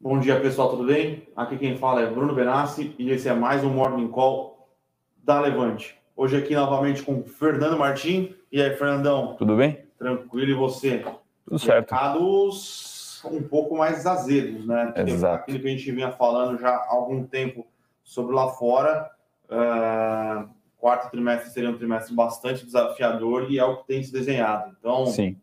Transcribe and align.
Bom 0.00 0.20
dia, 0.20 0.40
pessoal, 0.40 0.70
tudo 0.70 0.86
bem? 0.86 1.26
Aqui 1.34 1.58
quem 1.58 1.76
fala 1.76 2.02
é 2.02 2.06
Bruno 2.06 2.32
Benassi 2.32 2.94
e 3.00 3.10
esse 3.10 3.28
é 3.28 3.34
mais 3.34 3.64
um 3.64 3.70
Morning 3.70 4.06
Call 4.06 4.68
da 5.16 5.40
Levante. 5.40 5.98
Hoje 6.16 6.36
aqui 6.36 6.54
novamente 6.54 7.02
com 7.02 7.24
Fernando 7.24 7.76
Martim. 7.76 8.32
E 8.52 8.62
aí, 8.62 8.76
Fernandão? 8.76 9.34
Tudo 9.34 9.56
bem? 9.56 9.84
Tranquilo, 9.98 10.52
e 10.52 10.54
você? 10.54 11.04
Tudo 11.44 11.58
certo. 11.58 11.90
Mercados 11.90 13.20
um 13.24 13.42
pouco 13.42 13.76
mais 13.76 14.06
azedos, 14.06 14.64
né? 14.64 14.94
Exato. 14.98 15.42
Aquilo 15.42 15.58
que 15.58 15.66
a 15.66 15.70
gente 15.70 15.90
vinha 15.90 16.12
falando 16.12 16.60
já 16.60 16.70
há 16.70 16.92
algum 16.92 17.24
tempo 17.24 17.66
sobre 18.04 18.36
lá 18.36 18.52
fora. 18.52 19.10
Uh, 19.50 20.48
quarto 20.76 21.10
trimestre 21.10 21.50
seria 21.50 21.70
um 21.70 21.76
trimestre 21.76 22.14
bastante 22.14 22.64
desafiador 22.64 23.50
e 23.50 23.58
é 23.58 23.64
o 23.64 23.78
que 23.78 23.88
tem 23.88 24.00
se 24.04 24.12
desenhado. 24.12 24.76
Então, 24.78 25.06
Sim. 25.06 25.36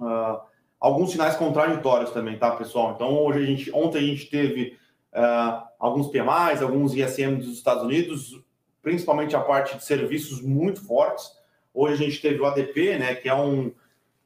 Uh, 0.00 0.40
alguns 0.82 1.12
sinais 1.12 1.36
contraditórios 1.36 2.10
também, 2.10 2.36
tá, 2.36 2.50
pessoal? 2.56 2.90
Então, 2.96 3.16
hoje 3.22 3.38
a 3.38 3.46
gente, 3.46 3.72
ontem 3.72 3.98
a 3.98 4.02
gente 4.02 4.26
teve 4.26 4.76
uh, 5.14 5.62
alguns 5.78 6.08
PMIs, 6.08 6.60
alguns 6.60 6.92
ISM 6.92 7.36
dos 7.36 7.56
Estados 7.56 7.84
Unidos, 7.84 8.42
principalmente 8.82 9.36
a 9.36 9.40
parte 9.40 9.76
de 9.76 9.84
serviços 9.84 10.42
muito 10.42 10.84
fortes. 10.84 11.30
Hoje 11.72 12.02
a 12.02 12.08
gente 12.08 12.20
teve 12.20 12.40
o 12.40 12.46
ADP, 12.46 12.98
né, 12.98 13.14
que 13.14 13.28
é 13.28 13.34
um, 13.34 13.70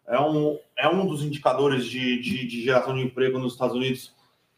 é 0.09 0.19
um, 0.19 0.59
é 0.79 0.89
um 0.89 1.07
dos 1.07 1.23
indicadores 1.23 1.85
de, 1.85 2.23
de, 2.23 2.47
de 2.47 2.65
geração 2.65 2.95
de 2.95 3.03
emprego 3.03 3.39
nos 3.39 3.53
Estados 3.53 3.77
Unidos, 3.77 4.15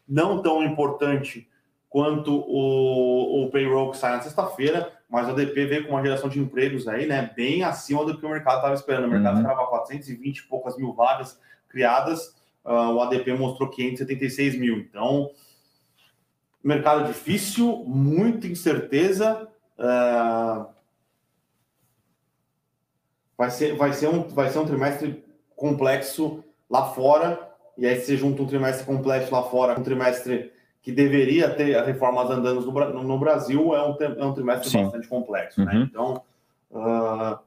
não 0.07 0.41
tão 0.41 0.63
importante 0.63 1.49
quanto 1.89 2.33
o, 2.33 3.43
o 3.43 3.49
payroll 3.51 3.91
que 3.91 3.97
sai 3.97 4.13
na 4.13 4.21
sexta-feira, 4.21 4.89
mas 5.09 5.27
o 5.27 5.31
ADP 5.31 5.65
veio 5.65 5.85
com 5.85 5.95
uma 5.95 6.01
geração 6.01 6.29
de 6.29 6.39
empregos 6.39 6.87
aí, 6.87 7.05
né, 7.05 7.29
bem 7.35 7.61
acima 7.61 8.05
do 8.05 8.17
que 8.17 8.25
o 8.25 8.29
mercado 8.29 8.55
estava 8.55 8.73
esperando. 8.73 9.07
O 9.07 9.11
mercado 9.11 9.35
Uhum. 9.35 9.41
estava 9.41 9.67
420 9.67 10.37
e 10.37 10.43
poucas 10.43 10.77
mil 10.77 10.93
vagas 10.93 11.37
criadas, 11.69 12.35
ah, 12.65 12.91
o 12.91 13.01
ADP 13.01 13.33
mostrou 13.33 13.69
576 13.69 14.57
mil. 14.57 14.77
Então, 14.79 15.31
mercado 16.63 17.05
difícil, 17.05 17.83
muita 17.85 18.47
incerteza. 18.47 19.47
ah, 19.77 20.67
vai, 23.37 23.49
ser, 23.51 23.75
vai, 23.77 23.93
ser 23.93 24.09
um, 24.09 24.27
vai 24.27 24.49
ser 24.49 24.59
um 24.59 24.65
trimestre 24.65 25.23
complexo 25.55 26.43
lá 26.69 26.91
fora, 26.91 27.49
e 27.77 27.87
aí 27.87 27.99
você 27.99 28.17
junta 28.17 28.41
um 28.41 28.47
trimestre 28.47 28.85
complexo 28.85 29.33
lá 29.33 29.43
fora 29.43 29.79
um 29.79 29.83
trimestre 29.83 30.51
que 30.81 30.91
deveria 30.91 31.49
ter 31.49 31.75
as 31.75 31.85
reformas 31.85 32.29
andando 32.29 32.61
no, 32.61 33.03
no 33.03 33.19
Brasil, 33.19 33.75
é 33.75 33.85
um, 33.85 33.95
é 34.01 34.25
um 34.25 34.33
trimestre 34.33 34.69
Sim. 34.69 34.83
bastante 34.83 35.07
complexo. 35.07 35.63
Né? 35.63 35.73
Uhum. 35.73 35.83
Então, 35.83 36.23
ah, 36.73 37.39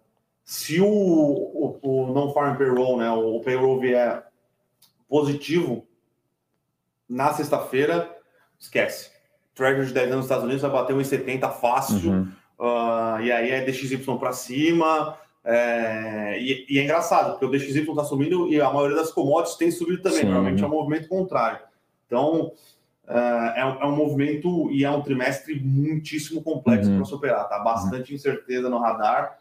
se 0.45 0.81
o, 0.81 0.87
o, 0.87 1.79
o 1.83 2.13
non-farm 2.13 2.57
payroll, 2.57 2.97
né, 2.99 3.11
o 3.11 3.41
payroll 3.41 3.79
vier 3.81 4.25
positivo 5.09 5.87
na 7.09 7.33
sexta-feira, 7.35 8.11
esquece. 8.59 9.11
Treasury 9.55 9.87
de 9.89 9.93
10 9.93 10.07
anos 10.07 10.17
nos 10.17 10.25
Estados 10.27 10.45
Unidos 10.45 10.63
vai 10.63 10.71
bater 10.71 10.97
1,70 10.97 11.51
fácil, 11.53 12.11
Uhum. 12.11 12.29
ah, 12.61 13.19
e 13.23 13.31
aí 13.31 13.51
é 13.51 13.65
DXY 13.65 13.99
para 14.19 14.33
cima. 14.33 15.19
é, 15.45 16.39
e, 16.41 16.67
e 16.71 16.79
é 16.79 16.85
engraçado, 16.85 17.33
porque 17.33 17.45
o 17.45 17.51
DXY 17.51 17.81
está 17.91 18.05
subindo 18.05 18.49
e 18.49 18.61
a 18.61 18.71
maioria 18.73 18.97
das 18.97 19.11
commodities 19.11 19.57
tem 19.59 19.71
subido 19.73 20.01
também. 20.01 20.21
Sim. 20.21 20.27
Normalmente 20.27 20.63
é 20.63 20.67
um 20.67 20.71
movimento 20.71 21.09
contrário. 21.09 21.59
Então, 22.07 22.53
é, 23.09 23.61
é 23.61 23.67
um, 23.67 23.83
é 23.83 23.87
um 23.87 23.97
movimento 23.97 24.71
e 24.71 24.85
é 24.85 24.91
um 24.91 25.03
trimestre 25.03 25.59
muitíssimo 25.61 26.43
complexo 26.43 26.89
Uhum. 26.89 26.97
para 26.97 27.05
superar. 27.05 27.49
Tá 27.49 27.59
bastante 27.59 28.15
incerteza 28.15 28.71
no 28.71 28.79
radar. 28.79 29.39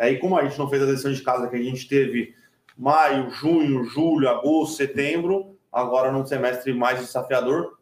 É, 0.00 0.10
e 0.10 0.18
como 0.18 0.34
a 0.34 0.42
gente 0.42 0.58
não 0.58 0.66
fez 0.66 0.82
a 0.82 0.86
lição 0.86 1.12
de 1.12 1.20
casa 1.20 1.46
que 1.46 1.56
a 1.56 1.62
gente 1.62 1.86
teve 1.86 2.34
maio, 2.76 3.28
junho, 3.28 3.84
julho, 3.84 4.30
agosto, 4.30 4.76
setembro, 4.76 5.58
agora 5.70 6.10
num 6.10 6.24
semestre 6.24 6.72
mais 6.72 7.00
desafiador, 7.00 7.78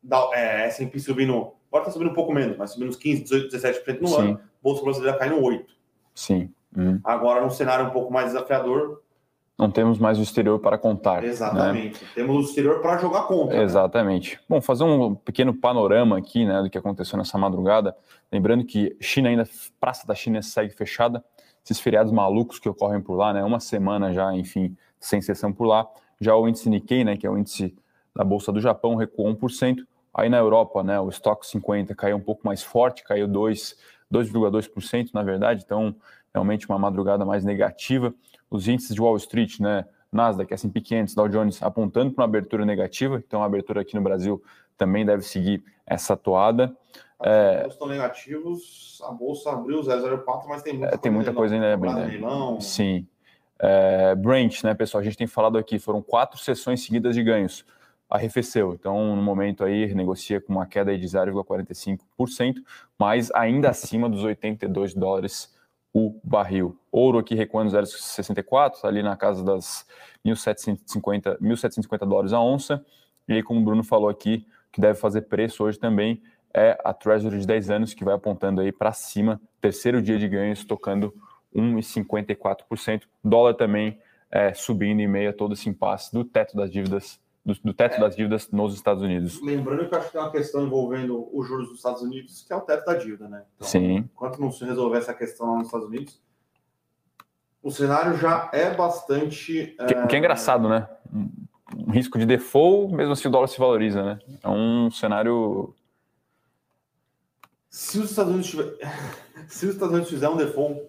da, 0.00 0.30
é, 0.32 0.68
S&P 0.68 0.96
subindo, 1.00 1.50
agora 1.68 1.82
está 1.82 1.90
subindo 1.90 2.12
um 2.12 2.14
pouco 2.14 2.32
menos, 2.32 2.56
mas 2.56 2.70
subindo 2.70 2.90
uns 2.90 2.96
15, 2.96 3.24
18, 3.24 3.56
17% 3.56 4.00
no 4.00 4.06
Sim, 4.06 4.16
ano, 4.16 4.40
Bolsa 4.62 4.84
Brasileira 4.84 5.18
caindo 5.18 5.36
8%. 5.40 5.66
sim. 6.14 6.50
Uhum. 6.76 7.00
Agora, 7.04 7.40
num 7.40 7.50
cenário 7.50 7.86
um 7.86 7.90
pouco 7.90 8.12
mais 8.12 8.32
desafiador, 8.32 9.02
Não 9.56 9.70
temos 9.70 9.98
mais 9.98 10.18
o 10.18 10.22
exterior 10.22 10.58
para 10.58 10.76
contar. 10.76 11.22
né? 11.22 11.28
exatamente. 11.28 12.04
Temos 12.14 12.36
o 12.36 12.40
exterior 12.40 12.80
para 12.82 12.98
jogar 12.98 13.22
contra. 13.22 13.56
né? 13.56 13.62
Exatamente. 13.62 14.40
Bom, 14.48 14.60
fazer 14.60 14.82
um 14.82 15.14
pequeno 15.14 15.54
panorama 15.54 16.18
aqui, 16.18 16.44
né, 16.44 16.60
do 16.62 16.68
que 16.68 16.76
aconteceu 16.76 17.16
nessa 17.16 17.38
madrugada. 17.38 17.96
Lembrando 18.32 18.64
que 18.64 18.96
China 19.00 19.28
ainda, 19.28 19.48
Praça 19.78 20.06
da 20.06 20.14
China 20.14 20.42
segue 20.42 20.74
fechada. 20.74 21.24
Esses 21.64 21.78
feriados 21.78 22.12
malucos 22.12 22.58
que 22.58 22.68
ocorrem 22.68 23.00
por 23.00 23.14
lá, 23.14 23.32
né, 23.32 23.44
uma 23.44 23.60
semana 23.60 24.12
já, 24.12 24.34
enfim, 24.34 24.76
sem 24.98 25.22
sessão 25.22 25.52
por 25.52 25.66
lá. 25.66 25.86
Já 26.20 26.34
o 26.34 26.48
índice 26.48 26.68
Nikkei, 26.68 27.04
né, 27.04 27.16
que 27.16 27.26
é 27.26 27.30
o 27.30 27.38
índice 27.38 27.76
da 28.14 28.24
Bolsa 28.24 28.50
do 28.52 28.60
Japão, 28.60 28.96
recuou 28.96 29.28
1%. 29.28 29.86
Aí 30.12 30.28
na 30.28 30.38
Europa, 30.38 30.82
né, 30.82 30.98
o 31.00 31.08
estoque 31.08 31.46
50 31.46 31.94
caiu 31.94 32.16
um 32.16 32.20
pouco 32.20 32.42
mais 32.44 32.62
forte, 32.62 33.02
caiu 33.04 33.26
2, 33.28 33.76
2,2%, 34.12 35.10
na 35.14 35.22
verdade. 35.22 35.62
Então, 35.64 35.94
realmente 36.34 36.68
uma 36.68 36.78
madrugada 36.78 37.24
mais 37.24 37.44
negativa. 37.44 38.12
Os 38.50 38.66
índices 38.66 38.94
de 38.94 39.00
Wall 39.00 39.16
Street, 39.16 39.60
né, 39.60 39.86
Nasdaq, 40.12 40.52
S&P 40.52 40.80
500, 40.80 41.14
Dow 41.14 41.28
Jones 41.28 41.62
apontando 41.62 42.12
para 42.12 42.22
uma 42.22 42.28
abertura 42.28 42.64
negativa, 42.66 43.22
então 43.26 43.42
a 43.42 43.46
abertura 43.46 43.80
aqui 43.80 43.94
no 43.94 44.02
Brasil 44.02 44.42
também 44.76 45.06
deve 45.06 45.22
seguir 45.22 45.62
essa 45.86 46.16
toada. 46.16 46.76
É... 47.22 47.66
estão 47.68 47.86
negativos, 47.86 49.00
a 49.04 49.12
bolsa 49.12 49.52
abriu 49.52 49.80
0,04, 49.80 50.48
mas 50.48 50.62
tem 50.62 50.76
muita, 50.76 50.94
É, 50.94 50.98
tem 50.98 51.12
muita 51.12 51.32
coisa 51.32 51.54
ainda 51.54 51.76
né? 51.76 52.06
Leilão. 52.06 52.60
Sim. 52.60 53.06
É, 53.58 54.14
Brent, 54.16 54.62
né, 54.64 54.74
pessoal, 54.74 55.00
a 55.00 55.04
gente 55.04 55.16
tem 55.16 55.26
falado 55.26 55.56
aqui, 55.56 55.78
foram 55.78 56.02
quatro 56.02 56.38
sessões 56.38 56.84
seguidas 56.84 57.14
de 57.14 57.22
ganhos. 57.22 57.64
Arrefeceu, 58.10 58.74
então 58.74 59.16
no 59.16 59.22
momento 59.22 59.64
aí 59.64 59.92
negocia 59.94 60.40
com 60.40 60.52
uma 60.52 60.66
queda 60.66 60.96
de 60.96 61.06
0,45%, 61.06 62.56
mas 62.98 63.30
ainda 63.32 63.70
acima 63.70 64.08
dos 64.08 64.22
82 64.22 64.94
dólares 64.94 65.53
o 65.94 66.20
barril. 66.24 66.76
Ouro 66.90 67.18
aqui 67.18 67.36
recuando 67.36 67.70
0,64, 67.70 68.80
tá 68.80 68.88
ali 68.88 69.02
na 69.02 69.16
casa 69.16 69.44
das 69.44 69.86
1.750, 70.26 71.38
1.750 71.40 71.98
dólares 72.00 72.32
a 72.32 72.40
onça. 72.40 72.84
E 73.28 73.34
aí, 73.34 73.42
como 73.42 73.60
o 73.60 73.64
Bruno 73.64 73.84
falou 73.84 74.08
aqui, 74.08 74.46
que 74.72 74.80
deve 74.80 74.98
fazer 74.98 75.22
preço 75.22 75.62
hoje 75.62 75.78
também 75.78 76.20
é 76.52 76.78
a 76.84 76.94
Treasury 76.94 77.40
de 77.40 77.46
10 77.46 77.70
anos, 77.70 77.94
que 77.94 78.04
vai 78.04 78.14
apontando 78.14 78.60
aí 78.60 78.70
para 78.70 78.92
cima, 78.92 79.40
terceiro 79.60 80.00
dia 80.00 80.16
de 80.16 80.28
ganhos, 80.28 80.64
tocando 80.64 81.12
1,54%. 81.54 83.02
Dólar 83.22 83.54
também 83.54 83.98
é, 84.30 84.54
subindo 84.54 85.00
em 85.00 85.08
meio 85.08 85.30
a 85.30 85.32
todo 85.32 85.54
esse 85.54 85.68
impasse 85.68 86.12
do 86.12 86.24
teto 86.24 86.56
das 86.56 86.70
dívidas, 86.70 87.20
do, 87.44 87.54
do 87.62 87.74
teto 87.74 87.96
É. 87.96 88.00
das 88.00 88.16
dívidas 88.16 88.50
nos 88.50 88.74
Estados 88.74 89.02
Unidos. 89.02 89.40
Lembrando 89.42 89.88
que 89.88 89.94
eu 89.94 89.98
acho 89.98 90.06
que 90.06 90.12
tem 90.12 90.20
uma 90.20 90.30
questão 90.32 90.64
envolvendo 90.64 91.28
os 91.32 91.46
juros 91.46 91.68
dos 91.68 91.76
Estados 91.76 92.02
Unidos, 92.02 92.42
que 92.46 92.52
é 92.52 92.56
o 92.56 92.60
teto 92.62 92.84
da 92.86 92.94
dívida, 92.94 93.28
né? 93.28 93.44
Então, 93.56 93.68
Sim. 93.68 93.96
Enquanto 93.96 94.40
não 94.40 94.50
se 94.50 94.64
resolver 94.64 94.98
essa 94.98 95.12
questão 95.12 95.50
lá 95.50 95.58
nos 95.58 95.66
Estados 95.66 95.86
Unidos, 95.86 96.20
o 97.62 97.70
cenário 97.70 98.16
já 98.16 98.50
é 98.52 98.74
bastante. 98.74 99.74
Que, 99.86 99.94
o 99.94 100.06
que 100.06 100.16
é 100.16 100.18
engraçado, 100.18 100.68
né? 100.68 100.88
Um, 101.12 101.30
um 101.76 101.90
risco 101.90 102.18
de 102.18 102.26
default, 102.26 102.94
mesmo 102.94 103.12
assim 103.12 103.28
o 103.28 103.30
dólar 103.30 103.48
se 103.48 103.58
valoriza, 103.58 104.02
né? 104.02 104.18
É 104.42 104.48
um 104.48 104.90
cenário. 104.90 105.74
Se 107.68 107.98
os 107.98 108.10
Estados 108.10 108.32
Unidos 108.32 108.50
tiver... 108.50 108.74
se 109.48 109.66
os 109.66 109.72
Estados 109.74 109.92
Unidos 109.92 110.10
fizer 110.10 110.28
um 110.28 110.36
default, 110.36 110.80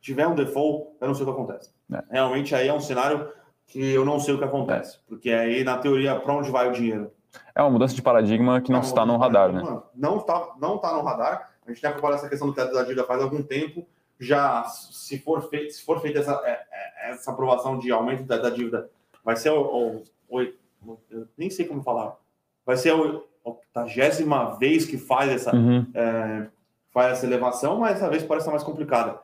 tiver 0.00 0.26
um 0.26 0.34
default, 0.34 0.96
eu 1.00 1.06
não 1.08 1.14
sei 1.14 1.24
o 1.24 1.26
que 1.26 1.32
acontece. 1.32 1.70
É. 1.92 2.02
Realmente 2.10 2.54
aí 2.54 2.68
é 2.68 2.74
um 2.74 2.80
cenário 2.80 3.28
que 3.66 3.92
eu 3.92 4.04
não 4.04 4.18
sei 4.20 4.34
o 4.34 4.38
que 4.38 4.44
acontece, 4.44 4.98
porque 5.08 5.30
aí 5.30 5.64
na 5.64 5.76
teoria 5.78 6.14
para 6.18 6.32
onde 6.34 6.50
vai 6.50 6.68
o 6.68 6.72
dinheiro? 6.72 7.10
É 7.54 7.60
uma 7.62 7.70
mudança 7.70 7.94
de 7.94 8.02
paradigma 8.02 8.60
que 8.60 8.70
não 8.72 8.78
É 8.80 8.82
está 8.82 9.04
no 9.04 9.16
radar, 9.16 9.52
né? 9.52 9.62
Não 9.94 10.18
está, 10.18 10.54
não 10.58 10.76
está 10.76 10.92
no 10.94 11.02
radar. 11.02 11.50
A 11.66 11.70
gente 11.70 11.80
tem 11.80 11.90
acompanhado 11.90 12.18
essa 12.20 12.28
questão 12.28 12.48
do 12.48 12.54
teto 12.54 12.72
da 12.72 12.82
dívida 12.82 13.04
faz 13.04 13.20
algum 13.22 13.42
tempo. 13.42 13.84
Já, 14.18 14.64
se 14.64 15.18
for 15.18 15.42
feita 15.50 15.70
se 15.74 15.84
for 15.84 16.00
feita 16.00 16.20
essa, 16.20 16.32
é, 16.44 16.62
é, 17.06 17.10
essa 17.10 17.30
aprovação 17.32 17.78
de 17.78 17.90
aumento 17.92 18.22
da, 18.22 18.38
da 18.38 18.48
dívida, 18.50 18.88
vai 19.24 19.36
ser 19.36 19.50
o, 19.50 20.02
o, 20.30 20.38
o- 20.86 20.98
eu 21.10 21.26
nem 21.36 21.50
sei 21.50 21.66
como 21.66 21.82
falar. 21.82 22.16
Vai 22.64 22.76
ser 22.76 22.90
a 22.94 23.20
octagésima 23.44 24.56
vez 24.58 24.86
que 24.86 24.96
faz 24.96 25.30
essa, 25.30 25.54
Uhum. 25.54 25.86
é, 25.94 26.46
faz 26.92 27.12
essa 27.12 27.26
elevação, 27.26 27.78
mas 27.78 27.96
essa 27.96 28.08
vez 28.08 28.22
parece 28.22 28.44
estar 28.44 28.52
mais 28.52 28.62
complicada. 28.62 29.18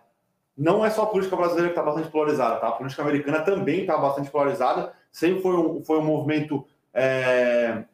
Não 0.56 0.84
é 0.84 0.90
só 0.90 1.02
a 1.02 1.06
política 1.06 1.36
brasileira 1.36 1.68
que 1.68 1.78
está 1.78 1.82
bastante 1.82 2.10
polarizada, 2.10 2.56
tá? 2.56 2.68
A 2.68 2.72
política 2.72 3.02
americana 3.02 3.40
também 3.40 3.80
está 3.80 3.96
bastante 3.96 4.30
polarizada. 4.30 4.92
Sempre 5.10 5.42
foi 5.42 5.56
um, 5.56 5.82
foi 5.82 5.98
um 5.98 6.04
movimento 6.04 6.66
é, 6.92 7.84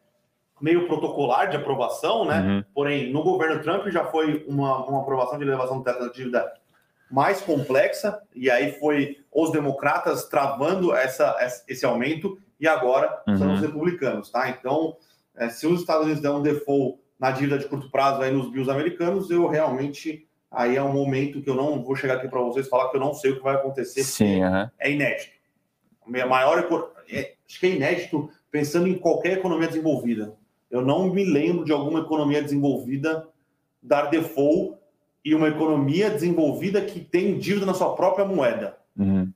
meio 0.61 0.87
protocolar 0.87 1.49
de 1.49 1.57
aprovação, 1.57 2.25
né? 2.25 2.41
Uhum. 2.41 2.65
Porém, 2.75 3.13
no 3.13 3.23
governo 3.23 3.63
Trump 3.63 3.87
já 3.89 4.05
foi 4.07 4.45
uma, 4.49 4.85
uma 4.87 5.03
aprovação 5.03 5.39
de 5.39 5.45
elevação 5.45 5.79
do 5.79 5.85
teto 5.85 6.01
da 6.01 6.09
dívida 6.09 6.53
mais 7.11 7.41
complexa, 7.41 8.21
e 8.35 8.51
aí 8.51 8.73
foi 8.73 9.19
os 9.33 9.51
democratas 9.51 10.29
travando 10.29 10.95
essa, 10.95 11.37
esse 11.67 11.87
aumento, 11.87 12.39
e 12.61 12.69
agora 12.69 13.23
são 13.39 13.49
Uhum. 13.49 13.55
os 13.55 13.61
republicanos, 13.61 14.31
tá? 14.31 14.49
Então, 14.51 14.97
é, 15.37 15.49
se 15.49 15.67
os 15.67 15.81
Estados 15.81 16.05
Unidos 16.05 16.21
der 16.21 16.31
um 16.31 16.43
default 16.43 16.99
na 17.19 17.31
dívida 17.31 17.59
de 17.59 17.67
curto 17.67 17.91
prazo 17.91 18.21
aí 18.21 18.31
nos 18.31 18.51
bills 18.51 18.71
americanos, 18.71 19.31
eu 19.31 19.49
realmente 19.49 20.28
aí 20.51 20.77
é 20.77 20.83
um 20.83 20.93
momento 20.93 21.43
que 21.43 21.51
eu 21.51 21.55
não 21.55 21.83
vou 21.83 21.95
chegar 21.97 22.17
aqui 22.17 22.29
para 22.29 22.41
vocês 22.41 22.69
falar 22.69 22.91
que 22.91 22.97
eu 22.97 23.01
não 23.01 23.15
sei 23.15 23.33
o 23.33 23.37
que 23.37 23.43
vai 23.43 23.55
acontecer. 23.55 24.03
Sim. 24.03 24.41
É 24.79 24.91
inédito. 24.91 25.33
A 26.07 26.27
maior 26.27 26.59
é, 27.11 27.35
acho 27.47 27.61
que 27.61 27.67
é 27.67 27.71
inédito 27.71 28.31
pensando 28.51 28.89
em 28.89 28.99
qualquer 28.99 29.39
economia 29.39 29.69
desenvolvida. 29.69 30.35
Eu 30.71 30.83
não 30.83 31.13
me 31.13 31.25
lembro 31.25 31.65
de 31.65 31.73
alguma 31.73 32.01
economia 32.01 32.43
desenvolvida 32.43 33.27
dar 33.83 34.07
default 34.07 34.77
e 35.25 35.35
uma 35.35 35.49
economia 35.49 36.11
desenvolvida 36.11 36.81
que 36.81 37.01
tem 37.01 37.39
dívida 37.39 37.67
na 37.67 37.75
sua 37.75 37.95
própria 37.95 38.25
moeda. 38.25 38.79
Uhum. 38.97 39.31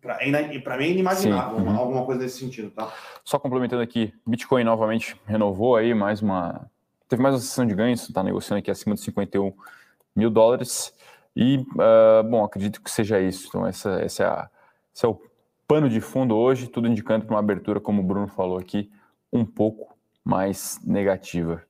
Para 0.00 0.76
mim 0.76 0.84
é 0.84 0.88
inimaginável 0.88 1.58
uhum. 1.58 1.78
alguma 1.78 2.04
coisa 2.04 2.22
nesse 2.22 2.40
sentido, 2.40 2.70
tá? 2.70 2.92
Só 3.24 3.38
complementando 3.38 3.82
aqui, 3.82 4.12
Bitcoin 4.26 4.64
novamente 4.64 5.16
renovou 5.26 5.76
aí 5.76 5.94
mais 5.94 6.20
uma. 6.20 6.68
Teve 7.08 7.22
mais 7.22 7.36
uma 7.36 7.40
sessão 7.40 7.64
de 7.64 7.74
ganhos, 7.74 8.08
está 8.08 8.22
negociando 8.22 8.58
aqui 8.58 8.70
acima 8.70 8.96
de 8.96 9.00
51 9.02 9.52
mil 10.14 10.30
dólares. 10.30 10.94
E, 11.34 11.58
uh, 11.58 12.22
bom, 12.28 12.44
acredito 12.44 12.82
que 12.82 12.90
seja 12.90 13.20
isso. 13.20 13.48
Então, 13.48 13.66
essa, 13.66 14.00
essa 14.00 14.22
é 14.22 14.26
a, 14.26 14.50
esse 14.94 15.04
é 15.06 15.08
o 15.08 15.20
pano 15.66 15.88
de 15.88 16.00
fundo 16.00 16.36
hoje, 16.36 16.66
tudo 16.66 16.88
indicando 16.88 17.24
para 17.24 17.34
uma 17.34 17.40
abertura, 17.40 17.80
como 17.80 18.02
o 18.02 18.04
Bruno 18.04 18.28
falou 18.28 18.58
aqui, 18.58 18.90
um 19.32 19.44
pouco 19.44 19.96
mais 20.24 20.78
negativa. 20.84 21.62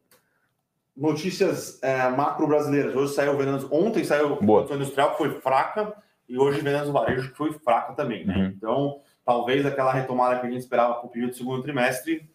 Notícias 0.96 1.82
é, 1.82 2.08
macro 2.10 2.46
brasileiras. 2.46 2.94
Hoje 2.94 3.14
saiu 3.14 3.36
vendas. 3.36 3.64
Ontem 3.70 4.04
saiu 4.04 4.34
a 4.34 4.36
produção 4.36 4.76
industrial, 4.76 5.12
que 5.12 5.18
foi 5.18 5.40
fraca, 5.40 5.94
e 6.28 6.36
hoje 6.36 6.60
vendas 6.60 6.86
do 6.86 6.92
varejo, 6.92 7.30
que 7.30 7.36
foi 7.36 7.52
fraca 7.52 7.94
também. 7.94 8.26
Né? 8.26 8.36
Uhum. 8.36 8.46
Então, 8.46 9.00
talvez 9.24 9.64
aquela 9.64 9.92
retomada 9.92 10.40
que 10.40 10.46
a 10.46 10.50
gente 10.50 10.60
esperava 10.60 10.94
para 10.94 11.06
o 11.06 11.08
período 11.08 11.30
do 11.30 11.36
segundo 11.36 11.62
trimestre. 11.62 12.28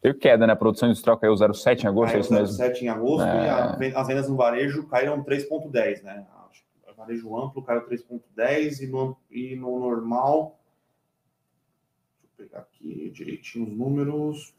Teve 0.00 0.18
queda, 0.18 0.46
né? 0.46 0.52
A 0.52 0.56
produção 0.56 0.88
industrial 0.88 1.16
caiu 1.18 1.32
0,7 1.32 1.84
em 1.84 1.86
agosto, 1.86 2.10
caiu 2.10 2.18
é 2.18 2.20
isso 2.20 2.32
mesmo? 2.34 2.58
0,7 2.58 2.82
em 2.82 2.88
agosto 2.88 3.26
é... 3.26 3.88
e 3.88 3.94
as 3.94 4.06
vendas 4.06 4.28
no 4.28 4.36
varejo 4.36 4.86
caíram 4.86 5.24
3,10, 5.24 6.02
né? 6.02 6.26
O 6.86 6.94
varejo 6.94 7.36
amplo 7.36 7.62
caiu 7.62 7.88
3,10 7.88 8.82
e 8.82 8.86
no, 8.86 9.16
e 9.30 9.56
no 9.56 9.78
normal. 9.80 10.60
Deixa 12.22 12.42
eu 12.42 12.46
pegar 12.46 12.60
aqui 12.60 13.10
direitinho 13.10 13.66
os 13.66 13.76
números. 13.76 14.54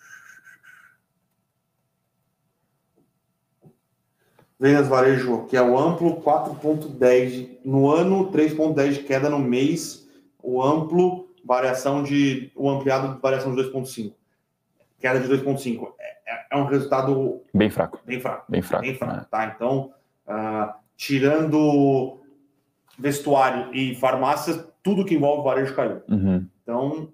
Vendas 4.60 4.88
varejo, 4.88 5.46
que 5.46 5.56
é 5.56 5.62
o 5.62 5.78
amplo, 5.78 6.22
4,10 6.22 7.60
no 7.64 7.92
ano, 7.92 8.32
3,10 8.32 8.94
de 8.94 9.04
queda 9.04 9.30
no 9.30 9.40
mês. 9.40 10.10
O 10.42 10.62
amplo, 10.62 11.30
variação 11.44 12.04
de. 12.04 12.52
O 12.56 12.70
ampliado, 12.70 13.20
variação 13.22 13.54
de 13.54 13.62
2,5. 13.62 14.14
Queda 15.00 15.20
de 15.20 15.28
2,5. 15.28 15.94
É, 16.00 16.34
é, 16.34 16.46
é, 16.52 16.58
um 16.58 16.66
resultado. 16.66 17.42
Bem 17.54 17.70
fraco. 17.70 18.00
Bem 18.06 18.20
fraco. 18.20 18.46
Bem 18.50 18.62
fraco. 18.62 18.84
Bem 18.84 18.96
fraco, 18.96 19.18
né? 19.18 19.26
tá? 19.30 19.54
Então, 19.56 19.94
uh, 20.28 20.74
tirando 20.96 22.20
vestuário 22.98 23.74
e 23.74 23.96
farmácias, 23.96 24.66
tudo 24.82 25.06
que 25.06 25.16
envolve 25.16 25.44
varejo 25.44 25.76
caiu. 25.76 26.02
Uhum. 26.10 26.48
Então, 26.64 27.10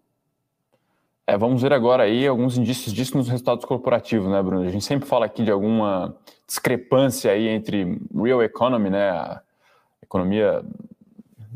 é, 1.31 1.37
vamos 1.37 1.61
ver 1.61 1.71
agora 1.71 2.03
aí 2.03 2.27
alguns 2.27 2.57
indícios 2.57 2.93
disso 2.93 3.15
nos 3.15 3.29
resultados 3.29 3.63
corporativos, 3.63 4.29
né, 4.29 4.43
Bruno? 4.43 4.67
A 4.67 4.69
gente 4.69 4.83
sempre 4.83 5.07
fala 5.07 5.25
aqui 5.25 5.45
de 5.45 5.51
alguma 5.51 6.13
discrepância 6.45 7.31
aí 7.31 7.47
entre 7.47 8.01
real 8.13 8.43
economy, 8.43 8.89
né, 8.89 9.11
a 9.11 9.41
economia 10.03 10.61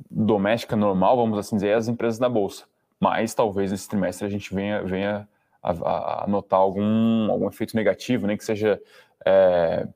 doméstica 0.10 0.78
normal, 0.78 1.18
vamos 1.18 1.38
assim 1.38 1.56
dizer, 1.58 1.68
e 1.68 1.74
as 1.74 1.90
empresas 1.90 2.18
da 2.18 2.30
bolsa. 2.30 2.64
Mas 2.98 3.34
talvez 3.34 3.72
nesse 3.72 3.90
trimestre 3.90 4.26
a 4.26 4.30
gente 4.30 4.56
venha, 4.56 4.82
venha 4.82 5.28
a, 5.66 6.24
a 6.24 6.28
notar 6.28 6.60
algum, 6.60 7.32
algum 7.32 7.48
efeito 7.48 7.76
negativo, 7.76 8.28
nem 8.28 8.38
que 8.38 8.46
seja 8.46 8.80
é, 9.26 9.88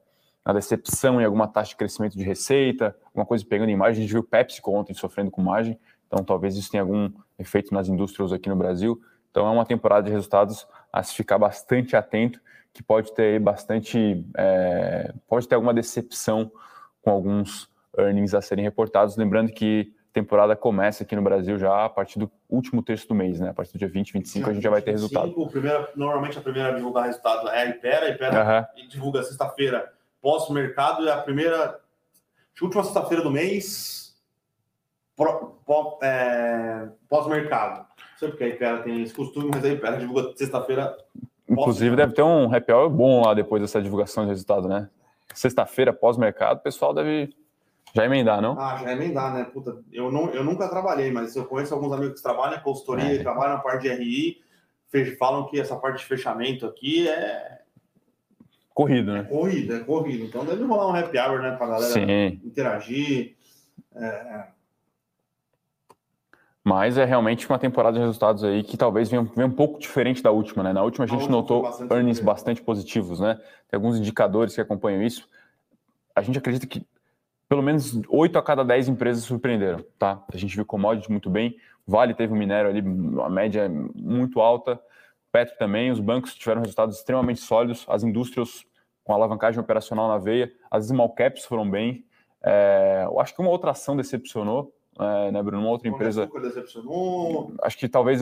a 0.43 0.53
decepção 0.53 1.21
em 1.21 1.25
alguma 1.25 1.47
taxa 1.47 1.69
de 1.69 1.75
crescimento 1.75 2.17
de 2.17 2.23
receita, 2.23 2.95
alguma 3.05 3.25
coisa 3.25 3.45
pegando 3.45 3.69
em 3.69 3.75
margem. 3.75 3.99
A 3.99 4.01
gente 4.01 4.11
viu 4.11 4.21
o 4.21 4.23
PepsiCo 4.23 4.71
ontem 4.71 4.93
sofrendo 4.93 5.29
com 5.29 5.41
margem, 5.41 5.79
então 6.07 6.23
talvez 6.23 6.57
isso 6.57 6.71
tenha 6.71 6.81
algum 6.81 7.11
efeito 7.37 7.73
nas 7.73 7.87
indústrias 7.87 8.33
aqui 8.33 8.49
no 8.49 8.55
Brasil. 8.55 8.99
Então 9.29 9.47
é 9.47 9.51
uma 9.51 9.65
temporada 9.65 10.07
de 10.07 10.11
resultados 10.11 10.67
a 10.91 11.03
se 11.03 11.13
ficar 11.13 11.37
bastante 11.37 11.95
atento, 11.95 12.41
que 12.73 12.81
pode 12.81 13.13
ter 13.13 13.39
bastante, 13.39 14.25
é, 14.35 15.13
pode 15.27 15.47
ter 15.47 15.55
alguma 15.55 15.73
decepção 15.73 16.51
com 17.01 17.11
alguns 17.11 17.69
earnings 17.97 18.33
a 18.33 18.41
serem 18.41 18.63
reportados. 18.63 19.17
Lembrando 19.17 19.51
que 19.51 19.93
temporada 20.13 20.55
começa 20.55 21.03
aqui 21.03 21.15
no 21.15 21.21
Brasil 21.21 21.57
já 21.57 21.85
a 21.85 21.89
partir 21.89 22.19
do 22.19 22.31
último 22.49 22.81
terço 22.81 23.07
do 23.07 23.15
mês, 23.15 23.39
né? 23.39 23.49
A 23.49 23.53
partir 23.53 23.73
do 23.73 23.79
dia 23.79 23.87
20, 23.87 24.13
25 24.13 24.49
a 24.49 24.53
gente 24.53 24.63
já 24.63 24.69
vai 24.69 24.81
ter 24.81 24.93
25, 24.93 25.19
resultado. 25.19 25.51
Primeira, 25.51 25.89
normalmente 25.95 26.37
a 26.37 26.41
primeira 26.41 26.69
a 26.69 26.71
divulgar 26.73 27.05
resultado 27.05 27.47
é 27.49 27.61
a 27.61 27.65
Ipera, 27.65 28.05
a 28.05 28.09
Ipera 28.09 28.69
uhum. 28.75 28.87
divulga 28.87 29.23
sexta-feira 29.23 29.91
pós-mercado, 30.21 31.07
é 31.07 31.11
a 31.11 31.21
primeira, 31.21 31.79
última 32.61 32.83
sexta-feira 32.83 33.23
do 33.23 33.31
mês, 33.31 34.17
é, 36.01 36.87
pós-mercado 37.07 37.89
sei 38.19 38.27
porque 38.29 38.43
a 38.43 38.47
Ipera 38.49 38.83
tem 38.83 39.01
esse 39.01 39.13
costume, 39.13 39.49
mas 39.53 39.63
a 39.63 39.69
Ipera 39.69 39.97
divulga 39.97 40.33
sexta-feira. 40.35 40.97
Inclusive, 41.47 41.95
deve 41.95 42.13
ter 42.13 42.21
um 42.21 42.53
happy 42.53 42.71
hour 42.71 42.89
bom 42.89 43.25
lá 43.25 43.33
depois 43.33 43.61
dessa 43.61 43.81
divulgação 43.81 44.25
de 44.25 44.29
resultado, 44.29 44.67
né? 44.67 44.89
Sexta-feira, 45.33 45.93
pós-mercado, 45.93 46.57
o 46.57 46.61
pessoal 46.61 46.93
deve 46.93 47.33
já 47.93 48.05
emendar, 48.05 48.41
não? 48.41 48.59
Ah, 48.59 48.77
já 48.77 48.91
emendar, 48.91 49.33
né? 49.33 49.43
Puta, 49.43 49.77
eu, 49.91 50.11
não, 50.11 50.29
eu 50.29 50.43
nunca 50.43 50.67
trabalhei, 50.67 51.11
mas 51.11 51.35
eu 51.35 51.45
conheço 51.45 51.73
alguns 51.73 51.91
amigos 51.91 52.15
que 52.15 52.23
trabalham 52.23 52.57
em 52.57 52.63
consultoria, 52.63 53.15
é. 53.15 53.23
trabalham 53.23 53.55
na 53.55 53.61
parte 53.61 53.83
de 53.83 53.89
RI, 53.89 54.41
falam 55.17 55.47
que 55.47 55.59
essa 55.59 55.75
parte 55.75 55.99
de 55.99 56.05
fechamento 56.05 56.65
aqui 56.65 57.07
é. 57.07 57.59
Corrido, 58.73 59.11
né? 59.11 59.19
É 59.19 59.23
corrido, 59.23 59.75
é 59.75 59.79
corrido. 59.79 60.23
Então 60.25 60.45
deve 60.45 60.63
rolar 60.63 60.87
um 60.87 60.95
happy 60.95 61.17
hour, 61.17 61.41
né? 61.41 61.55
Pra 61.55 61.67
galera 61.67 61.93
Sim. 61.93 62.39
interagir. 62.43 63.35
É, 63.95 64.47
mas 66.69 66.99
é 66.99 67.05
realmente 67.05 67.47
uma 67.49 67.57
temporada 67.57 67.97
de 67.97 67.99
resultados 67.99 68.43
aí 68.43 68.61
que 68.61 68.77
talvez 68.77 69.09
venha, 69.09 69.23
venha 69.35 69.47
um 69.47 69.51
pouco 69.51 69.79
diferente 69.79 70.21
da 70.21 70.29
última, 70.29 70.61
né? 70.61 70.71
Na 70.71 70.83
última 70.83 71.05
a 71.05 71.07
gente 71.07 71.25
a 71.25 71.29
notou 71.29 71.63
bastante 71.63 71.91
earnings 71.91 72.19
bastante 72.19 72.61
positivos, 72.61 73.19
né? 73.19 73.39
Tem 73.67 73.77
alguns 73.77 73.97
indicadores 73.97 74.53
que 74.53 74.61
acompanham 74.61 75.01
isso. 75.01 75.27
A 76.15 76.21
gente 76.21 76.37
acredita 76.37 76.67
que 76.67 76.85
pelo 77.49 77.63
menos 77.63 77.99
8 78.07 78.37
a 78.37 78.43
cada 78.43 78.63
10 78.63 78.89
empresas 78.89 79.23
surpreenderam, 79.23 79.83
tá? 79.97 80.23
A 80.31 80.37
gente 80.37 80.55
viu 80.55 80.65
commodity 80.65 81.11
muito 81.11 81.29
bem, 81.29 81.57
Vale 81.85 82.13
teve 82.13 82.31
um 82.31 82.37
minério 82.37 82.69
ali, 82.69 82.81
uma 82.81 83.29
média 83.29 83.67
muito 83.95 84.39
alta, 84.39 84.79
Petro 85.31 85.57
também, 85.57 85.89
os 85.89 85.99
bancos 85.99 86.35
tiveram 86.35 86.61
resultados 86.61 86.97
extremamente 86.97 87.39
sólidos, 87.39 87.85
as 87.89 88.03
indústrias 88.03 88.63
com 89.03 89.13
alavancagem 89.13 89.59
operacional 89.59 90.07
na 90.07 90.19
veia, 90.19 90.51
as 90.69 90.85
small 90.85 91.09
caps 91.09 91.45
foram 91.45 91.69
bem. 91.69 92.05
É, 92.43 93.03
eu 93.05 93.19
acho 93.19 93.33
que 93.33 93.41
uma 93.41 93.49
outra 93.49 93.71
ação 93.71 93.97
decepcionou, 93.97 94.71
é, 94.99 95.31
né, 95.31 95.41
Bruno? 95.41 95.63
Uma 95.63 95.71
outra 95.71 95.89
empresa. 95.89 96.29
decepcionou. 96.41 97.53
Acho 97.63 97.77
que 97.77 97.89
talvez. 97.89 98.21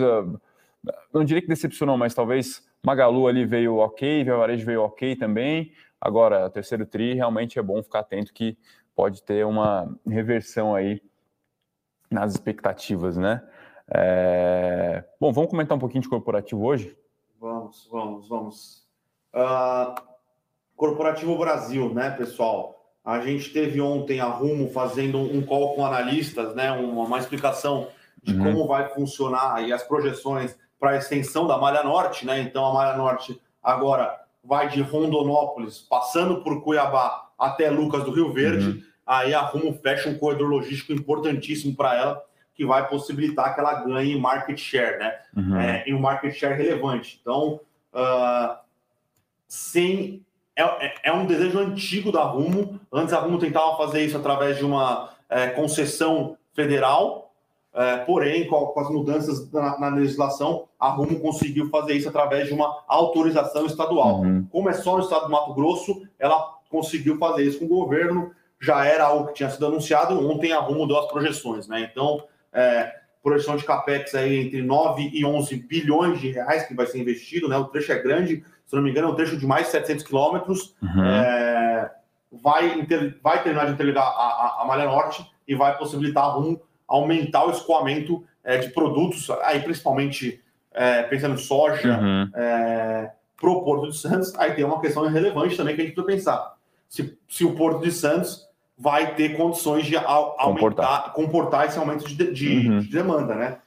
Não 1.13 1.25
diria 1.25 1.41
que 1.41 1.47
decepcionou, 1.47 1.97
mas 1.97 2.13
talvez 2.13 2.65
Magalu 2.85 3.27
ali 3.27 3.45
veio 3.45 3.77
ok, 3.77 4.23
Via 4.23 4.37
Varejo 4.37 4.65
veio 4.65 4.83
ok 4.83 5.15
também. 5.17 5.73
Agora, 5.99 6.45
o 6.45 6.49
terceiro 6.49 6.85
TRI 6.85 7.15
realmente 7.15 7.59
é 7.59 7.61
bom 7.61 7.81
ficar 7.83 7.99
atento 7.99 8.33
que 8.33 8.57
pode 8.97 9.21
ter 9.21 9.45
uma 9.45 9.95
reversão 10.07 10.73
aí 10.73 10.99
nas 12.09 12.33
expectativas, 12.33 13.15
né? 13.15 13.47
É... 13.87 15.03
Bom, 15.21 15.31
vamos 15.31 15.51
comentar 15.51 15.77
um 15.77 15.79
pouquinho 15.79 16.01
de 16.01 16.09
corporativo 16.09 16.65
hoje? 16.65 16.97
Vamos, 17.39 17.87
vamos, 17.91 18.27
vamos. 18.27 18.87
Uh, 19.31 19.93
corporativo 20.75 21.37
Brasil, 21.37 21.93
né, 21.93 22.09
pessoal? 22.09 22.91
A 23.05 23.19
gente 23.19 23.53
teve 23.53 23.79
ontem 23.79 24.19
a 24.19 24.25
Rumo 24.25 24.71
fazendo 24.71 25.19
um 25.19 25.45
call 25.45 25.75
com 25.75 25.85
analistas, 25.85 26.55
né, 26.55 26.71
uma, 26.71 27.03
uma 27.03 27.19
explicação 27.19 27.89
de 28.23 28.33
uhum. 28.33 28.43
como 28.45 28.67
vai 28.67 28.89
funcionar 28.89 29.61
e 29.61 29.71
as 29.71 29.83
projeções 29.83 30.57
para 30.79 30.91
a 30.91 30.97
extensão 30.97 31.45
da 31.45 31.57
Malha 31.57 31.83
Norte, 31.83 32.25
né? 32.25 32.41
Então 32.41 32.65
a 32.65 32.73
Malha 32.73 32.97
Norte 32.97 33.39
agora 33.61 34.19
vai 34.43 34.69
de 34.69 34.81
Rondonópolis, 34.81 35.79
passando 35.79 36.43
por 36.43 36.63
Cuiabá 36.63 37.26
até 37.37 37.69
Lucas 37.69 38.03
do 38.03 38.11
Rio 38.11 38.31
Verde. 38.31 38.69
Uhum. 38.69 38.83
Aí 39.05 39.33
a 39.33 39.41
Rumo 39.41 39.73
fecha 39.81 40.09
um 40.09 40.17
corredor 40.17 40.49
logístico 40.49 40.91
importantíssimo 40.91 41.75
para 41.75 41.95
ela, 41.95 42.23
que 42.53 42.65
vai 42.65 42.87
possibilitar 42.89 43.53
que 43.53 43.59
ela 43.59 43.83
ganhe 43.83 44.19
market 44.19 44.57
share, 44.57 44.99
né? 44.99 45.13
Uhum. 45.35 45.57
É, 45.57 45.83
em 45.87 45.93
um 45.93 45.99
market 45.99 46.33
share 46.33 46.55
relevante. 46.55 47.19
Então, 47.21 47.61
uh, 47.93 48.57
sem 49.47 50.25
é, 50.57 50.63
é, 50.63 50.93
é, 51.03 51.13
um 51.13 51.27
desejo 51.27 51.59
antigo 51.59 52.11
da 52.11 52.23
Rumo. 52.23 52.79
Antes 52.91 53.13
a 53.13 53.19
Rumo 53.19 53.37
tentava 53.37 53.77
fazer 53.77 54.03
isso 54.03 54.17
através 54.17 54.57
de 54.57 54.65
uma 54.65 55.11
é, 55.29 55.49
concessão 55.49 56.35
federal, 56.53 57.31
é, 57.73 57.97
porém, 57.97 58.47
com, 58.47 58.65
com, 58.65 58.79
as 58.79 58.89
mudanças 58.89 59.51
na, 59.51 59.79
na, 59.79 59.89
legislação, 59.89 60.67
a 60.79 60.89
Rumo 60.89 61.19
conseguiu 61.19 61.69
fazer 61.69 61.93
isso 61.93 62.09
através 62.09 62.47
de 62.47 62.53
uma 62.55 62.83
autorização 62.87 63.67
estadual. 63.67 64.21
Uhum. 64.21 64.47
Como 64.51 64.67
é 64.67 64.73
só 64.73 64.97
no 64.97 65.03
estado 65.03 65.25
do 65.25 65.31
Mato 65.31 65.53
Grosso, 65.53 66.01
ela 66.17 66.56
conseguiu 66.69 67.17
fazer 67.17 67.43
isso 67.43 67.59
com 67.59 67.65
o 67.65 67.69
governo, 67.69 68.31
já 68.59 68.85
era 68.85 69.05
algo 69.05 69.27
que 69.27 69.35
tinha 69.35 69.49
sido 69.49 69.65
anunciado, 69.65 70.19
ontem 70.29 70.51
a 70.51 70.59
Rumo 70.59 70.87
deu 70.87 70.97
as 70.97 71.07
projeções, 71.07 71.67
né? 71.67 71.89
Então, 71.91 72.23
é, 72.51 72.91
projeção 73.21 73.57
de 73.57 73.65
capex 73.65 74.15
aí 74.15 74.45
entre 74.45 74.61
9 74.61 75.11
e 75.13 75.25
11 75.25 75.55
bilhões 75.57 76.19
de 76.19 76.31
reais 76.31 76.65
que 76.65 76.73
vai 76.73 76.85
ser 76.85 76.99
investido, 76.99 77.47
né? 77.47 77.57
O 77.57 77.65
trecho 77.65 77.91
é 77.91 77.99
grande, 77.99 78.43
se 78.65 78.75
não 78.75 78.81
me 78.81 78.89
engano, 78.89 79.09
é 79.09 79.11
um 79.11 79.15
trecho 79.15 79.37
de 79.37 79.45
mais 79.45 79.65
de 79.65 79.73
700 79.73 80.05
quilômetros. 80.05 80.75
Uhum. 80.81 81.05
É, 81.05 81.91
vai, 82.31 82.79
inter, 82.79 83.17
vai 83.21 83.43
terminar 83.43 83.65
de 83.65 83.73
interligar 83.73 84.03
a, 84.03 84.07
a, 84.07 84.61
a, 84.61 84.65
Malha 84.65 84.85
Norte 84.85 85.29
e 85.47 85.55
vai 85.55 85.77
possibilitar 85.77 86.39
um, 86.39 86.57
aumentar 86.87 87.45
o 87.45 87.51
escoamento 87.51 88.23
é, 88.43 88.57
de 88.57 88.69
produtos, 88.69 89.29
aí 89.43 89.59
principalmente 89.59 90.41
é, 90.73 91.03
pensando 91.03 91.35
em 91.35 91.37
soja, 91.37 91.99
uhum. 91.99 92.29
é, 92.33 93.11
pro 93.39 93.63
Porto 93.63 93.89
de 93.89 93.97
Santos, 93.97 94.33
aí 94.35 94.53
tem 94.53 94.63
uma 94.63 94.81
questão 94.81 95.05
relevante 95.07 95.55
também 95.57 95.75
que 95.75 95.81
a 95.81 95.85
gente 95.85 95.93
precisa 95.93 96.15
pensar. 96.15 96.56
Se, 96.87 97.17
se 97.27 97.43
o 97.43 97.55
Porto 97.55 97.81
de 97.81 97.91
Santos 97.91 98.47
vai 98.77 99.15
ter 99.15 99.35
condições 99.35 99.85
de 99.85 99.97
aumentar, 99.97 100.45
comportar, 100.45 101.13
comportar 101.13 101.65
esse 101.65 101.79
aumento 101.79 102.07
de, 102.07 102.31
de, 102.31 102.67
uhum. 102.67 102.79
de, 102.79 102.89
demanda, 102.89 103.33
né? 103.33 103.57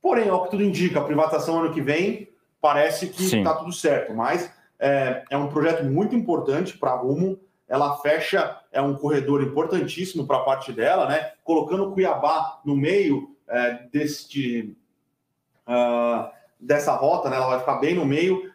Porém, 0.00 0.28
ao 0.28 0.44
que 0.44 0.50
tudo 0.50 0.62
indica, 0.62 1.00
a 1.00 1.04
privatização 1.04 1.60
ano 1.60 1.72
que 1.72 1.80
vem 1.80 2.28
parece 2.60 3.08
que 3.08 3.24
está 3.24 3.54
tudo 3.54 3.72
certo, 3.72 4.14
mas 4.14 4.52
é, 4.78 5.24
é 5.30 5.36
um 5.36 5.48
projeto 5.48 5.84
muito 5.84 6.14
importante 6.14 6.76
para 6.76 6.90
a 6.90 6.96
Rumo. 6.96 7.38
Ela 7.66 7.96
fecha, 7.98 8.60
é 8.70 8.82
um 8.82 8.94
corredor 8.94 9.42
importantíssimo 9.42 10.26
para 10.26 10.38
a 10.38 10.44
parte 10.44 10.72
dela, 10.72 11.08
né? 11.08 11.32
Colocando 11.42 11.90
Cuiabá 11.92 12.60
no 12.64 12.76
meio 12.76 13.34
é, 13.48 13.86
deste, 13.90 14.76
uh, 15.66 16.30
dessa 16.60 16.92
rota, 16.94 17.30
né? 17.30 17.36
Ela 17.36 17.46
vai 17.46 17.60
ficar 17.60 17.76
bem 17.76 17.94
no 17.94 18.04
meio 18.04 18.51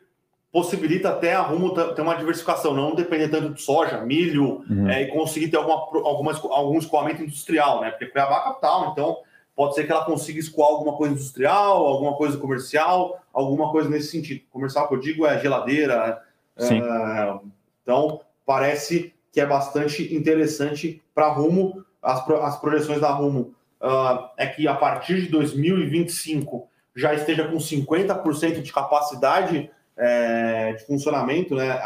possibilita 0.51 1.09
até 1.09 1.33
a 1.33 1.41
Rumo 1.41 1.73
ter 1.73 2.01
uma 2.01 2.15
diversificação, 2.15 2.73
não 2.73 2.95
depender 2.95 3.29
tanto 3.29 3.53
de 3.53 3.61
soja, 3.61 4.01
milho, 4.01 4.63
uhum. 4.69 4.89
é, 4.89 5.03
e 5.03 5.07
conseguir 5.07 5.49
ter 5.49 5.57
alguma, 5.57 5.75
algumas, 6.07 6.43
algum 6.43 6.77
escoamento 6.77 7.21
industrial, 7.21 7.81
né? 7.81 7.91
Porque 7.91 8.07
Cuiabá 8.07 8.37
é 8.37 8.43
capital, 8.45 8.91
então 8.91 9.17
pode 9.55 9.75
ser 9.75 9.85
que 9.85 9.91
ela 9.91 10.05
consiga 10.05 10.39
escoar 10.39 10.69
alguma 10.69 10.95
coisa 10.95 11.13
industrial, 11.13 11.85
alguma 11.85 12.15
coisa 12.15 12.37
comercial, 12.37 13.19
alguma 13.33 13.71
coisa 13.71 13.89
nesse 13.89 14.09
sentido. 14.09 14.41
Comercial 14.51 14.87
que 14.87 14.95
eu 14.95 14.99
digo 14.99 15.25
é 15.25 15.39
geladeira. 15.39 16.21
É, 16.57 17.39
então, 17.83 18.21
parece 18.45 19.13
que 19.31 19.41
é 19.41 19.45
bastante 19.45 20.15
interessante 20.15 21.01
para 21.13 21.27
Rumo. 21.27 21.83
As, 22.01 22.27
as 22.29 22.59
projeções 22.59 23.01
da 23.01 23.11
Rumo 23.11 23.53
uh, 23.81 24.29
é 24.37 24.47
que 24.47 24.67
a 24.67 24.75
partir 24.75 25.21
de 25.21 25.29
2025 25.29 26.67
já 26.95 27.13
esteja 27.13 27.47
com 27.47 27.57
50% 27.57 28.61
de 28.61 28.73
capacidade 28.73 29.69
é, 29.97 30.73
de 30.73 30.85
funcionamento, 30.85 31.55
né, 31.55 31.79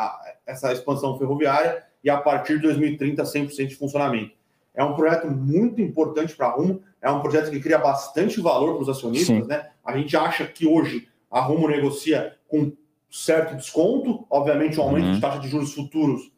essa 0.46 0.72
expansão 0.74 1.18
ferroviária, 1.18 1.84
e 2.04 2.10
a 2.10 2.18
partir 2.18 2.56
de 2.56 2.64
2030, 2.64 3.24
100% 3.24 3.68
de 3.68 3.76
funcionamento. 3.76 4.32
É 4.74 4.84
um 4.84 4.96
projeto 4.96 5.30
muito 5.30 5.82
importante 5.82 6.36
para 6.36 6.48
a 6.48 6.52
Rumo, 6.52 6.82
é 7.02 7.10
um 7.10 7.20
projeto 7.20 7.52
que 7.52 7.60
cria 7.60 7.78
bastante 7.78 8.40
valor 8.40 8.74
para 8.76 8.84
os 8.84 8.90
acionistas. 8.90 9.48
Né? 9.48 9.68
A 9.84 9.98
gente 9.98 10.16
acha 10.16 10.46
que 10.46 10.66
hoje 10.66 11.08
a 11.30 11.42
Rumo 11.42 11.68
negocia 11.68 12.36
com 12.48 12.72
certo 13.10 13.56
desconto, 13.56 14.26
obviamente 14.30 14.80
o 14.80 14.84
aumento 14.84 15.08
uhum. 15.08 15.14
de 15.14 15.22
taxa 15.22 15.40
de 15.40 15.50
juros 15.50 15.74
futuros 15.74 16.32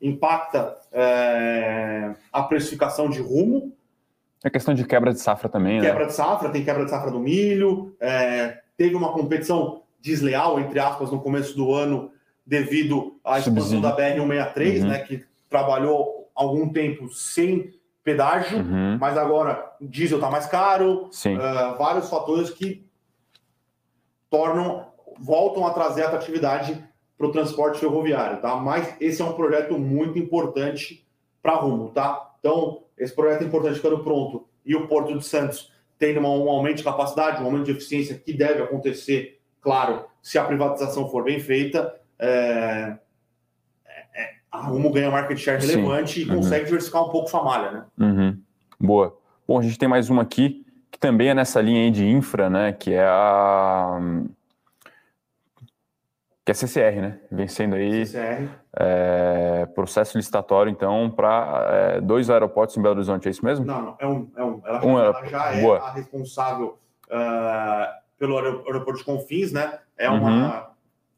impacta 0.00 0.76
é, 0.92 2.14
a 2.32 2.42
precificação 2.42 3.08
de 3.08 3.20
Rumo. 3.20 3.72
É 4.44 4.50
questão 4.50 4.74
de 4.74 4.84
quebra 4.84 5.12
de 5.12 5.20
safra 5.20 5.48
também, 5.48 5.80
quebra 5.80 5.88
né? 5.88 5.92
Quebra 5.92 6.06
de 6.06 6.14
safra, 6.14 6.50
tem 6.50 6.64
quebra 6.64 6.84
de 6.84 6.90
safra 6.90 7.10
do 7.10 7.20
milho, 7.20 7.94
é, 8.00 8.58
teve 8.76 8.94
uma 8.96 9.12
competição 9.12 9.81
desleal, 10.02 10.58
entre 10.60 10.78
aspas, 10.78 11.10
no 11.10 11.20
começo 11.20 11.56
do 11.56 11.72
ano, 11.72 12.10
devido 12.44 13.18
à 13.24 13.38
expansão 13.38 13.80
da 13.80 13.96
BR-163, 13.96 14.82
uhum. 14.82 14.88
né, 14.88 14.98
que 14.98 15.24
trabalhou 15.48 16.30
algum 16.34 16.68
tempo 16.68 17.08
sem 17.12 17.72
pedágio, 18.02 18.58
uhum. 18.58 18.98
mas 19.00 19.16
agora 19.16 19.72
diesel 19.80 20.18
está 20.18 20.28
mais 20.28 20.46
caro, 20.46 21.04
uh, 21.04 21.78
vários 21.78 22.10
fatores 22.10 22.50
que 22.50 22.84
tornam, 24.28 24.86
voltam 25.20 25.64
a 25.66 25.70
trazer 25.70 26.02
atratividade 26.02 26.82
para 27.16 27.26
o 27.28 27.30
transporte 27.30 27.78
ferroviário, 27.78 28.40
tá? 28.40 28.56
Mas 28.56 28.96
esse 29.00 29.22
é 29.22 29.24
um 29.24 29.34
projeto 29.34 29.78
muito 29.78 30.18
importante 30.18 31.06
para 31.40 31.54
Rumo, 31.54 31.90
tá? 31.90 32.32
Então, 32.40 32.82
esse 32.98 33.14
projeto 33.14 33.42
é 33.42 33.44
importante 33.44 33.76
ficando 33.76 34.02
pronto 34.02 34.48
e 34.66 34.74
o 34.74 34.88
Porto 34.88 35.16
de 35.16 35.24
Santos 35.24 35.70
tendo 35.98 36.18
um 36.20 36.50
aumento 36.50 36.78
de 36.78 36.82
capacidade, 36.82 37.40
um 37.40 37.46
aumento 37.46 37.66
de 37.66 37.70
eficiência 37.70 38.18
que 38.18 38.32
deve 38.32 38.60
acontecer 38.60 39.40
Claro, 39.62 40.04
se 40.20 40.38
a 40.38 40.44
privatização 40.44 41.08
for 41.08 41.24
bem 41.24 41.38
feita, 41.38 41.94
é, 42.18 42.96
é, 43.86 44.30
a 44.50 44.58
Rumo 44.58 44.90
ganha 44.90 45.10
market 45.10 45.38
share 45.38 45.64
relevante 45.64 46.14
Sim. 46.14 46.26
e 46.26 46.30
uhum. 46.30 46.36
consegue 46.36 46.64
diversificar 46.64 47.04
um 47.04 47.10
pouco 47.10 47.30
sua 47.30 47.44
malha, 47.44 47.70
né? 47.70 47.84
Uhum. 47.98 48.38
Boa. 48.78 49.16
Bom, 49.46 49.58
a 49.58 49.62
gente 49.62 49.78
tem 49.78 49.88
mais 49.88 50.10
uma 50.10 50.22
aqui, 50.22 50.66
que 50.90 50.98
também 50.98 51.28
é 51.28 51.34
nessa 51.34 51.60
linha 51.60 51.90
de 51.90 52.04
infra, 52.04 52.50
né? 52.50 52.72
Que 52.72 52.92
é 52.92 53.04
a. 53.04 54.00
Que 56.44 56.50
é 56.50 56.54
CCR, 56.54 57.00
né? 57.00 57.20
Vencendo 57.30 57.76
aí 57.76 58.02
é, 58.76 59.66
processo 59.74 60.16
licitatório, 60.16 60.70
então, 60.70 61.08
para 61.08 61.66
é, 61.70 62.00
dois 62.00 62.30
aeroportos 62.30 62.76
em 62.76 62.82
Belo 62.82 62.96
Horizonte, 62.96 63.28
é 63.28 63.30
isso 63.30 63.44
mesmo? 63.44 63.64
Não, 63.64 63.82
não, 63.82 63.96
é 64.00 64.06
um. 64.06 64.30
É 64.36 64.44
um 64.44 64.60
ela, 64.64 64.84
um 64.84 64.98
ela 64.98 65.26
já 65.26 65.54
é 65.54 65.76
a 65.76 65.92
responsável 65.92 66.78
uh, 67.08 68.02
pelo 68.22 68.38
aeroporto 68.38 68.98
de 68.98 69.04
Confins, 69.04 69.50
né? 69.50 69.80
É 69.98 70.08
uma 70.08 70.60
uhum. 70.60 70.66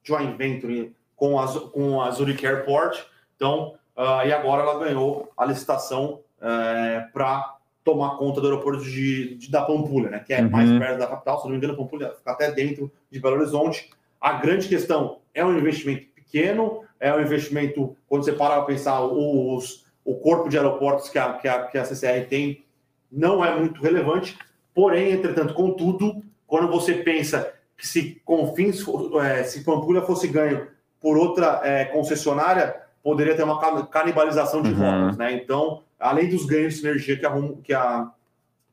joint 0.03 0.39
venture 0.39 0.97
com 1.15 1.39
a, 1.39 1.47
com 1.69 2.01
a 2.01 2.11
Zurich 2.11 2.47
Airport. 2.47 2.99
Então, 3.37 3.75
uh, 3.95 4.27
e 4.27 4.33
agora 4.33 4.63
ela 4.63 4.83
ganhou 4.83 5.31
a 5.37 5.45
licitação 5.45 6.21
uh, 6.41 6.47
eh, 6.47 7.07
para 7.13 7.59
tomar 7.85 8.17
conta 8.17 8.41
do 8.41 8.47
aeroporto 8.47 8.83
de, 8.83 9.35
de, 9.35 9.51
da 9.51 9.61
Pampulha, 9.61 10.09
né? 10.09 10.21
Que 10.21 10.33
é 10.33 10.41
uhum. 10.41 10.49
mais 10.49 10.71
perto 10.79 10.99
da 10.99 11.07
capital, 11.07 11.37
se 11.37 11.45
não 11.45 11.51
me 11.51 11.59
engano, 11.59 11.75
a 11.75 11.77
Pampulha 11.77 12.15
fica 12.17 12.33
até 12.33 12.51
dentro 12.51 12.91
de 13.11 13.21
Belo 13.21 13.37
Horizonte. 13.37 13.91
A 14.19 14.33
grande 14.33 14.67
questão 14.67 15.19
é 15.35 15.45
um 15.45 15.59
investimento 15.59 16.07
pequeno, 16.15 16.85
é 16.99 17.13
um 17.13 17.21
investimento, 17.21 17.95
quando 18.09 18.25
você 18.25 18.33
para 18.33 18.55
para 18.55 18.65
pensar, 18.65 19.03
os, 19.03 19.85
o 20.03 20.15
corpo 20.15 20.49
de 20.49 20.57
aeroportos 20.57 21.11
que 21.11 21.19
a, 21.19 21.35
que, 21.35 21.49
a, 21.49 21.67
que 21.67 21.77
a 21.77 21.85
CCR 21.85 22.27
tem 22.31 22.65
não 23.13 23.45
é 23.45 23.55
muito 23.55 23.83
relevante, 23.83 24.39
porém, 24.75 25.13
entretanto, 25.13 25.53
contudo, 25.53 26.25
quando 26.55 26.71
você 26.71 26.95
pensa 26.95 27.53
que 27.77 27.85
se 27.85 28.23
Confins, 28.25 28.81
é, 29.25 29.43
se 29.43 29.65
Pampulha 29.65 30.03
fosse 30.03 30.29
ganho 30.29 30.69
por 31.01 31.19
outra 31.19 31.61
é, 31.65 31.87
concessionária, 31.87 32.77
poderia 33.03 33.35
ter 33.35 33.43
uma 33.43 33.59
canibalização 33.89 34.63
de 34.63 34.71
uhum. 34.71 35.17
né? 35.17 35.33
Então, 35.33 35.83
além 35.99 36.29
dos 36.29 36.47
ganhos 36.47 36.75
de 36.75 36.81
sinergia 36.81 37.19
que 37.19 37.27
a, 37.27 37.33
que 37.65 37.75
a 37.75 38.09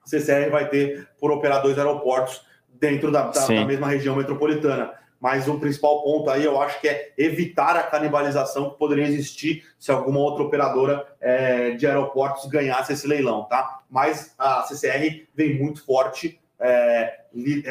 CCR 0.05 0.51
vai 0.51 0.69
ter 0.69 1.07
por 1.19 1.31
operar 1.31 1.63
dois 1.63 1.75
aeroportos 1.75 2.45
dentro 2.79 3.11
da, 3.11 3.29
da, 3.31 3.47
da 3.47 3.65
mesma 3.65 3.87
região 3.87 4.15
metropolitana. 4.15 4.93
Mas 5.19 5.47
o 5.47 5.59
principal 5.59 6.03
ponto 6.03 6.29
aí 6.29 6.45
eu 6.45 6.61
acho 6.61 6.79
que 6.79 6.87
é 6.87 7.13
evitar 7.17 7.75
a 7.75 7.81
canibalização 7.81 8.69
que 8.69 8.77
poderia 8.77 9.07
existir 9.07 9.63
se 9.79 9.89
alguma 9.89 10.19
outra 10.19 10.43
operadora 10.43 11.03
é, 11.19 11.71
de 11.71 11.87
aeroportos 11.87 12.45
ganhasse 12.45 12.93
esse 12.93 13.07
leilão, 13.07 13.45
tá? 13.45 13.79
Mas 13.89 14.35
a 14.37 14.61
CCR 14.61 15.25
vem 15.33 15.57
muito 15.57 15.83
forte 15.83 16.39
é, 16.61 17.21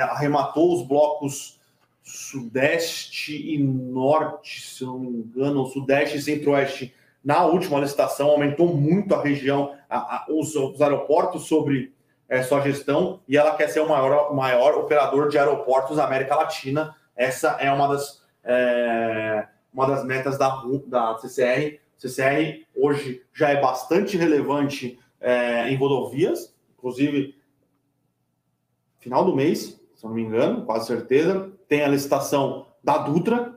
arrematou 0.01 0.75
os 0.75 0.87
blocos 0.87 1.61
sudeste 2.03 3.55
e 3.55 3.59
norte, 3.59 4.63
se 4.63 4.85
não 4.85 4.99
me 4.99 5.09
engano, 5.09 5.67
sudeste 5.67 6.19
e 6.19 6.23
centro-oeste 6.23 6.95
na 7.25 7.45
última 7.45 7.79
licitação, 7.79 8.31
aumentou 8.31 8.75
muito 8.75 9.15
a 9.15 9.23
região, 9.23 9.75
a, 9.89 9.99
a, 9.99 10.27
os, 10.29 10.55
os, 10.57 10.81
aeroportos 10.81 11.47
sobre 11.47 11.93
é, 12.29 12.43
sua 12.43 12.63
gestão, 12.63 13.21
e 13.29 13.37
ela 13.37 13.55
quer 13.55 13.69
ser 13.69 13.81
o 13.81 13.89
maior, 13.89 14.35
maior 14.35 14.75
operador 14.75 15.29
de 15.29 15.39
aeroportos 15.39 15.99
da 15.99 16.05
América 16.05 16.35
Latina. 16.35 16.97
Essa 17.15 17.59
é 17.61 17.71
uma 17.71 17.89
das, 17.89 18.23
é, 18.43 19.47
uma 19.73 19.87
das 19.87 20.05
metas 20.05 20.39
da, 20.39 20.63
da 20.87 21.19
CCR. 21.19 21.79
CCR 21.99 22.65
hoje 22.75 23.23
já 23.35 23.51
é 23.51 23.61
bastante 23.61 24.17
relevante 24.17 24.99
é, 25.21 25.69
em 25.69 25.77
rodovias, 25.77 26.55
inclusive 26.79 27.35
final 29.01 29.25
do 29.25 29.35
mês, 29.35 29.81
se 29.95 30.05
não 30.05 30.13
me 30.13 30.23
engano, 30.23 30.65
quase 30.65 30.87
certeza, 30.87 31.51
tem 31.69 31.83
a 31.83 31.89
licitação 31.89 32.67
da 32.83 32.99
Dutra 32.99 33.55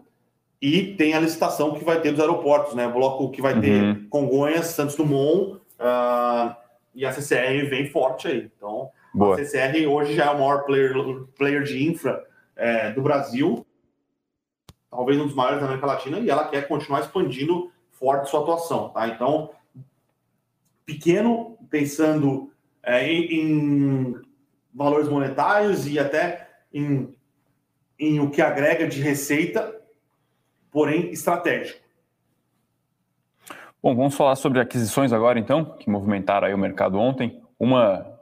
e 0.61 0.95
tem 0.95 1.13
a 1.13 1.19
licitação 1.19 1.73
que 1.73 1.83
vai 1.83 2.01
ter 2.01 2.11
dos 2.11 2.19
aeroportos, 2.19 2.73
né? 2.73 2.87
Bloco 2.87 3.29
que 3.31 3.41
vai 3.41 3.59
ter 3.59 3.83
uhum. 3.83 4.07
Congonhas, 4.09 4.67
Santos 4.67 4.95
Dumont 4.95 5.55
uh, 5.79 6.55
e 6.95 7.05
a 7.05 7.11
CCR 7.11 7.69
vem 7.69 7.89
forte 7.89 8.27
aí. 8.27 8.49
Então, 8.57 8.89
Boa. 9.13 9.35
a 9.35 9.45
CCR 9.45 9.85
hoje 9.87 10.15
já 10.15 10.25
é 10.25 10.29
o 10.29 10.39
maior 10.39 10.63
player, 10.63 10.93
player 11.37 11.63
de 11.63 11.87
infra 11.87 12.25
é, 12.55 12.91
do 12.91 13.01
Brasil, 13.01 13.65
talvez 14.89 15.19
um 15.19 15.25
dos 15.25 15.35
maiores 15.35 15.59
da 15.59 15.65
América 15.65 15.87
Latina, 15.87 16.19
e 16.19 16.29
ela 16.29 16.47
quer 16.47 16.67
continuar 16.67 17.01
expandindo 17.01 17.71
forte 17.91 18.29
sua 18.29 18.41
atuação, 18.41 18.89
tá? 18.89 19.07
Então, 19.07 19.49
pequeno, 20.85 21.57
pensando 21.69 22.51
é, 22.81 23.05
em, 23.11 23.33
em 23.33 24.21
valores 24.73 25.07
monetários 25.07 25.87
e 25.87 25.99
até 25.99 26.49
em, 26.73 27.13
em 27.99 28.19
o 28.19 28.29
que 28.29 28.41
agrega 28.41 28.87
de 28.87 29.01
receita, 29.01 29.75
porém 30.71 31.11
estratégico. 31.11 31.83
Bom, 33.81 33.95
vamos 33.95 34.15
falar 34.15 34.35
sobre 34.35 34.59
aquisições 34.59 35.11
agora, 35.11 35.37
então, 35.37 35.65
que 35.65 35.89
movimentaram 35.89 36.47
aí 36.47 36.53
o 36.53 36.57
mercado 36.57 36.97
ontem. 36.97 37.43
Uma 37.59 38.13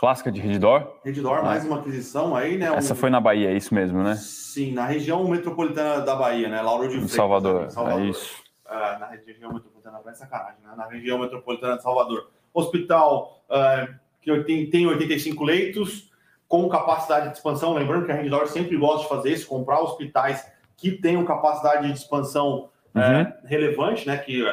clássica 0.00 0.32
de 0.32 0.40
Redditor. 0.40 0.98
Redditor, 1.04 1.38
né? 1.38 1.42
mais 1.42 1.64
uma 1.66 1.80
aquisição 1.80 2.34
aí, 2.34 2.56
né? 2.56 2.72
Essa 2.74 2.94
um... 2.94 2.96
foi 2.96 3.10
na 3.10 3.20
Bahia, 3.20 3.50
é 3.50 3.54
isso 3.54 3.74
mesmo, 3.74 4.02
né? 4.02 4.14
Sim, 4.14 4.72
na 4.72 4.86
região 4.86 5.28
metropolitana 5.28 6.00
da 6.00 6.16
Bahia, 6.16 6.48
né? 6.48 6.62
Lauro 6.62 6.84
de 6.84 6.94
Freitas. 6.94 7.12
Salvador, 7.12 7.70
Salvador, 7.70 8.00
é 8.00 8.04
isso. 8.06 8.42
É, 8.66 8.98
na 8.98 9.06
região 9.08 9.52
metropolitana, 9.52 10.00
vai 10.00 10.14
sacanagem, 10.14 10.60
né? 10.64 10.72
Na 10.74 10.86
região 10.86 11.18
metropolitana 11.18 11.76
de 11.76 11.82
Salvador. 11.82 12.30
Hospital, 12.54 13.44
uh, 13.50 13.94
que 14.20 14.44
tem, 14.44 14.68
tem 14.68 14.86
85 14.86 15.44
leitos, 15.44 16.10
com 16.50 16.68
capacidade 16.68 17.28
de 17.28 17.36
expansão. 17.36 17.74
Lembrando 17.74 18.06
que 18.06 18.12
a 18.12 18.14
Redditor 18.16 18.48
sempre 18.48 18.76
gosta 18.76 19.02
de 19.02 19.08
fazer 19.08 19.32
isso, 19.32 19.46
comprar 19.46 19.80
hospitais 19.80 20.50
que 20.76 20.90
tenham 20.90 21.24
capacidade 21.24 21.86
de 21.86 21.92
expansão 21.92 22.70
é, 22.94 22.98
uhum. 22.98 23.20
é, 23.20 23.40
relevante, 23.44 24.06
né? 24.06 24.18
Que 24.18 24.44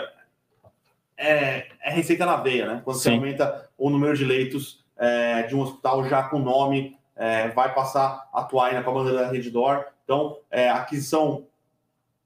é, 1.17 1.67
é, 1.81 1.89
receita 1.89 2.23
na 2.23 2.35
veia, 2.35 2.67
né? 2.67 2.81
Quando 2.83 2.97
Sim. 2.97 3.03
você 3.03 3.15
aumenta 3.15 3.69
o 3.77 3.89
número 3.89 4.15
de 4.15 4.23
leitos 4.23 4.85
é, 4.95 5.43
de 5.43 5.55
um 5.55 5.61
hospital 5.61 6.07
já 6.07 6.21
com 6.23 6.37
nome, 6.37 6.97
é, 7.15 7.47
vai 7.49 7.73
passar 7.73 8.29
a 8.31 8.41
atuar 8.41 8.73
na 8.73 8.83
com 8.83 8.91
a 8.91 8.93
bandeira 8.93 9.21
da 9.21 9.31
Redditor. 9.31 9.85
Então, 10.03 10.37
é, 10.51 10.69
aquisição 10.69 11.47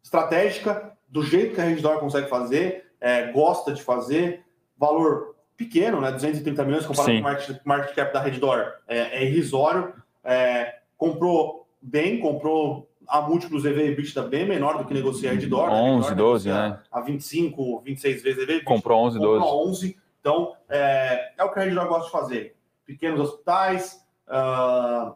estratégica, 0.04 0.92
do 1.08 1.24
jeito 1.24 1.56
que 1.56 1.62
a 1.62 1.64
Redditor 1.64 1.98
consegue 2.00 2.28
fazer, 2.28 2.92
gosta 3.34 3.74
de 3.74 3.82
fazer, 3.82 4.44
valor 4.78 5.31
pequeno, 5.64 6.02
né? 6.02 6.12
230 6.12 6.64
milhões 6.64 6.86
comparado 6.86 7.12
Sim. 7.12 7.22
com 7.22 7.28
o 7.28 7.32
market, 7.32 7.62
market 7.64 7.96
cap 7.96 8.14
da 8.14 8.22
Redditor 8.22 8.74
é, 8.88 9.20
é 9.20 9.26
irrisório. 9.26 9.94
É, 10.24 10.76
comprou 10.98 11.68
bem, 11.82 12.20
comprou 12.20 12.90
a 13.08 13.22
múltiplos 13.22 13.66
EV 13.66 13.92
EBITDA 13.92 14.24
bem 14.24 14.48
menor 14.48 14.78
do 14.78 14.86
que 14.86 14.94
negocia 14.94 15.30
a 15.30 15.34
Redditor. 15.34 15.70
11, 15.70 16.10
né? 16.10 16.16
12, 16.16 16.50
né? 16.50 16.80
A 16.92 17.02
25, 17.02 17.82
26 17.82 18.24
vezes 18.24 18.44
EV. 18.44 18.64
Comprou 18.64 19.06
11, 19.06 19.20
12. 19.20 19.40
Comprou 19.42 19.70
11. 19.70 19.98
Então, 20.20 20.56
é, 20.70 21.32
é 21.38 21.44
o 21.44 21.52
que 21.52 21.60
a 21.60 21.64
Redditor 21.64 21.88
gosta 21.88 22.06
de 22.06 22.12
fazer. 22.12 22.56
Pequenos 22.86 23.20
hospitais, 23.20 24.06
uh, 24.28 25.14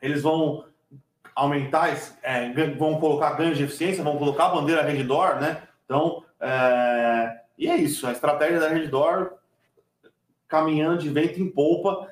eles 0.00 0.22
vão 0.22 0.64
aumentar, 1.34 1.96
é, 2.22 2.52
vão 2.76 2.98
colocar 2.98 3.32
ganhos 3.32 3.56
de 3.56 3.64
eficiência, 3.64 4.02
vão 4.02 4.18
colocar 4.18 4.46
a 4.46 4.50
bandeira 4.50 4.82
Redditor, 4.82 5.36
né? 5.36 5.62
Então, 5.84 6.24
é, 6.40 7.40
e 7.56 7.68
é 7.68 7.76
isso. 7.76 8.06
A 8.06 8.12
estratégia 8.12 8.60
da 8.60 8.68
Redditor 8.68 9.37
caminhando 10.48 10.98
de 10.98 11.08
vento 11.10 11.40
em 11.40 11.48
polpa, 11.48 12.08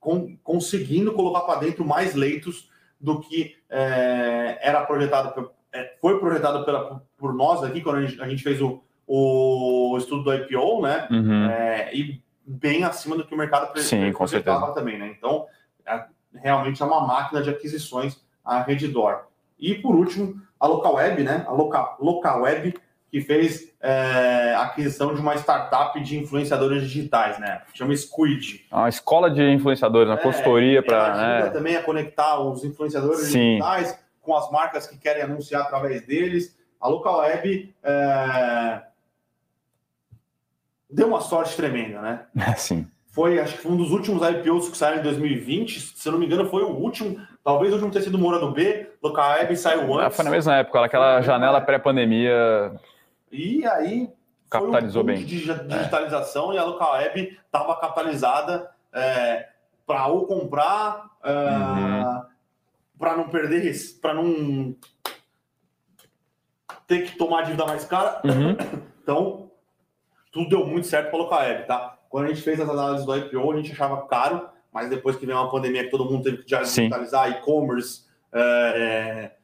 com, 0.00 0.36
conseguindo 0.38 1.12
colocar 1.12 1.42
para 1.42 1.60
dentro 1.60 1.84
mais 1.84 2.14
leitos 2.14 2.70
do 3.00 3.20
que 3.20 3.56
é, 3.68 4.58
era 4.62 4.84
projetado, 4.84 5.50
é, 5.72 5.94
foi 6.00 6.18
projetado 6.18 6.64
pela, 6.64 7.02
por 7.18 7.34
nós 7.34 7.62
aqui, 7.62 7.80
quando 7.80 7.96
a 7.96 8.06
gente, 8.06 8.22
a 8.22 8.28
gente 8.28 8.42
fez 8.42 8.60
o, 8.60 8.82
o, 9.06 9.96
estudo 9.98 10.24
do 10.24 10.34
IPO, 10.34 10.82
né? 10.82 11.06
Uhum. 11.10 11.44
É, 11.50 11.94
e 11.94 12.22
bem 12.46 12.84
acima 12.84 13.16
do 13.16 13.26
que 13.26 13.34
o 13.34 13.38
mercado 13.38 13.78
Sim, 13.80 14.12
projetava 14.12 14.72
também, 14.72 14.98
né? 14.98 15.14
Então, 15.16 15.46
é, 15.86 16.04
realmente 16.34 16.82
é 16.82 16.86
uma 16.86 17.06
máquina 17.06 17.42
de 17.42 17.50
aquisições 17.50 18.24
a 18.44 18.62
Redditor. 18.62 19.24
E 19.58 19.74
por 19.74 19.94
último, 19.94 20.40
a 20.58 20.66
Local 20.66 20.94
Web, 20.94 21.22
né? 21.22 21.44
A 21.46 21.52
Local, 21.52 21.96
Local 22.00 22.42
Web 22.42 22.74
que 23.14 23.20
fez 23.20 23.72
é, 23.80 24.54
a 24.56 24.62
aquisição 24.62 25.14
de 25.14 25.20
uma 25.20 25.36
startup 25.36 26.00
de 26.00 26.18
influenciadores 26.18 26.82
digitais, 26.82 27.38
né? 27.38 27.62
Chama 27.72 27.94
Squid. 27.94 28.66
Uma 28.72 28.88
escola 28.88 29.30
de 29.30 29.40
influenciadores, 29.52 30.08
uma 30.08 30.18
é, 30.18 30.20
consultoria 30.20 30.82
para. 30.82 31.12
ajuda 31.12 31.44
né? 31.44 31.50
também 31.50 31.76
a 31.76 31.82
conectar 31.84 32.40
os 32.40 32.64
influenciadores 32.64 33.26
Sim. 33.26 33.50
digitais 33.50 33.96
com 34.20 34.34
as 34.34 34.50
marcas 34.50 34.88
que 34.88 34.98
querem 34.98 35.22
anunciar 35.22 35.62
através 35.62 36.04
deles. 36.04 36.58
A 36.80 36.88
Local 36.88 37.18
Web 37.18 37.72
é, 37.84 38.82
deu 40.90 41.06
uma 41.06 41.20
sorte 41.20 41.54
tremenda, 41.54 42.02
né? 42.02 42.26
Sim. 42.58 42.84
Foi, 43.12 43.38
acho 43.38 43.54
que 43.54 43.62
foi 43.62 43.70
um 43.70 43.76
dos 43.76 43.92
últimos 43.92 44.28
IPOs 44.28 44.70
que 44.70 44.76
saíram 44.76 44.98
em 44.98 45.04
2020. 45.04 45.78
Se 45.96 46.08
eu 46.08 46.10
não 46.10 46.18
me 46.18 46.26
engano, 46.26 46.50
foi 46.50 46.64
o 46.64 46.70
último. 46.70 47.16
Talvez 47.44 47.70
o 47.70 47.74
último 47.76 47.92
tenha 47.92 48.02
sido 48.02 48.18
Moura 48.18 48.40
do 48.40 48.50
B. 48.50 48.88
Local 49.00 49.34
Web 49.34 49.56
saiu 49.56 50.00
antes. 50.00 50.16
foi 50.16 50.24
na 50.24 50.32
mesma 50.32 50.56
época, 50.56 50.84
aquela 50.84 51.20
janela 51.20 51.60
pré-pandemia 51.60 52.72
e 53.34 53.66
aí 53.66 54.08
capitalizou 54.48 55.02
um 55.02 55.06
bem. 55.06 55.16
de 55.16 55.24
digitalização 55.24 56.52
é. 56.52 56.56
e 56.56 56.58
a 56.58 56.64
local 56.64 56.92
web 56.92 57.38
estava 57.44 57.76
capitalizada 57.80 58.70
é, 58.92 59.48
para 59.84 60.06
ou 60.06 60.26
comprar 60.26 61.10
é, 61.24 61.30
uhum. 61.32 62.22
para 62.98 63.16
não 63.16 63.28
perder, 63.28 63.72
para 64.00 64.14
não 64.14 64.76
ter 66.86 67.06
que 67.06 67.18
tomar 67.18 67.42
dívida 67.42 67.66
mais 67.66 67.84
cara. 67.84 68.20
Uhum. 68.24 68.56
Então, 69.04 69.50
tudo 70.32 70.48
deu 70.48 70.66
muito 70.66 70.86
certo 70.86 71.10
para 71.10 71.18
a 71.18 71.22
local 71.22 71.40
web, 71.40 71.66
tá? 71.66 71.98
Quando 72.08 72.24
a 72.24 72.28
gente 72.28 72.40
fez 72.40 72.58
as 72.58 72.70
análises 72.70 73.04
do 73.04 73.14
IPO, 73.14 73.52
a 73.52 73.56
gente 73.58 73.72
achava 73.72 74.06
caro, 74.06 74.48
mas 74.72 74.88
depois 74.88 75.16
que 75.16 75.26
veio 75.26 75.36
uma 75.36 75.50
pandemia 75.50 75.84
que 75.84 75.90
todo 75.90 76.10
mundo 76.10 76.22
teve 76.24 76.38
que 76.38 76.46
digitalizar 76.46 77.30
e-commerce, 77.30 78.06
é, 78.32 78.40
é 78.40 79.36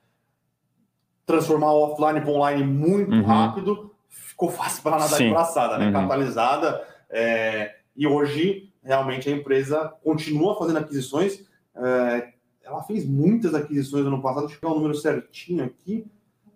transformar 1.30 1.72
o 1.72 1.90
offline 1.90 2.20
para 2.20 2.30
online 2.30 2.64
muito 2.64 3.12
uhum. 3.12 3.22
rápido, 3.22 3.92
ficou 4.08 4.50
fácil 4.50 4.82
para 4.82 4.98
nadar 4.98 5.16
Sim. 5.16 5.24
de 5.24 5.30
braçada, 5.30 5.78
né? 5.78 5.86
Uhum. 5.86 5.92
Capitalizada. 5.92 6.82
É, 7.08 7.76
e 7.96 8.06
hoje, 8.06 8.72
realmente, 8.82 9.28
a 9.28 9.32
empresa 9.32 9.92
continua 10.02 10.58
fazendo 10.58 10.78
aquisições. 10.78 11.44
É, 11.76 12.32
ela 12.64 12.82
fez 12.82 13.06
muitas 13.06 13.54
aquisições 13.54 14.04
no 14.04 14.14
ano 14.14 14.22
passado, 14.22 14.42
deixa 14.42 14.56
eu 14.56 14.60
pegar 14.60 14.72
o 14.72 14.76
número 14.76 14.94
certinho 14.94 15.64
aqui. 15.64 16.06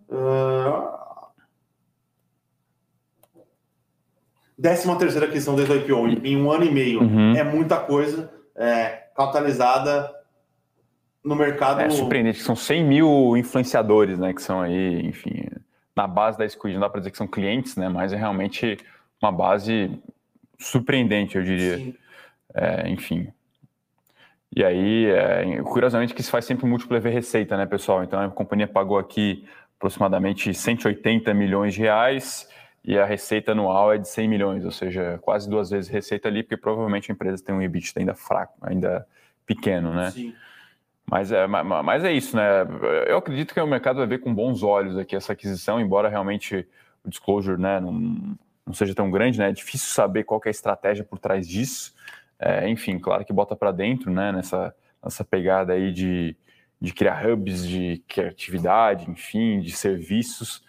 Uh, 0.08 1.04
décima 4.56 4.96
terceira 4.96 5.26
aquisição 5.26 5.56
desde 5.56 5.72
o 5.72 5.76
IPO, 5.76 6.26
em 6.26 6.40
um 6.40 6.50
ano 6.50 6.64
e 6.64 6.70
meio. 6.70 7.02
Uhum. 7.02 7.36
É 7.36 7.42
muita 7.42 7.78
coisa. 7.78 8.30
É, 8.54 9.08
capitalizada 9.16 10.14
no 11.24 11.34
mercado. 11.34 11.80
É 11.80 11.88
surpreendente, 11.88 12.40
são 12.40 12.54
100 12.54 12.84
mil 12.84 13.36
influenciadores, 13.36 14.18
né? 14.18 14.34
Que 14.34 14.42
são 14.42 14.60
aí, 14.60 15.06
enfim, 15.06 15.46
na 15.96 16.06
base 16.06 16.36
da 16.36 16.48
Squid, 16.48 16.74
não 16.74 16.82
dá 16.82 16.90
para 16.90 17.00
dizer 17.00 17.10
que 17.10 17.16
são 17.16 17.26
clientes, 17.26 17.76
né? 17.76 17.88
Mas 17.88 18.12
é 18.12 18.16
realmente 18.16 18.78
uma 19.22 19.32
base 19.32 19.90
surpreendente, 20.58 21.36
eu 21.36 21.42
diria. 21.42 21.94
É, 22.54 22.88
enfim. 22.88 23.28
E 24.54 24.62
aí, 24.62 25.06
é, 25.06 25.62
curiosamente, 25.62 26.14
que 26.14 26.22
se 26.22 26.30
faz 26.30 26.44
sempre 26.44 26.66
múltiplo 26.66 26.96
EV 26.96 27.10
receita, 27.10 27.56
né, 27.56 27.66
pessoal? 27.66 28.04
Então 28.04 28.20
a 28.20 28.28
companhia 28.28 28.68
pagou 28.68 28.98
aqui 28.98 29.44
aproximadamente 29.76 30.54
180 30.54 31.34
milhões 31.34 31.74
de 31.74 31.80
reais 31.80 32.48
e 32.84 32.96
a 32.98 33.04
receita 33.04 33.52
anual 33.52 33.92
é 33.92 33.98
de 33.98 34.08
100 34.08 34.28
milhões, 34.28 34.64
ou 34.64 34.70
seja, 34.70 35.18
quase 35.22 35.48
duas 35.48 35.70
vezes 35.70 35.90
receita 35.90 36.28
ali, 36.28 36.42
porque 36.42 36.56
provavelmente 36.56 37.10
a 37.10 37.14
empresa 37.14 37.42
tem 37.42 37.54
um 37.54 37.62
EBITDA 37.62 38.00
ainda 38.00 38.14
fraco, 38.14 38.54
ainda 38.62 39.06
pequeno, 39.44 39.92
né? 39.92 40.10
Sim. 40.10 40.34
Mas 41.06 41.30
é, 41.30 41.46
mas 41.46 42.02
é 42.02 42.12
isso, 42.12 42.34
né? 42.36 42.62
Eu 43.06 43.18
acredito 43.18 43.52
que 43.52 43.60
o 43.60 43.66
mercado 43.66 43.96
vai 43.96 44.06
ver 44.06 44.18
com 44.18 44.34
bons 44.34 44.62
olhos 44.62 44.96
aqui 44.96 45.14
essa 45.14 45.34
aquisição, 45.34 45.80
embora 45.80 46.08
realmente 46.08 46.66
o 47.04 47.10
disclosure 47.10 47.60
né, 47.60 47.78
não, 47.78 47.92
não 48.66 48.72
seja 48.72 48.94
tão 48.94 49.10
grande, 49.10 49.38
né? 49.38 49.50
É 49.50 49.52
difícil 49.52 49.88
saber 49.88 50.24
qual 50.24 50.40
é 50.44 50.48
a 50.48 50.50
estratégia 50.50 51.04
por 51.04 51.18
trás 51.18 51.46
disso. 51.46 51.94
É, 52.38 52.68
enfim, 52.68 52.98
claro 52.98 53.24
que 53.24 53.32
bota 53.32 53.54
para 53.54 53.70
dentro, 53.70 54.10
né? 54.10 54.32
Nessa, 54.32 54.74
nessa 55.02 55.24
pegada 55.24 55.74
aí 55.74 55.92
de, 55.92 56.34
de 56.80 56.94
criar 56.94 57.26
hubs 57.26 57.66
de 57.68 58.02
criatividade, 58.08 59.10
enfim, 59.10 59.60
de 59.60 59.72
serviços. 59.72 60.64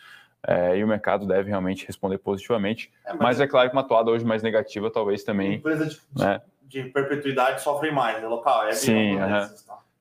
É, 0.46 0.78
e 0.78 0.84
o 0.84 0.88
mercado 0.88 1.26
deve 1.26 1.50
realmente 1.50 1.88
responder 1.88 2.18
positivamente. 2.18 2.92
É, 3.06 3.14
mas, 3.14 3.20
mas, 3.20 3.42
é 3.42 3.48
claro 3.48 3.70
que 3.70 3.76
uma 3.76 3.82
atuada 3.82 4.12
hoje 4.12 4.26
mais 4.26 4.44
negativa 4.44 4.92
talvez 4.92 5.24
também. 5.24 5.56
Empresa 5.56 5.86
de, 5.88 6.00
né? 6.16 6.42
de 6.64 6.84
perpetuidade 6.84 7.62
sofre 7.62 7.90
mais, 7.90 8.22
é 8.22 8.28
local. 8.28 8.68
É 8.68 8.74
Sim, 8.74 9.18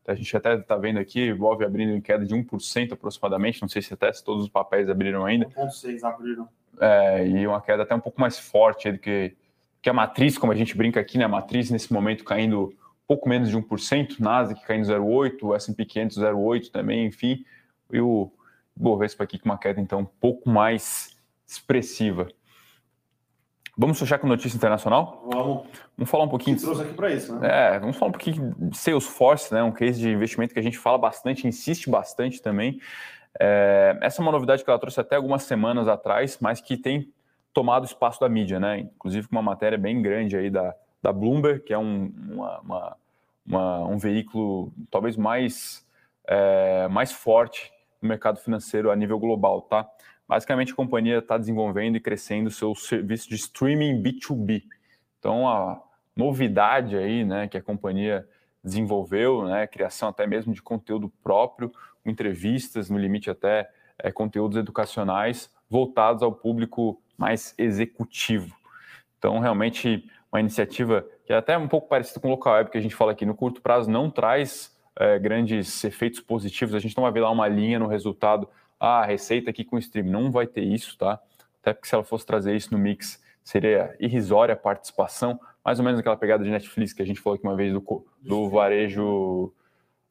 a 0.07 0.15
gente 0.15 0.37
até 0.37 0.55
está 0.55 0.77
vendo 0.77 0.99
aqui, 0.99 1.33
Volve 1.33 1.65
abrindo 1.65 1.93
em 1.95 2.01
queda 2.01 2.25
de 2.25 2.35
1% 2.35 2.93
aproximadamente, 2.93 3.63
não 3.63 3.69
sei 3.69 3.83
se 3.83 3.95
até 3.95 4.13
se 4.13 4.23
todos 4.23 4.45
os 4.45 4.49
papéis 4.49 4.89
abriram 4.89 5.25
ainda. 5.25 5.47
1,6 5.47 6.03
abriram. 6.03 6.49
É, 6.81 7.27
e 7.27 7.47
uma 7.47 7.61
queda 7.61 7.85
até 7.85 7.95
um 7.95 8.01
pouco 8.01 8.21
mais 8.21 8.39
forte 8.39 8.91
do 8.91 8.99
que, 8.99 9.35
que 9.81 9.89
a 9.89 9.93
matriz, 9.93 10.37
como 10.37 10.53
a 10.53 10.57
gente 10.57 10.77
brinca 10.77 11.01
aqui, 11.01 11.17
né? 11.17 11.25
A 11.25 11.29
matriz 11.29 11.71
nesse 11.71 11.93
momento 11.93 12.25
caindo 12.25 12.75
pouco 13.07 13.29
menos 13.29 13.49
de 13.49 13.57
1%, 13.57 14.19
Nasdaq 14.19 14.65
caindo 14.65 14.87
0,8%, 14.87 15.43
o 15.43 15.55
S&P 15.55 15.85
500 15.85 16.19
0,8% 16.19 16.71
também, 16.71 17.07
enfim, 17.07 17.45
e 17.93 18.01
o 18.01 18.31
Bovespa 18.75 19.25
aqui 19.25 19.39
com 19.39 19.49
uma 19.49 19.59
queda 19.59 19.81
então 19.81 20.01
um 20.01 20.05
pouco 20.05 20.49
mais 20.49 21.17
expressiva. 21.47 22.29
Vamos 23.77 23.99
fechar 23.99 24.19
com 24.19 24.27
notícia 24.29 24.57
internacional? 24.57 25.23
Vamos. 25.27 25.67
Vamos 25.97 26.11
falar 26.11 26.25
um 26.25 26.29
pouquinho. 26.29 26.59
Você 26.59 26.65
trouxe 26.65 26.83
aqui 26.83 26.95
para 26.95 27.13
isso, 27.13 27.35
né? 27.35 27.75
É, 27.75 27.79
vamos 27.79 27.97
falar 27.97 28.11
um 28.11 28.13
pouquinho 28.13 28.55
de 28.57 28.77
Salesforce, 28.77 29.53
né? 29.53 29.63
Um 29.63 29.73
case 29.73 30.01
de 30.01 30.09
investimento 30.09 30.55
que 30.55 30.61
a 30.61 30.63
gente 30.63 30.79
fala 30.79 30.97
bastante, 30.97 31.47
insiste 31.47 31.91
bastante 31.91 32.41
também. 32.41 32.81
É, 33.39 33.99
essa 34.01 34.21
é 34.21 34.23
uma 34.23 34.31
novidade 34.31 34.63
que 34.63 34.71
ela 34.71 34.79
trouxe 34.79 35.01
até 35.01 35.17
algumas 35.17 35.43
semanas 35.43 35.89
atrás, 35.89 36.39
mas 36.41 36.61
que 36.61 36.77
tem 36.77 37.13
tomado 37.53 37.85
espaço 37.85 38.21
da 38.21 38.29
mídia, 38.29 38.61
né? 38.61 38.81
Inclusive 38.81 39.27
com 39.27 39.35
uma 39.35 39.43
matéria 39.43 39.77
bem 39.77 40.01
grande 40.01 40.37
aí 40.37 40.51
da, 40.51 40.75
da 41.03 41.13
Bloomberg, 41.13 41.61
que 41.61 41.73
é 41.73 41.79
um, 41.79 42.13
uma, 42.31 42.61
uma, 42.61 42.97
uma, 43.45 43.85
um 43.87 43.99
veículo 43.99 44.73
talvez 44.91 45.17
mais, 45.17 45.85
é, 46.27 46.87
mais 46.89 47.11
forte 47.11 47.73
no 48.01 48.09
mercado 48.09 48.39
financeiro 48.39 48.91
a 48.91 48.97
nível 48.97 49.19
global, 49.19 49.63
tá? 49.63 49.89
Basicamente, 50.29 50.73
a 50.73 50.77
companhia 50.77 51.19
está 51.19 51.37
desenvolvendo 51.37 51.97
e 51.97 52.01
crescendo 52.01 52.51
seu 52.51 52.75
serviço 52.75 53.29
de 53.29 53.35
streaming 53.35 54.03
B2B. 54.03 54.65
Então, 55.19 55.49
a 55.49 55.83
novidade 56.17 56.97
aí, 56.97 57.25
né, 57.25 57.49
que 57.49 57.57
a 57.57 57.63
companhia 57.63 58.27
desenvolveu, 58.63 59.45
né, 59.47 59.67
criação 59.67 60.09
até 60.09 60.27
mesmo 60.27 60.55
de 60.55 60.63
conteúdo 60.63 61.11
próprio, 61.23 61.71
entrevistas, 62.05 62.89
no 62.89 62.99
limite 62.99 63.31
até 63.31 63.69
é, 63.99 64.11
conteúdos 64.11 64.57
educacionais 64.57 65.51
voltados 65.69 66.23
ao 66.23 66.33
público 66.33 67.01
mais 67.17 67.55
executivo. 67.59 68.55
Então, 69.19 69.39
realmente, 69.39 70.09
uma 70.31 70.41
iniciativa 70.41 71.07
que 71.25 71.33
é 71.33 71.37
até 71.37 71.57
um 71.57 71.69
pouco 71.69 71.89
parecida 71.89 72.21
com 72.21 72.29
o 72.29 72.31
local 72.31 72.55
web 72.55 72.71
que 72.71 72.79
a 72.79 72.81
gente 72.81 72.95
fala 72.95 73.13
aqui, 73.13 73.25
no 73.25 73.35
curto 73.35 73.63
prazo 73.63 73.91
não 73.91 74.11
traz 74.11 74.77
é, 74.97 75.19
grandes 75.19 75.83
efeitos 75.85 76.21
positivos, 76.21 76.75
a 76.75 76.79
gente 76.79 76.97
não 76.97 77.05
vai 77.05 77.13
ver 77.13 77.21
lá 77.21 77.31
uma 77.31 77.49
linha 77.49 77.79
no 77.79 77.87
resultado, 77.87 78.49
ah, 78.85 79.05
receita 79.05 79.51
aqui 79.51 79.65
com 79.65 79.79
stream, 79.79 80.07
não 80.07 80.31
vai 80.31 80.47
ter 80.47 80.63
isso, 80.63 80.97
tá? 80.99 81.21
Até 81.61 81.73
porque 81.73 81.89
se 81.89 81.95
ela 81.95 82.05
fosse 82.05 82.27
trazer 82.27 82.55
isso 82.55 82.73
no 82.73 82.79
mix, 82.79 83.23
seria 83.43 83.95
irrisória 83.99 84.55
a 84.55 84.57
participação, 84.57 85.39
mais 85.65 85.79
ou 85.79 85.85
menos 85.85 86.01
aquela 86.01 86.17
pegada 86.17 86.45
de 86.45 86.51
Netflix 86.51 86.93
que 86.93 87.03
a 87.03 87.07
gente 87.07 87.21
falou 87.21 87.37
aqui 87.37 87.47
uma 87.47 87.57
vez 87.57 87.73
do, 87.73 88.07
do 88.21 88.51
varejo, 88.51 89.53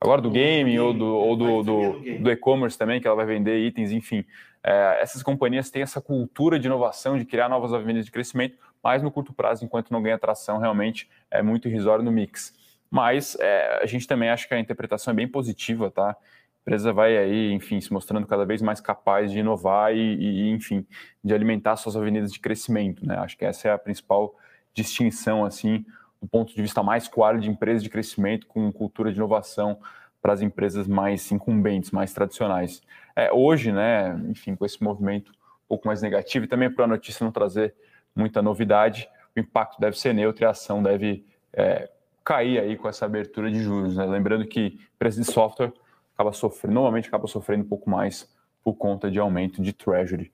agora 0.01 0.21
do 0.21 0.31
game 0.31 0.79
ou 0.79 0.93
do, 0.93 1.05
ou 1.05 1.35
do, 1.35 1.63
do, 1.63 2.19
do 2.19 2.31
e-commerce 2.31 2.77
também, 2.77 2.99
que 2.99 3.07
ela 3.07 3.15
vai 3.15 3.25
vender 3.25 3.59
itens, 3.59 3.91
enfim. 3.91 4.25
É, 4.63 4.99
essas 5.01 5.21
companhias 5.21 5.69
têm 5.69 5.81
essa 5.81 6.01
cultura 6.01 6.57
de 6.57 6.67
inovação, 6.67 7.17
de 7.17 7.25
criar 7.25 7.49
novas 7.49 7.73
avenidas 7.73 8.05
de 8.05 8.11
crescimento, 8.11 8.57
mas 8.81 9.03
no 9.03 9.11
curto 9.11 9.33
prazo, 9.33 9.63
enquanto 9.63 9.91
não 9.91 10.01
ganha 10.01 10.17
tração, 10.17 10.57
realmente 10.57 11.09
é 11.29 11.41
muito 11.41 11.67
irrisório 11.67 12.03
no 12.03 12.11
mix. 12.11 12.53
Mas 12.89 13.35
é, 13.39 13.79
a 13.81 13.85
gente 13.85 14.07
também 14.07 14.29
acha 14.29 14.47
que 14.47 14.53
a 14.53 14.59
interpretação 14.59 15.11
é 15.11 15.15
bem 15.15 15.27
positiva, 15.27 15.89
tá? 15.89 16.15
Empresa 16.63 16.93
vai 16.93 17.17
aí, 17.17 17.51
enfim, 17.51 17.81
se 17.81 17.91
mostrando 17.91 18.25
cada 18.25 18.45
vez 18.45 18.61
mais 18.61 18.79
capaz 18.79 19.31
de 19.31 19.39
inovar 19.39 19.93
e, 19.93 19.97
e 19.99 20.49
enfim, 20.49 20.85
de 21.21 21.33
alimentar 21.33 21.75
suas 21.75 21.97
avenidas 21.97 22.31
de 22.31 22.39
crescimento, 22.39 23.05
né? 23.05 23.17
Acho 23.17 23.37
que 23.37 23.43
essa 23.43 23.67
é 23.67 23.71
a 23.71 23.77
principal 23.77 24.33
distinção, 24.73 25.43
assim, 25.43 25.85
do 26.21 26.27
ponto 26.27 26.55
de 26.55 26.61
vista 26.61 26.81
mais 26.81 27.05
claro 27.05 27.37
de 27.37 27.49
empresas 27.49 27.83
de 27.83 27.89
crescimento 27.89 28.47
com 28.47 28.71
cultura 28.71 29.11
de 29.11 29.17
inovação 29.17 29.77
para 30.21 30.31
as 30.31 30.41
empresas 30.41 30.87
mais 30.87 31.29
incumbentes, 31.33 31.91
mais 31.91 32.13
tradicionais. 32.13 32.81
É, 33.13 33.29
hoje, 33.31 33.73
né, 33.73 34.17
enfim, 34.29 34.55
com 34.55 34.65
esse 34.65 34.81
movimento 34.81 35.31
um 35.31 35.67
pouco 35.67 35.85
mais 35.85 36.01
negativo 36.01 36.45
e 36.45 36.47
também 36.47 36.71
para 36.71 36.85
a 36.85 36.87
notícia 36.87 37.25
não 37.25 37.31
trazer 37.31 37.75
muita 38.15 38.41
novidade, 38.41 39.09
o 39.35 39.39
impacto 39.39 39.81
deve 39.81 39.99
ser 39.99 40.13
neutro 40.13 40.43
e 40.43 40.45
a 40.45 40.51
ação 40.51 40.81
deve 40.81 41.25
é, 41.51 41.89
cair 42.23 42.57
aí 42.57 42.77
com 42.77 42.87
essa 42.87 43.05
abertura 43.05 43.51
de 43.51 43.61
juros. 43.61 43.97
Né? 43.97 44.05
Lembrando 44.05 44.45
que 44.47 44.79
empresas 44.95 45.25
de 45.25 45.29
software 45.29 45.73
acaba 46.13 46.31
sofrendo, 46.31 46.75
normalmente 46.75 47.07
acaba 47.07 47.27
sofrendo 47.27 47.63
um 47.63 47.67
pouco 47.67 47.89
mais 47.89 48.29
por 48.63 48.75
conta 48.75 49.09
de 49.09 49.19
aumento 49.19 49.61
de 49.61 49.73
treasury. 49.73 50.31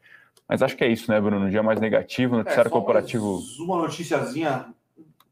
Mas 0.48 0.62
acho 0.62 0.76
que 0.76 0.84
é 0.84 0.88
isso, 0.88 1.12
né, 1.12 1.20
Bruno? 1.20 1.46
Um 1.46 1.50
dia 1.50 1.64
mais 1.64 1.80
negativo, 1.80 2.36
noticiário 2.36 2.70
é, 2.70 2.72
corporativo. 2.72 3.40
Uma 3.60 3.78
noticiazinha 3.78 4.74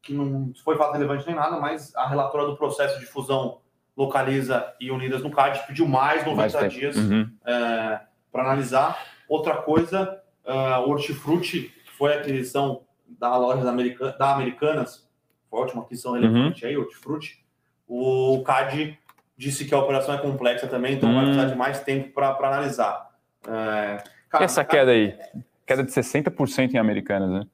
que 0.00 0.14
não 0.14 0.52
foi 0.64 0.76
fato 0.76 0.92
relevante 0.92 1.26
nem 1.26 1.34
nada, 1.34 1.58
mas 1.58 1.94
a 1.94 2.06
relatora 2.06 2.46
do 2.46 2.56
processo 2.56 2.98
de 2.98 3.06
fusão 3.06 3.58
Localiza 3.96 4.72
e 4.80 4.92
Unidas 4.92 5.24
no 5.24 5.30
CAD 5.30 5.66
pediu 5.66 5.86
mais 5.88 6.24
90 6.24 6.60
mais 6.60 6.72
dias 6.72 6.96
uhum. 6.96 7.28
é, 7.44 8.00
para 8.30 8.44
analisar. 8.44 8.96
Outra 9.28 9.56
coisa, 9.56 10.22
uh, 10.46 10.86
o 10.86 10.90
Hortifruti 10.90 11.74
foi 11.98 12.14
a 12.14 12.20
aquisição 12.20 12.82
da 13.08 13.36
loja 13.36 13.68
americana, 13.68 14.12
da 14.12 14.34
Americanas, 14.34 15.08
foi 15.50 15.60
ótima 15.60 15.82
aquisição 15.82 16.12
relevante 16.12 16.64
uhum. 16.64 16.70
aí, 16.70 16.76
Hortifruti. 16.76 17.44
O 17.88 18.42
CAD 18.44 18.98
disse 19.38 19.64
que 19.64 19.72
a 19.72 19.78
operação 19.78 20.14
é 20.14 20.18
complexa 20.18 20.66
também, 20.66 20.96
então 20.96 21.08
uhum. 21.08 21.14
vai 21.14 21.24
precisar 21.26 21.46
de 21.46 21.54
mais 21.54 21.80
tempo 21.80 22.12
para 22.12 22.36
analisar. 22.48 23.08
É, 23.46 24.02
Cara, 24.28 24.44
Essa 24.44 24.64
queda 24.64 24.90
aí, 24.90 25.16
queda 25.64 25.82
de 25.82 25.90
60% 25.90 26.74
em 26.74 26.78
Americanas, 26.78 27.30
né? 27.30 27.46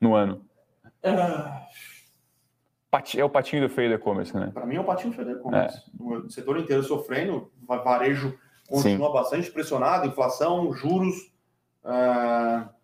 No 0.00 0.14
ano. 0.14 0.44
É... 1.02 1.10
é 3.16 3.24
o 3.24 3.30
patinho 3.30 3.62
do 3.62 3.72
feio 3.72 3.88
do 3.88 3.94
e-commerce, 3.94 4.36
né? 4.36 4.50
Para 4.52 4.66
mim 4.66 4.76
é 4.76 4.80
o 4.80 4.84
patinho 4.84 5.10
do 5.10 5.16
feio 5.16 5.28
do 5.28 5.34
e-commerce. 5.38 5.78
É. 5.78 6.02
O 6.02 6.28
setor 6.28 6.58
inteiro 6.58 6.82
sofrendo, 6.82 7.50
varejo 7.66 8.36
continua 8.68 9.06
Sim. 9.06 9.12
bastante 9.14 9.50
pressionado, 9.50 10.06
inflação, 10.06 10.72
juros. 10.74 11.30
Uh 11.82 12.79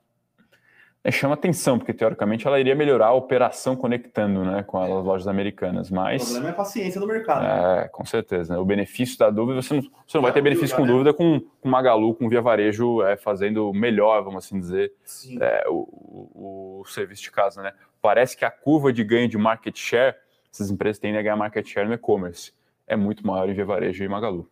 é, 1.06 1.10
chama 1.12 1.34
atenção, 1.34 1.78
porque 1.78 1.94
teoricamente 1.94 2.48
ela 2.48 2.58
iria 2.58 2.74
melhorar 2.74 3.06
a 3.06 3.12
operação 3.12 3.76
conectando 3.76 4.44
né, 4.44 4.64
com 4.64 4.76
as 4.76 5.04
lojas 5.04 5.28
americanas. 5.28 5.88
Mas. 5.88 6.22
O 6.22 6.24
problema 6.24 6.48
é 6.48 6.50
a 6.50 6.54
paciência 6.54 7.00
do 7.00 7.06
mercado. 7.06 7.46
É, 7.46 7.86
com 7.86 8.04
certeza. 8.04 8.54
Né? 8.54 8.58
O 8.58 8.64
benefício 8.64 9.16
da 9.16 9.30
dúvida, 9.30 9.62
você 9.62 9.74
não, 9.74 9.82
você 9.82 10.16
não 10.16 10.22
vai 10.22 10.32
ter 10.32 10.42
benefício 10.42 10.74
com 10.74 10.82
né? 10.82 10.88
dúvida 10.88 11.14
com, 11.14 11.40
com 11.60 11.68
Magalu, 11.68 12.12
com 12.12 12.28
Via 12.28 12.42
Varejo 12.42 13.02
é, 13.02 13.16
fazendo 13.16 13.72
melhor, 13.72 14.24
vamos 14.24 14.44
assim 14.44 14.58
dizer, 14.58 14.92
é, 15.40 15.64
o, 15.68 15.86
o, 16.34 16.80
o, 16.80 16.84
serviço 16.86 17.22
de 17.22 17.30
casa. 17.30 17.62
Né? 17.62 17.72
Parece 18.02 18.36
que 18.36 18.44
a 18.44 18.50
curva 18.50 18.92
de 18.92 19.04
ganho 19.04 19.28
de 19.28 19.38
market 19.38 19.78
share, 19.78 20.16
essas 20.52 20.72
empresas 20.72 20.98
tendem 20.98 21.20
a 21.20 21.22
ganhar 21.22 21.36
market 21.36 21.64
share 21.68 21.86
no 21.86 21.94
e-commerce, 21.94 22.52
é 22.84 22.96
muito 22.96 23.24
maior 23.24 23.48
em 23.48 23.54
Via 23.54 23.64
Varejo 23.64 24.02
e 24.02 24.08
Magalu. 24.08 24.50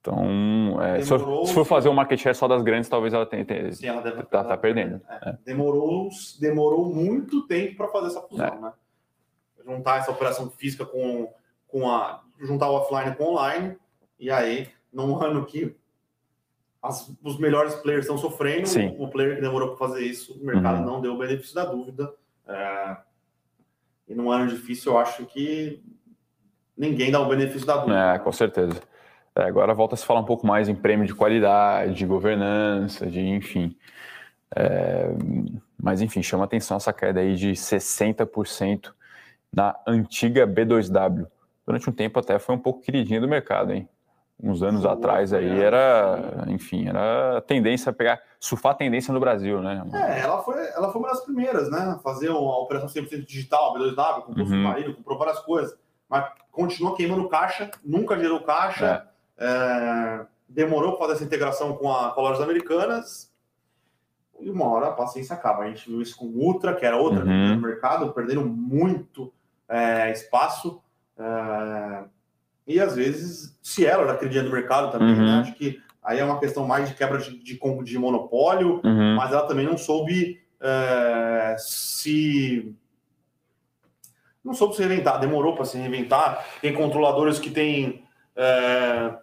Então, 0.00 0.82
é, 0.82 1.02
se, 1.02 1.08
for, 1.08 1.46
se, 1.46 1.52
for, 1.52 1.64
fazer 1.64 1.90
um 1.90 1.92
market 1.92 2.18
share 2.18 2.34
só 2.34 2.48
das 2.48 2.62
grandes, 2.62 2.88
talvez 2.88 3.12
ela 3.12 3.26
tenha. 3.26 3.44
tenha 3.44 3.70
Sim, 3.70 3.88
ela 3.88 4.00
deve 4.00 4.22
tá, 4.22 4.42
tá 4.42 4.56
perdendo. 4.56 5.00
É. 5.08 5.30
É. 5.30 5.38
Demorou, 5.44 6.08
demorou 6.40 6.86
muito 6.86 7.46
tempo 7.46 7.76
para 7.76 7.88
fazer 7.88 8.06
essa 8.06 8.22
fusão, 8.22 8.46
é. 8.46 8.60
né? 8.60 8.72
Juntar 9.64 9.98
essa 9.98 10.10
operação 10.10 10.50
física 10.50 10.86
com, 10.86 11.30
com 11.68 11.88
a. 11.88 12.22
juntar 12.40 12.70
o 12.70 12.76
offline 12.76 13.14
com 13.14 13.24
o 13.24 13.32
online, 13.32 13.76
e 14.18 14.30
aí, 14.30 14.68
num 14.90 15.22
ano 15.22 15.44
que 15.44 15.76
as, 16.82 17.14
os 17.22 17.38
melhores 17.38 17.74
players 17.74 18.06
estão 18.06 18.16
sofrendo, 18.16 18.66
Sim. 18.66 18.96
o 18.98 19.06
player 19.08 19.36
que 19.36 19.42
demorou 19.42 19.68
para 19.68 19.86
fazer 19.86 20.02
isso, 20.02 20.32
o 20.40 20.44
mercado 20.44 20.78
uhum. 20.78 20.86
não 20.86 21.00
deu 21.02 21.12
o 21.12 21.18
benefício 21.18 21.54
da 21.54 21.66
dúvida. 21.66 22.10
É, 22.48 22.96
e 24.08 24.14
num 24.14 24.30
ano 24.30 24.48
difícil, 24.48 24.92
eu 24.92 24.98
acho 24.98 25.26
que 25.26 25.82
ninguém 26.74 27.10
dá 27.10 27.20
o 27.20 27.28
benefício 27.28 27.66
da 27.66 27.76
dúvida. 27.76 28.14
É, 28.14 28.18
com 28.18 28.32
certeza. 28.32 28.80
É, 29.36 29.44
agora 29.44 29.72
volta 29.74 29.94
a 29.94 29.98
se 29.98 30.04
falar 30.04 30.20
um 30.20 30.24
pouco 30.24 30.46
mais 30.46 30.68
em 30.68 30.74
prêmio 30.74 31.06
de 31.06 31.14
qualidade, 31.14 31.94
de 31.94 32.06
governança, 32.06 33.06
de 33.06 33.20
enfim. 33.20 33.76
É, 34.54 35.08
mas 35.80 36.00
enfim, 36.00 36.22
chama 36.22 36.44
atenção 36.44 36.76
essa 36.76 36.92
queda 36.92 37.20
aí 37.20 37.36
de 37.36 37.52
60% 37.52 38.92
na 39.52 39.76
antiga 39.86 40.46
B2W. 40.46 41.26
Durante 41.66 41.88
um 41.88 41.92
tempo 41.92 42.18
até 42.18 42.38
foi 42.38 42.54
um 42.54 42.58
pouco 42.58 42.80
queridinha 42.80 43.20
do 43.20 43.28
mercado, 43.28 43.72
hein? 43.72 43.88
Uns 44.42 44.62
anos 44.62 44.86
atrás 44.86 45.34
aí 45.34 45.60
era, 45.60 46.46
enfim, 46.48 46.88
era 46.88 47.42
tendência 47.42 47.90
a 47.90 47.92
pegar, 47.92 48.20
surfar 48.40 48.72
a 48.72 48.74
tendência 48.74 49.12
no 49.12 49.20
Brasil, 49.20 49.60
né? 49.60 49.84
É, 49.92 50.20
ela 50.20 50.42
foi, 50.42 50.56
ela 50.68 50.90
foi 50.90 51.00
uma 51.00 51.10
das 51.10 51.20
primeiras, 51.20 51.70
né? 51.70 51.98
Fazer 52.02 52.30
uma 52.30 52.58
operação 52.58 52.88
100% 52.88 53.26
digital, 53.26 53.74
B2W, 53.74 54.22
com 54.22 54.34
custo 54.34 54.54
uhum. 54.54 54.62
marido, 54.62 54.94
comprou 54.94 55.18
várias 55.18 55.38
coisas. 55.40 55.78
Mas 56.08 56.32
continua 56.50 56.96
queimando 56.96 57.28
caixa, 57.28 57.70
nunca 57.84 58.18
gerou 58.18 58.40
caixa. 58.40 59.04
É 59.06 59.09
é, 59.40 60.26
demorou 60.48 60.92
para 60.92 61.00
fazer 61.00 61.12
essa 61.14 61.24
integração 61.24 61.74
com, 61.76 61.90
a, 61.90 62.10
com 62.10 62.20
lojas 62.20 62.42
americanas. 62.42 63.30
E 64.38 64.50
uma 64.50 64.68
hora 64.68 64.88
a 64.88 64.92
paciência 64.92 65.34
acaba. 65.34 65.64
A 65.64 65.68
gente 65.68 65.88
viu 65.88 66.00
isso 66.00 66.16
com 66.16 66.26
Ultra, 66.26 66.74
que 66.74 66.84
era 66.84 66.96
outra 66.96 67.24
uhum. 67.24 67.54
no 67.56 67.60
mercado, 67.60 68.12
perderam 68.12 68.44
muito 68.44 69.32
é, 69.68 70.10
espaço. 70.12 70.82
É, 71.18 72.04
e 72.66 72.80
às 72.80 72.94
vezes 72.94 73.58
Cielo 73.62 74.04
era 74.04 74.12
aquele 74.12 74.30
dia 74.30 74.42
do 74.42 74.50
mercado 74.50 74.92
também, 74.92 75.14
né? 75.14 75.20
uhum. 75.20 75.26
né? 75.26 75.40
Acho 75.40 75.54
que 75.54 75.80
aí 76.02 76.18
é 76.18 76.24
uma 76.24 76.38
questão 76.38 76.66
mais 76.66 76.88
de 76.88 76.94
quebra 76.94 77.18
de, 77.18 77.38
de, 77.38 77.58
de 77.84 77.98
monopólio, 77.98 78.80
uhum. 78.84 79.16
mas 79.16 79.32
ela 79.32 79.46
também 79.46 79.66
não 79.66 79.76
soube 79.76 80.40
é, 80.60 81.56
se. 81.58 82.74
Não 84.42 84.54
soube 84.54 84.74
se 84.74 84.82
reinventar, 84.82 85.20
demorou 85.20 85.54
para 85.54 85.66
se 85.66 85.76
reinventar. 85.76 86.46
Tem 86.62 86.72
controladores 86.72 87.38
que 87.38 87.50
têm 87.50 88.04
é, 88.34 89.14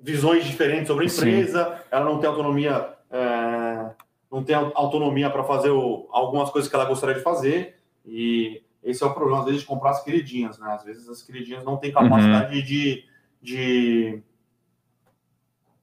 visões 0.00 0.44
diferentes 0.44 0.86
sobre 0.86 1.04
a 1.04 1.08
empresa, 1.08 1.64
Sim. 1.64 1.82
ela 1.90 2.04
não 2.04 2.18
tem 2.18 2.28
autonomia, 2.28 2.94
é, 3.10 3.90
não 4.30 4.44
tem 4.44 4.54
autonomia 4.54 5.28
para 5.30 5.44
fazer 5.44 5.70
o, 5.70 6.08
algumas 6.10 6.50
coisas 6.50 6.70
que 6.70 6.76
ela 6.76 6.84
gostaria 6.84 7.16
de 7.16 7.22
fazer, 7.22 7.76
e 8.06 8.62
esse 8.82 9.02
é 9.02 9.06
o 9.06 9.12
problema, 9.12 9.40
às 9.40 9.46
vezes, 9.46 9.60
de 9.60 9.66
comprar 9.66 9.90
as 9.90 10.02
queridinhas, 10.02 10.58
né? 10.58 10.68
Às 10.72 10.84
vezes 10.84 11.08
as 11.08 11.20
queridinhas 11.22 11.64
não 11.64 11.76
têm 11.76 11.92
capacidade 11.92 12.56
uhum. 12.56 12.64
de, 12.64 13.04
de, 13.42 14.22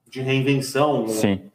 de 0.08 0.20
reinvenção. 0.22 1.06
Sim. 1.06 1.50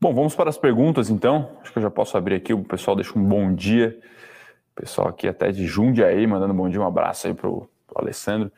Bom, 0.00 0.14
vamos 0.14 0.34
para 0.34 0.48
as 0.48 0.58
perguntas, 0.58 1.10
então. 1.10 1.58
Acho 1.60 1.72
que 1.72 1.78
eu 1.78 1.82
já 1.82 1.90
posso 1.90 2.16
abrir 2.16 2.36
aqui, 2.36 2.52
o 2.52 2.62
pessoal 2.62 2.96
deixa 2.96 3.18
um 3.18 3.24
bom 3.24 3.52
dia. 3.52 3.98
O 4.72 4.80
pessoal 4.80 5.08
aqui 5.08 5.26
até 5.26 5.50
de 5.50 5.66
Jundiaí, 5.66 6.26
mandando 6.26 6.52
um 6.52 6.56
bom 6.56 6.68
dia, 6.68 6.80
um 6.80 6.86
abraço 6.86 7.26
aí 7.26 7.34
para 7.34 7.48
o 7.48 7.68
Alessandro. 7.94 8.50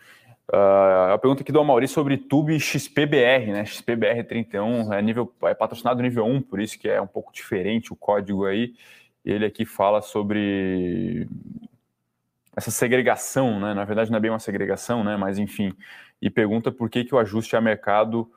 Uh, 0.53 1.15
a 1.15 1.19
pergunta 1.19 1.43
aqui 1.43 1.51
do 1.51 1.59
Amaury 1.59 1.89
sobre 1.89 2.17
Tube 2.17 2.59
XPBR, 2.61 3.53
né? 3.53 3.65
XPBR 3.65 4.23
31 4.23 4.93
é, 4.93 5.03
nível, 5.03 5.33
é 5.43 5.55
patrocinado 5.55 6.01
nível 6.01 6.25
1, 6.25 6.43
por 6.43 6.61
isso 6.61 6.79
que 6.79 6.89
é 6.89 7.01
um 7.01 7.07
pouco 7.07 7.33
diferente 7.33 7.93
o 7.93 7.97
código 7.97 8.47
aí. 8.47 8.75
Ele 9.25 9.45
aqui 9.45 9.65
fala 9.65 10.01
sobre 10.01 11.27
essa 12.55 12.71
segregação, 12.71 13.59
né? 13.59 13.75
Na 13.75 13.85
verdade, 13.85 14.11
não 14.11 14.19
é 14.19 14.21
bem 14.21 14.31
uma 14.31 14.39
segregação, 14.39 15.03
né? 15.03 15.17
Mas 15.17 15.37
enfim, 15.37 15.75
e 16.23 16.31
pergunta 16.31 16.71
por 16.71 16.89
que, 16.89 17.05
que 17.05 17.15
o 17.15 17.19
ajuste 17.19 17.57
a 17.57 17.61
mercado, 17.61 18.31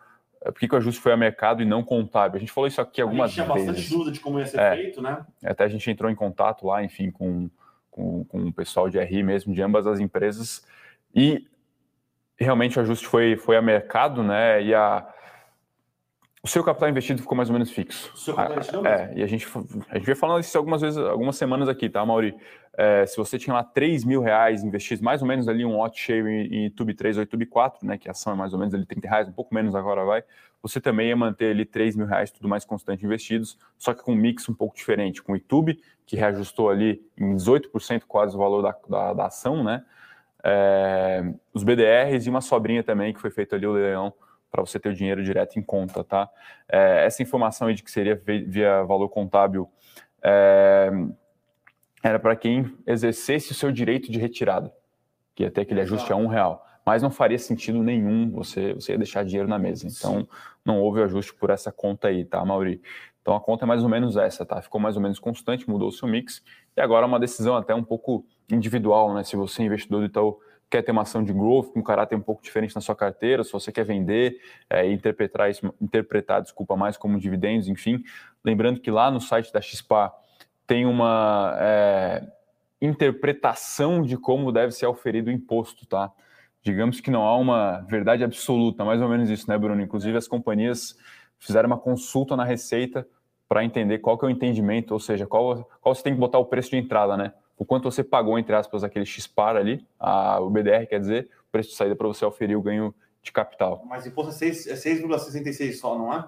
por 0.44 0.56
que, 0.56 0.68
que 0.68 0.74
o 0.74 0.80
ajuste 0.80 1.00
foi 1.00 1.14
a 1.14 1.18
mercado 1.18 1.62
e 1.62 1.66
não 1.66 1.84
contábil. 1.84 2.38
A 2.38 2.40
gente 2.40 2.52
falou 2.52 2.68
isso 2.68 2.82
aqui 2.82 3.02
algumas 3.02 3.36
vezes. 3.36 3.40
A 3.40 3.54
gente 3.54 3.62
tinha 3.62 3.74
bastante 3.74 3.90
dúvida 3.92 4.12
de 4.12 4.20
como 4.20 4.40
ia 4.40 4.48
ser 4.48 4.60
é, 4.60 4.76
feito, 4.76 5.00
né? 5.00 5.24
Até 5.44 5.64
a 5.64 5.70
gente 5.70 5.90
entrou 5.92 6.10
em 6.10 6.16
contato 6.16 6.66
lá, 6.66 6.84
enfim, 6.84 7.12
com, 7.12 7.52
com, 7.92 8.24
com 8.26 8.48
o 8.48 8.52
pessoal 8.52 8.90
de 8.90 9.00
RI 9.00 9.22
mesmo, 9.22 9.54
de 9.54 9.62
ambas 9.62 9.86
as 9.86 10.00
empresas. 10.00 10.66
E 11.14 11.48
realmente 12.46 12.78
o 12.78 12.82
ajuste 12.82 13.08
foi, 13.08 13.36
foi 13.36 13.58
a 13.58 13.62
mercado, 13.62 14.24
né? 14.24 14.62
E 14.64 14.74
a, 14.74 15.06
o 16.42 16.48
seu 16.48 16.64
capital 16.64 16.90
investido 16.90 17.22
ficou 17.22 17.36
mais 17.36 17.50
ou 17.50 17.54
menos 17.54 17.70
fixo. 17.70 18.12
O 18.14 18.18
seu 18.18 18.34
capital 18.34 18.52
ah, 18.52 18.56
investido 18.56 18.88
é, 18.88 19.14
e 19.16 19.24
a 19.24 19.28
gente, 19.28 19.46
a 19.90 19.96
gente 19.96 20.06
veio 20.06 20.16
falando 20.16 20.40
isso 20.40 20.58
algumas 20.58 20.82
vezes, 20.82 20.98
algumas 20.98 21.36
semanas 21.36 21.68
aqui, 21.68 21.90
tá, 21.90 22.06
Mauri? 22.06 22.36
É, 22.78 23.06
se 23.06 23.18
você 23.18 23.38
tinha 23.38 23.54
lá 23.54 23.62
3 23.62 24.06
mil 24.06 24.22
reais 24.22 24.64
investidos, 24.64 25.02
mais 25.02 25.22
ou 25.22 25.28
menos 25.28 25.50
ali 25.50 25.66
um 25.66 25.76
watch 25.76 26.02
share 26.02 26.26
em, 26.26 26.66
em 26.66 26.70
Tube 26.70 26.94
3 26.94 27.18
ou 27.18 27.26
Tube 27.26 27.46
4, 27.46 27.86
né, 27.86 27.98
que 27.98 28.08
a 28.08 28.12
ação 28.12 28.32
é 28.32 28.36
mais 28.38 28.54
ou 28.54 28.60
menos 28.60 28.74
ali 28.74 28.86
30 28.86 29.06
reais, 29.06 29.28
um 29.28 29.34
pouco 29.34 29.54
menos 29.54 29.76
agora 29.76 30.06
vai, 30.06 30.24
você 30.64 30.80
também 30.80 31.10
ia 31.10 31.16
manter 31.16 31.52
ali 31.52 31.66
3 31.66 31.98
mil 31.98 32.06
reais, 32.06 32.32
tudo 32.32 32.48
mais 32.48 32.64
constante 32.64 33.04
investidos, 33.04 33.58
só 33.78 33.94
que 33.94 34.02
com 34.02 34.14
um 34.14 34.16
mix 34.16 34.48
um 34.48 34.54
pouco 34.54 34.78
diferente, 34.78 35.22
com 35.22 35.34
o 35.34 35.36
YouTube, 35.36 35.78
que 36.06 36.16
reajustou 36.16 36.70
ali 36.70 37.02
em 37.18 37.36
18% 37.36 38.04
quase 38.08 38.34
o 38.36 38.40
valor 38.40 38.62
da, 38.62 38.74
da, 38.88 39.14
da 39.14 39.26
ação, 39.26 39.62
né, 39.62 39.84
é, 40.44 41.24
os 41.54 41.64
BDRs 41.64 42.26
e 42.26 42.30
uma 42.30 42.42
sobrinha 42.42 42.84
também, 42.84 43.14
que 43.14 43.20
foi 43.20 43.32
feito 43.32 43.56
ali 43.56 43.66
o 43.66 43.74
leão, 43.74 44.14
para 44.52 44.62
você 44.62 44.80
ter 44.80 44.90
o 44.90 44.96
dinheiro 44.96 45.24
direto 45.24 45.60
em 45.60 45.62
conta, 45.62 46.04
tá? 46.04 46.30
É, 46.68 47.06
essa 47.06 47.22
informação 47.22 47.68
aí 47.68 47.76
de 47.76 47.84
que 47.84 47.92
seria 47.92 48.20
via 48.48 48.84
valor 48.84 49.10
contábil 49.10 49.70
é, 50.24 50.90
era 52.04 52.20
para 52.20 52.36
quem 52.36 52.76
exercesse 52.88 53.52
o 53.52 53.56
seu 53.56 53.72
direito 53.72 54.12
de 54.12 54.18
retirada, 54.18 54.74
que 55.36 55.44
ia 55.44 55.52
ter 55.52 55.62
aquele 55.62 55.82
ajuste 55.82 56.12
a 56.12 56.16
um 56.16 56.28
real. 56.28 56.66
Mas 56.86 57.04
não 57.04 57.12
faria 57.12 57.38
sentido 57.38 57.84
nenhum 57.84 58.32
você, 58.32 58.74
você 58.74 58.94
ia 58.94 58.98
deixar 58.98 59.24
dinheiro 59.24 59.48
na 59.48 59.60
mesa. 59.60 59.86
Então, 59.86 60.28
não 60.66 60.80
houve 60.80 61.04
ajuste 61.04 61.34
por 61.34 61.52
essa 61.52 61.72
conta 61.72 62.08
aí, 62.08 62.26
tá, 62.26 62.44
Mauri? 62.44 62.82
Então, 63.30 63.38
a 63.38 63.40
conta 63.40 63.64
é 63.64 63.68
mais 63.68 63.84
ou 63.84 63.90
menos 63.90 64.18
essa, 64.18 64.44
tá? 64.44 64.60
Ficou 64.60 64.82
mais 64.82 64.96
ou 64.96 65.04
menos 65.04 65.20
constante, 65.20 65.70
mudou 65.70 65.90
o 65.90 65.92
seu 65.92 66.08
mix. 66.08 66.42
E 66.76 66.82
agora 66.82 67.06
é 67.06 67.08
uma 67.08 67.20
decisão 67.20 67.56
até 67.56 67.76
um 67.76 67.84
pouco 67.84 68.26
individual, 68.52 69.14
né? 69.14 69.24
Se 69.24 69.36
você, 69.36 69.62
investidor 69.62 70.00
do 70.00 70.08
Itaú, 70.08 70.40
quer 70.68 70.82
ter 70.82 70.92
uma 70.92 71.04
ação 71.04 71.24
de 71.24 71.32
growth 71.32 71.72
com 71.72 71.80
um 71.80 71.84
caráter 71.84 72.16
um 72.16 72.22
pouco 72.22 72.42
diferente 72.42 72.74
na 72.74 72.82
sua 72.82 72.96
carteira, 72.96 73.44
se 73.44 73.52
você 73.52 73.72
quer 73.72 73.86
vender 73.86 74.42
é, 74.68 74.90
e 74.90 74.92
interpretar 74.92 75.48
isso, 75.48 75.72
interpretar, 75.80 76.42
desculpa, 76.42 76.76
mais 76.76 76.98
como 76.98 77.20
dividendos, 77.20 77.68
enfim. 77.68 78.04
Lembrando 78.44 78.80
que 78.80 78.90
lá 78.90 79.12
no 79.12 79.22
site 79.22 79.54
da 79.54 79.62
XPA 79.62 80.12
tem 80.66 80.88
uma 80.88 81.56
é, 81.60 82.28
interpretação 82.82 84.02
de 84.02 84.18
como 84.18 84.52
deve 84.52 84.72
ser 84.72 84.88
auferido 84.88 85.30
o 85.30 85.32
imposto, 85.32 85.86
tá? 85.86 86.12
Digamos 86.64 87.00
que 87.00 87.12
não 87.12 87.22
há 87.22 87.38
uma 87.38 87.82
verdade 87.82 88.24
absoluta, 88.24 88.84
mais 88.84 89.00
ou 89.04 89.08
menos 89.08 89.30
isso, 89.30 89.48
né, 89.48 89.56
Bruno? 89.56 89.80
Inclusive 89.84 90.18
as 90.18 90.28
companhias 90.28 90.98
fizeram 91.38 91.68
uma 91.68 91.78
consulta 91.78 92.36
na 92.36 92.44
Receita 92.44 93.08
para 93.50 93.66
entender 93.66 93.98
qual 93.98 94.18
que 94.18 94.24
é 94.24 94.28
o 94.30 94.32
entendimento, 94.32 94.92
ou 94.92 95.00
seja, 95.00 95.26
qual, 95.28 95.68
qual 95.82 95.94
você 95.94 96.04
tem 96.04 96.14
que 96.14 96.20
botar 96.20 96.38
o 96.40 96.46
preço 96.46 96.70
de 96.70 96.78
entrada, 96.78 97.18
né? 97.18 97.34
o 97.60 97.66
quanto 97.66 97.92
você 97.92 98.02
pagou, 98.02 98.40
entre 98.40 98.56
aspas, 98.56 98.86
aquele 98.86 99.06
X-par 99.06 99.58
ali, 99.58 99.86
a, 100.00 100.40
o 100.40 100.50
BDR 100.50 100.88
quer 100.88 100.98
dizer, 100.98 101.30
o 101.50 101.52
preço 101.52 101.72
de 101.72 101.76
saída 101.76 101.94
para 101.94 102.08
você 102.08 102.24
oferir 102.24 102.58
o 102.58 102.62
ganho 102.62 102.96
de 103.22 103.34
capital. 103.34 103.84
Mas 103.86 104.08
imposto 104.08 104.32
é 104.46 104.48
6,66 104.48 105.70
é 105.70 105.72
só, 105.74 105.98
não 105.98 106.14
é? 106.14 106.24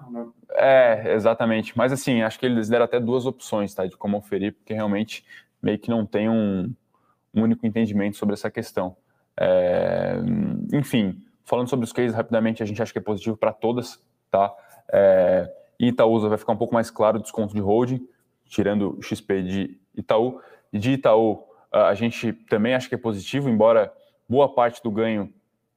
É, 0.50 1.14
exatamente. 1.14 1.76
Mas 1.76 1.90
assim, 1.90 2.20
acho 2.20 2.38
que 2.38 2.44
eles 2.44 2.68
deram 2.68 2.84
até 2.84 3.00
duas 3.00 3.24
opções 3.24 3.74
tá, 3.74 3.86
de 3.86 3.96
como 3.96 4.18
oferir, 4.18 4.52
porque 4.52 4.74
realmente 4.74 5.24
meio 5.62 5.78
que 5.78 5.88
não 5.88 6.04
tem 6.04 6.28
um, 6.28 6.70
um 7.34 7.42
único 7.42 7.66
entendimento 7.66 8.18
sobre 8.18 8.34
essa 8.34 8.50
questão. 8.50 8.94
É, 9.34 10.16
enfim, 10.70 11.18
falando 11.46 11.70
sobre 11.70 11.84
os 11.84 11.94
cases 11.94 12.14
rapidamente, 12.14 12.62
a 12.62 12.66
gente 12.66 12.82
acha 12.82 12.92
que 12.92 12.98
é 12.98 13.02
positivo 13.02 13.38
para 13.38 13.54
todas, 13.54 13.98
tá? 14.30 14.54
É, 14.92 15.50
Itaúsa 15.88 16.28
vai 16.28 16.38
ficar 16.38 16.52
um 16.52 16.56
pouco 16.56 16.74
mais 16.74 16.90
claro 16.90 17.18
o 17.18 17.22
desconto 17.22 17.54
de 17.54 17.60
holding, 17.60 18.06
tirando 18.46 18.98
o 18.98 19.02
XP 19.02 19.42
de 19.42 19.80
Itaú. 19.94 20.40
E 20.72 20.78
de 20.78 20.92
Itaú, 20.92 21.44
a 21.70 21.94
gente 21.94 22.32
também 22.32 22.74
acha 22.74 22.88
que 22.88 22.94
é 22.94 22.98
positivo, 22.98 23.48
embora 23.48 23.92
boa 24.28 24.54
parte 24.54 24.82
do 24.82 24.90
ganho 24.90 25.32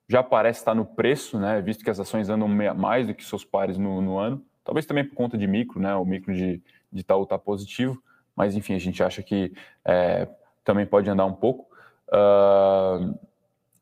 já 0.07 0.21
parece 0.21 0.59
estar 0.59 0.75
no 0.75 0.85
preço, 0.85 1.39
né? 1.39 1.61
Visto 1.61 1.83
que 1.83 1.89
as 1.89 1.99
ações 1.99 2.29
andam 2.29 2.47
mais 2.47 3.07
do 3.07 3.13
que 3.13 3.23
seus 3.23 3.43
pares 3.43 3.77
no, 3.77 4.01
no 4.01 4.17
ano. 4.17 4.43
Talvez 4.63 4.85
também 4.85 5.03
por 5.03 5.15
conta 5.15 5.37
de 5.37 5.47
micro, 5.47 5.79
né? 5.79 5.95
O 5.95 6.05
micro 6.05 6.33
de, 6.33 6.61
de 6.91 7.01
Itaú 7.01 7.23
está 7.23 7.37
positivo, 7.37 8.01
mas 8.35 8.55
enfim, 8.55 8.75
a 8.75 8.79
gente 8.79 9.01
acha 9.01 9.23
que 9.23 9.53
é, 9.83 10.27
também 10.63 10.85
pode 10.85 11.09
andar 11.09 11.25
um 11.25 11.33
pouco. 11.33 11.67
Uh, 12.09 13.17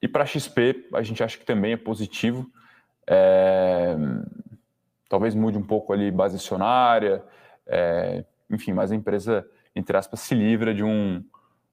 e 0.02 0.08
para 0.08 0.26
XP, 0.26 0.88
a 0.94 1.02
gente 1.02 1.24
acha 1.24 1.38
que 1.38 1.46
também 1.46 1.74
é 1.74 1.78
positivo. 1.78 2.50
É, 3.08 3.96
talvez 5.14 5.36
mude 5.36 5.60
um 5.60 5.62
pouco 5.62 5.94
ali 5.94 6.10
base 6.10 6.38
acionária, 6.38 7.24
é, 7.68 8.26
enfim, 8.50 8.74
mas 8.74 8.92
a 8.92 8.96
empresa 8.96 9.48
entre 9.76 9.96
aspas, 9.96 10.22
se 10.22 10.34
livra 10.34 10.74
de 10.74 10.84
um 10.84 11.24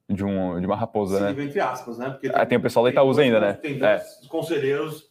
de, 0.06 0.22
um, 0.22 0.60
de 0.60 0.66
uma 0.66 0.76
raposa, 0.76 1.16
se 1.16 1.22
né? 1.22 1.28
livra 1.30 1.44
entre 1.44 1.60
aspas, 1.60 1.96
né? 1.96 2.10
Porque 2.10 2.28
tem, 2.28 2.38
ah, 2.38 2.44
tem 2.44 2.58
o 2.58 2.60
pessoal 2.60 2.84
da 2.84 2.90
Itaúsa 2.90 3.22
ainda, 3.22 3.40
né? 3.40 3.54
Tem 3.54 3.78
dois 3.78 4.22
é. 4.22 4.28
conselheiros 4.28 5.10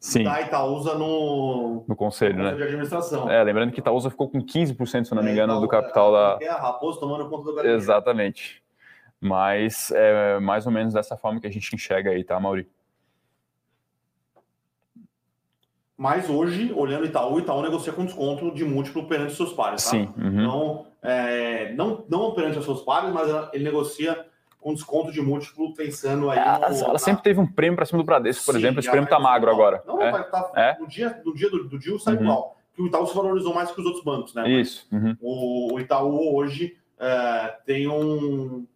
Sim. 0.00 0.24
da 0.24 0.40
Itaúsa 0.40 0.94
no, 0.94 1.84
no 1.86 1.94
conselho, 1.94 2.38
no 2.38 2.44
né? 2.44 2.54
de 2.54 2.62
administração. 2.62 3.30
É, 3.30 3.42
lembrando 3.42 3.72
que 3.72 3.80
Itaúsa 3.80 4.08
ficou 4.08 4.30
com 4.30 4.40
15%, 4.40 5.04
se 5.04 5.14
não 5.14 5.22
me 5.22 5.28
é, 5.28 5.32
engano, 5.32 5.60
do 5.60 5.68
capital 5.68 6.12
da... 6.12 6.38
É 6.40 6.48
a 6.48 6.56
raposa 6.56 6.98
tomando 6.98 7.28
conta 7.28 7.44
do 7.44 7.54
galinheiro. 7.56 7.78
Exatamente. 7.78 8.62
Mas 9.20 9.90
é 9.90 10.40
mais 10.40 10.64
ou 10.64 10.72
menos 10.72 10.94
dessa 10.94 11.14
forma 11.14 11.40
que 11.40 11.46
a 11.46 11.50
gente 11.50 11.74
enxerga 11.74 12.10
aí, 12.10 12.24
tá, 12.24 12.40
Mauri? 12.40 12.66
Mas 15.96 16.28
hoje, 16.28 16.72
olhando 16.74 17.06
Itaú, 17.06 17.38
Itaú 17.38 17.62
negocia 17.62 17.92
com 17.92 18.04
desconto 18.04 18.52
de 18.52 18.64
múltiplo 18.64 19.06
perante 19.08 19.30
os 19.30 19.36
seus 19.36 19.52
pares, 19.54 19.82
tá? 19.82 19.90
Sim. 19.90 20.12
Uhum. 20.16 20.42
Então, 20.42 20.86
é, 21.02 21.72
não, 21.72 22.04
não 22.08 22.34
perante 22.34 22.58
os 22.58 22.64
seus 22.66 22.82
pares, 22.82 23.10
mas 23.12 23.30
ele 23.54 23.64
negocia 23.64 24.26
com 24.60 24.74
desconto 24.74 25.10
de 25.10 25.22
múltiplo 25.22 25.72
pensando 25.72 26.28
aí. 26.28 26.38
Ela, 26.38 26.68
no, 26.68 26.84
ela 26.84 26.98
sempre 26.98 27.22
teve 27.22 27.40
um 27.40 27.46
prêmio 27.46 27.76
para 27.76 27.86
cima 27.86 27.98
do 27.98 28.04
Bradesco, 28.04 28.44
por 28.44 28.52
Sim, 28.52 28.58
exemplo. 28.58 28.80
Esse 28.80 28.90
prêmio 28.90 29.06
está 29.06 29.18
magro 29.18 29.50
agora. 29.50 29.82
Não, 29.86 30.02
é? 30.02 30.10
vai 30.10 30.28
tá, 30.28 30.50
é? 30.54 30.76
no 30.78 30.86
dia, 30.86 31.22
no 31.24 31.32
dia 31.32 31.48
do, 31.48 31.64
do 31.64 31.78
deal 31.78 31.98
sai 31.98 32.16
uhum. 32.16 32.22
igual. 32.22 32.56
Que 32.74 32.82
o 32.82 32.86
Itaú 32.88 33.06
se 33.06 33.14
valorizou 33.14 33.54
mais 33.54 33.70
que 33.70 33.80
os 33.80 33.86
outros 33.86 34.04
bancos, 34.04 34.34
né? 34.34 34.46
Isso. 34.50 34.86
Uhum. 34.92 35.16
O, 35.20 35.74
o, 35.74 35.80
Itaú 35.80 36.36
hoje 36.36 36.76
é, 36.98 37.54
tem, 37.64 37.88
um, 37.88 38.66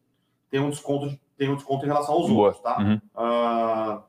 tem, 0.51 0.59
um 0.59 0.71
desconto, 0.71 1.19
tem 1.37 1.51
um 1.51 1.57
desconto 1.57 1.85
em 1.85 1.89
relação 1.89 2.15
aos 2.15 2.31
Boa. 2.31 2.47
outros, 2.47 2.63
tá? 2.63 2.79
Uhum. 2.79 3.01
Uh... 3.15 4.03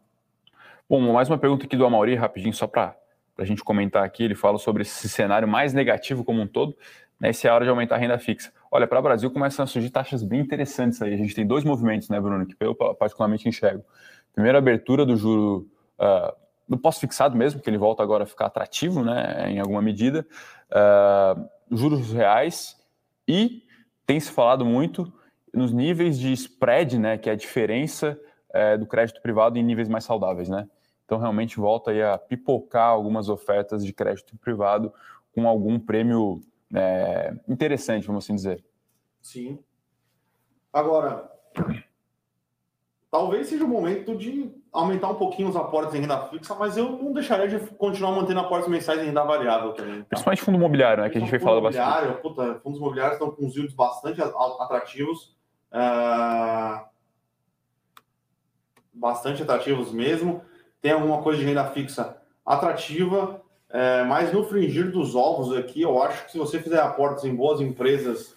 Bom, 0.89 1.13
mais 1.13 1.27
uma 1.29 1.37
pergunta 1.37 1.65
aqui 1.65 1.75
do 1.75 1.85
Amauri, 1.85 2.15
rapidinho, 2.15 2.53
só 2.53 2.67
para 2.67 2.95
a 3.41 3.45
gente 3.45 3.63
comentar 3.63 4.03
aqui. 4.03 4.23
Ele 4.23 4.35
fala 4.35 4.57
sobre 4.57 4.83
esse 4.83 5.09
cenário 5.09 5.47
mais 5.47 5.73
negativo 5.73 6.23
como 6.23 6.41
um 6.41 6.47
todo 6.47 6.75
né, 7.21 7.31
se 7.31 7.45
é 7.45 7.51
a 7.51 7.53
hora 7.53 7.63
de 7.63 7.69
aumentar 7.69 7.95
a 7.95 7.97
renda 7.99 8.17
fixa. 8.17 8.51
Olha, 8.71 8.87
para 8.87 8.99
o 8.99 9.03
Brasil 9.03 9.29
começam 9.29 9.63
a 9.63 9.67
surgir 9.67 9.91
taxas 9.91 10.23
bem 10.23 10.39
interessantes 10.39 10.99
aí. 11.01 11.13
A 11.13 11.17
gente 11.17 11.35
tem 11.35 11.45
dois 11.45 11.63
movimentos, 11.63 12.09
né, 12.09 12.19
Bruno, 12.19 12.47
que 12.47 12.55
eu 12.59 12.73
particularmente 12.73 13.47
enxergo. 13.47 13.85
Primeiro, 14.33 14.57
a 14.57 14.59
abertura 14.59 15.05
do 15.05 15.15
juro 15.15 15.69
uh, 15.99 16.33
do 16.67 16.79
pós-fixado 16.79 17.37
mesmo, 17.37 17.61
que 17.61 17.69
ele 17.69 17.77
volta 17.77 18.01
agora 18.01 18.23
a 18.23 18.25
ficar 18.25 18.47
atrativo, 18.47 19.03
né, 19.03 19.51
em 19.51 19.59
alguma 19.59 19.83
medida, 19.83 20.25
uh, 20.71 21.47
juros 21.69 22.11
reais 22.11 22.75
e 23.27 23.61
tem 24.07 24.19
se 24.19 24.31
falado 24.31 24.65
muito 24.65 25.13
nos 25.53 25.71
níveis 25.71 26.17
de 26.17 26.33
spread, 26.33 26.97
né, 26.97 27.17
que 27.19 27.29
é 27.29 27.33
a 27.33 27.35
diferença 27.35 28.19
uh, 28.49 28.79
do 28.79 28.87
crédito 28.87 29.21
privado 29.21 29.59
em 29.59 29.63
níveis 29.63 29.87
mais 29.87 30.05
saudáveis, 30.05 30.49
né? 30.49 30.67
Então, 31.11 31.19
realmente 31.19 31.57
volta 31.57 31.91
aí 31.91 32.01
a 32.01 32.17
pipocar 32.17 32.87
algumas 32.87 33.27
ofertas 33.27 33.85
de 33.85 33.91
crédito 33.91 34.37
privado 34.37 34.93
com 35.35 35.45
algum 35.45 35.77
prêmio 35.77 36.41
é, 36.73 37.35
interessante, 37.49 38.07
vamos 38.07 38.23
assim 38.23 38.33
dizer. 38.33 38.63
Sim. 39.21 39.59
Agora, 40.71 41.29
talvez 43.11 43.47
seja 43.47 43.65
o 43.65 43.67
momento 43.67 44.15
de 44.15 44.55
aumentar 44.71 45.09
um 45.09 45.15
pouquinho 45.15 45.49
os 45.49 45.57
aportes 45.57 45.93
em 45.95 45.99
renda 45.99 46.17
fixa, 46.27 46.55
mas 46.55 46.77
eu 46.77 46.91
não 46.91 47.11
deixaria 47.11 47.49
de 47.49 47.59
continuar 47.71 48.13
mantendo 48.13 48.39
aportes 48.39 48.69
mensais 48.69 49.01
em 49.01 49.07
renda 49.07 49.25
variável 49.25 49.73
também. 49.73 50.03
Tá? 50.03 50.05
Principalmente 50.11 50.41
fundo 50.43 50.57
imobiliário, 50.59 51.03
né? 51.03 51.09
Que 51.09 51.17
a 51.17 51.19
gente 51.19 51.29
vai 51.29 51.41
falar 51.41 51.59
bastante. 51.59 52.21
Puta, 52.21 52.61
fundos 52.63 52.79
imobiliários 52.79 53.15
estão 53.15 53.35
com 53.35 53.45
os 53.45 53.53
yields 53.53 53.75
bastante 53.75 54.21
atrativos. 54.21 55.35
Uh, 55.73 56.85
bastante 58.93 59.43
atrativos 59.43 59.91
mesmo. 59.91 60.49
Tem 60.81 60.91
alguma 60.91 61.21
coisa 61.21 61.39
de 61.39 61.45
renda 61.45 61.65
fixa 61.67 62.17
atrativa. 62.45 63.41
É, 63.69 64.03
mas 64.03 64.33
no 64.33 64.43
fringir 64.43 64.91
dos 64.91 65.15
ovos 65.15 65.55
aqui, 65.55 65.81
eu 65.81 66.01
acho 66.03 66.25
que 66.25 66.31
se 66.33 66.37
você 66.37 66.59
fizer 66.59 66.81
aportes 66.81 67.23
em 67.23 67.33
boas 67.33 67.61
empresas, 67.61 68.35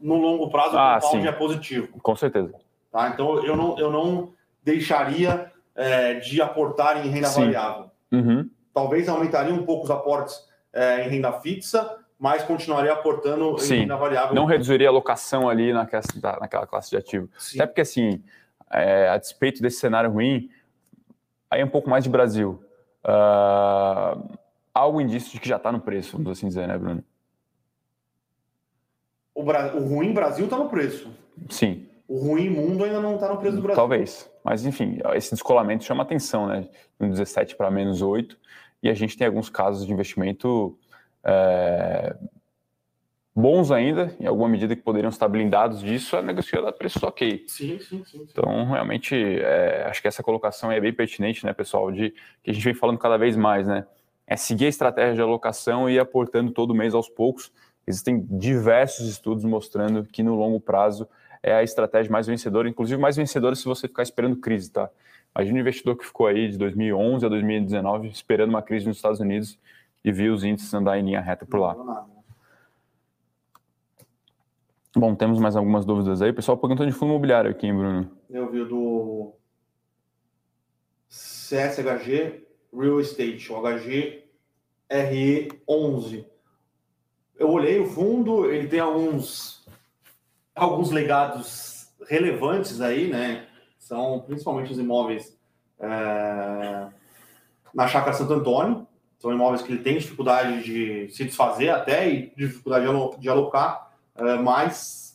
no 0.00 0.16
longo 0.16 0.50
prazo 0.50 0.76
ah, 0.76 0.98
o 0.98 1.00
compound 1.00 1.28
é 1.28 1.32
positivo. 1.32 2.00
Com 2.00 2.16
certeza. 2.16 2.52
Tá? 2.90 3.08
Então 3.08 3.44
eu 3.44 3.56
não, 3.56 3.78
eu 3.78 3.92
não 3.92 4.32
deixaria 4.64 5.52
é, 5.76 6.14
de 6.14 6.42
aportar 6.42 7.06
em 7.06 7.08
renda 7.08 7.28
sim. 7.28 7.42
variável. 7.44 7.90
Uhum. 8.10 8.50
Talvez 8.74 9.08
aumentaria 9.08 9.54
um 9.54 9.64
pouco 9.64 9.84
os 9.84 9.90
aportes 9.90 10.44
é, 10.72 11.06
em 11.06 11.08
renda 11.08 11.32
fixa, 11.34 11.98
mas 12.18 12.42
continuaria 12.42 12.92
aportando 12.92 13.56
sim. 13.58 13.74
em 13.74 13.78
renda 13.80 13.96
variável. 13.96 14.34
Não 14.34 14.44
reduziria 14.44 14.88
a 14.88 14.90
alocação 14.90 15.48
ali 15.48 15.72
naquela, 15.72 16.02
naquela 16.40 16.66
classe 16.66 16.90
de 16.90 16.96
ativo. 16.96 17.28
Sim. 17.38 17.58
Até 17.58 17.66
porque, 17.66 17.80
assim, 17.80 18.22
é, 18.70 19.08
a 19.08 19.16
despeito 19.16 19.62
desse 19.62 19.78
cenário 19.78 20.10
ruim, 20.10 20.50
aí 21.50 21.60
é 21.60 21.64
um 21.64 21.70
pouco 21.70 21.88
mais 21.88 22.04
de 22.04 22.10
Brasil 22.10 22.62
uh, 23.04 24.38
algo 24.74 25.00
indício 25.00 25.32
de 25.32 25.40
que 25.40 25.48
já 25.48 25.56
está 25.56 25.72
no 25.72 25.80
preço, 25.80 26.16
vamos 26.16 26.32
assim 26.32 26.48
dizer, 26.48 26.68
né, 26.68 26.76
Bruno? 26.78 27.02
O, 29.34 29.42
Bra... 29.42 29.74
o 29.74 29.80
ruim 29.80 30.12
Brasil 30.12 30.44
está 30.44 30.56
no 30.56 30.68
preço. 30.68 31.10
Sim. 31.48 31.86
O 32.08 32.18
ruim 32.18 32.48
mundo 32.48 32.84
ainda 32.84 33.00
não 33.00 33.16
está 33.16 33.28
no 33.28 33.38
preço 33.38 33.56
do 33.56 33.62
Brasil. 33.62 33.76
Talvez. 33.76 34.30
Mas, 34.42 34.64
enfim, 34.64 34.98
esse 35.14 35.30
descolamento 35.30 35.84
chama 35.84 36.02
atenção, 36.02 36.46
né? 36.46 36.68
Um 36.98 37.10
17 37.10 37.54
para 37.54 37.70
menos 37.70 38.02
8. 38.02 38.36
e 38.82 38.88
a 38.88 38.94
gente 38.94 39.16
tem 39.16 39.26
alguns 39.26 39.48
casos 39.50 39.86
de 39.86 39.92
investimento 39.92 40.78
é, 41.22 42.16
bons 43.38 43.70
ainda, 43.70 44.14
em 44.18 44.26
alguma 44.26 44.48
medida 44.48 44.74
que 44.74 44.82
poderiam 44.82 45.08
estar 45.08 45.28
blindados 45.28 45.80
disso, 45.80 46.16
a 46.16 46.22
negociação 46.22 46.68
a 46.68 46.72
preços 46.72 47.02
ok. 47.02 47.44
Sim, 47.46 47.78
sim, 47.78 48.04
sim. 48.04 48.04
sim. 48.04 48.26
Então, 48.28 48.64
realmente, 48.66 49.14
é, 49.14 49.86
acho 49.88 50.02
que 50.02 50.08
essa 50.08 50.22
colocação 50.24 50.72
é 50.72 50.80
bem 50.80 50.92
pertinente, 50.92 51.46
né, 51.46 51.52
pessoal, 51.52 51.92
de 51.92 52.12
que 52.42 52.50
a 52.50 52.52
gente 52.52 52.64
vem 52.64 52.74
falando 52.74 52.98
cada 52.98 53.16
vez 53.16 53.36
mais, 53.36 53.66
né? 53.66 53.86
É 54.26 54.36
seguir 54.36 54.66
a 54.66 54.68
estratégia 54.68 55.14
de 55.14 55.22
alocação 55.22 55.88
e 55.88 55.94
ir 55.94 56.00
aportando 56.00 56.50
todo 56.50 56.74
mês 56.74 56.94
aos 56.94 57.08
poucos. 57.08 57.52
Existem 57.86 58.26
diversos 58.28 59.08
estudos 59.08 59.44
mostrando 59.44 60.04
que 60.04 60.22
no 60.22 60.34
longo 60.34 60.60
prazo 60.60 61.08
é 61.40 61.54
a 61.54 61.62
estratégia 61.62 62.10
mais 62.10 62.26
vencedora, 62.26 62.68
inclusive 62.68 63.00
mais 63.00 63.16
vencedora 63.16 63.54
se 63.54 63.64
você 63.64 63.86
ficar 63.86 64.02
esperando 64.02 64.36
crise, 64.36 64.70
tá? 64.70 64.90
Imagina 65.34 65.58
um 65.58 65.60
investidor 65.60 65.96
que 65.96 66.04
ficou 66.04 66.26
aí 66.26 66.48
de 66.50 66.58
2011 66.58 67.24
a 67.24 67.28
2019 67.28 68.08
esperando 68.08 68.50
uma 68.50 68.62
crise 68.62 68.86
nos 68.86 68.96
Estados 68.96 69.20
Unidos 69.20 69.56
e 70.04 70.10
viu 70.10 70.34
os 70.34 70.42
índices 70.42 70.74
andar 70.74 70.98
em 70.98 71.04
linha 71.04 71.20
reta 71.20 71.46
por 71.46 71.60
lá. 71.60 71.76
Bom, 74.96 75.14
temos 75.14 75.38
mais 75.38 75.54
algumas 75.54 75.84
dúvidas 75.84 76.22
aí. 76.22 76.32
Pessoal 76.32 76.56
perguntando 76.56 76.90
de 76.90 76.96
fundo 76.96 77.10
imobiliário 77.10 77.50
aqui, 77.50 77.66
hein, 77.66 77.76
Bruno? 77.76 78.10
Eu 78.30 78.50
vi 78.50 78.64
do 78.64 79.34
CSHG 81.08 82.46
Real 82.72 83.00
Estate, 83.00 83.52
o 83.52 83.60
HGRE11. 84.90 86.24
Eu 87.38 87.50
olhei 87.50 87.78
o 87.78 87.86
fundo, 87.86 88.50
ele 88.50 88.66
tem 88.66 88.80
alguns, 88.80 89.64
alguns 90.54 90.90
legados 90.90 91.92
relevantes 92.08 92.80
aí, 92.80 93.08
né? 93.08 93.46
São 93.78 94.20
principalmente 94.20 94.72
os 94.72 94.78
imóveis 94.78 95.38
é, 95.78 96.86
na 97.74 97.86
Chácara 97.86 98.14
Santo 98.14 98.32
Antônio. 98.32 98.86
São 99.18 99.32
imóveis 99.32 99.62
que 99.62 99.72
ele 99.72 99.82
tem 99.82 99.98
dificuldade 99.98 100.62
de 100.62 101.08
se 101.10 101.24
desfazer 101.24 101.70
até 101.70 102.08
e 102.08 102.32
dificuldade 102.36 102.86
de 103.18 103.28
alocar 103.28 103.87
mas 104.42 105.08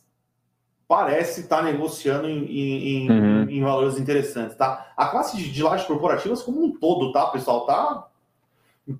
parece 0.87 1.41
estar 1.41 1.57
tá 1.57 1.63
negociando 1.63 2.29
em, 2.29 2.45
em, 2.45 3.09
uhum. 3.09 3.49
em, 3.49 3.63
valores 3.63 3.97
interessantes, 3.97 4.55
tá? 4.55 4.93
A 4.95 5.07
classe 5.07 5.35
de, 5.35 5.51
de 5.51 5.63
lajes 5.63 5.87
corporativas 5.87 6.43
como 6.43 6.63
um 6.63 6.71
todo, 6.71 7.11
tá, 7.11 7.25
pessoal? 7.27 7.65
Tá, 7.65 8.07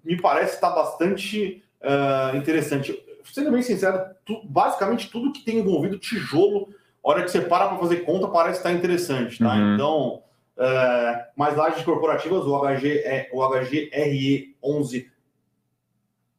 me 0.03 0.19
parece 0.19 0.55
estar 0.55 0.69
tá 0.69 0.75
bastante 0.75 1.63
uh, 1.81 2.35
interessante. 2.35 2.99
Sendo 3.25 3.51
bem 3.51 3.61
sincero, 3.61 3.99
tu, 4.25 4.41
basicamente 4.43 5.09
tudo 5.09 5.31
que 5.31 5.43
tem 5.43 5.59
envolvido 5.59 5.99
tijolo, 5.99 6.69
hora 7.03 7.23
que 7.23 7.29
você 7.29 7.41
para 7.41 7.67
para 7.67 7.77
fazer 7.77 7.97
conta, 7.97 8.27
parece 8.27 8.59
estar 8.59 8.69
tá 8.69 8.75
interessante, 8.75 9.37
tá? 9.39 9.53
Uhum. 9.53 9.73
Então, 9.75 10.23
uh, 10.57 11.23
mais 11.35 11.55
lajes 11.55 11.83
corporativas, 11.83 12.43
o, 12.45 12.57
HG, 12.57 13.03
é, 13.05 13.29
o 13.31 13.39
HGRE11 13.39 15.07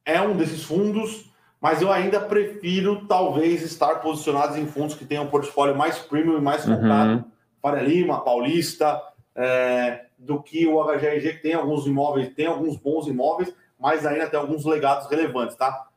é 0.04 0.20
um 0.20 0.36
desses 0.36 0.64
fundos 0.64 1.32
mas 1.64 1.80
eu 1.80 1.90
ainda 1.90 2.20
prefiro 2.20 3.06
talvez 3.06 3.62
estar 3.62 4.02
posicionados 4.02 4.54
em 4.58 4.66
fundos 4.66 4.94
que 4.94 5.06
tenham 5.06 5.24
um 5.24 5.30
portfólio 5.30 5.74
mais 5.74 5.98
premium 5.98 6.36
e 6.36 6.40
mais 6.42 6.62
focado, 6.62 7.12
uhum. 7.12 7.24
Faria 7.62 7.82
Lima, 7.82 8.22
Paulista, 8.22 9.00
é, 9.34 10.04
do 10.18 10.42
que 10.42 10.66
o 10.66 10.84
HGRG, 10.84 11.36
que 11.36 11.42
tem 11.42 11.54
alguns 11.54 11.86
imóveis, 11.86 12.28
tem 12.34 12.44
alguns 12.44 12.76
bons 12.76 13.06
imóveis, 13.06 13.56
mas 13.80 14.04
ainda 14.04 14.26
tem 14.26 14.38
alguns 14.38 14.66
legados 14.66 15.08
relevantes, 15.08 15.56
tá? 15.56 15.88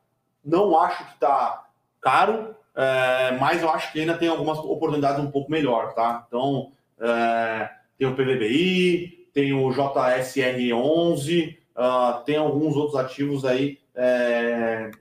Não 0.41 0.79
acho 0.79 1.03
que 1.05 1.15
está 1.15 1.65
caro, 1.99 2.55
é, 2.73 3.37
mas 3.37 3.61
eu 3.61 3.69
acho 3.69 3.91
que 3.91 3.99
ainda 3.99 4.17
tem 4.17 4.29
algumas 4.29 4.59
oportunidades 4.59 5.21
um 5.21 5.29
pouco 5.29 5.51
melhor, 5.51 5.93
tá? 5.93 6.23
Então, 6.29 6.71
é, 6.97 7.69
tem 7.97 8.07
o 8.07 8.15
PVBI, 8.15 9.27
tem 9.33 9.51
o 9.51 9.67
JSR11, 9.67 11.57
uh, 11.75 12.23
tem 12.23 12.37
alguns 12.37 12.77
outros 12.77 12.95
ativos 12.95 13.43
aí 13.43 13.79
é, 13.93 14.91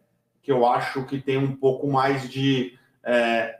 que 0.46 0.52
eu 0.52 0.64
acho 0.64 1.04
que 1.06 1.20
tem 1.20 1.36
um 1.36 1.56
pouco 1.56 1.88
mais 1.88 2.30
de. 2.30 2.78
É... 3.02 3.58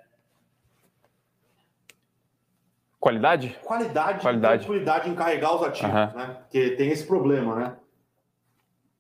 Qualidade? 3.01 3.59
Qualidade, 3.61 4.21
Qualidade. 4.21 4.63
tranquilidade 4.63 5.11
em 5.11 5.15
carregar 5.17 5.57
os 5.57 5.65
ativos, 5.65 5.91
uhum. 5.93 6.17
né? 6.17 6.37
Porque 6.43 6.71
tem 6.77 6.91
esse 6.91 7.05
problema, 7.05 7.57
né? 7.57 7.77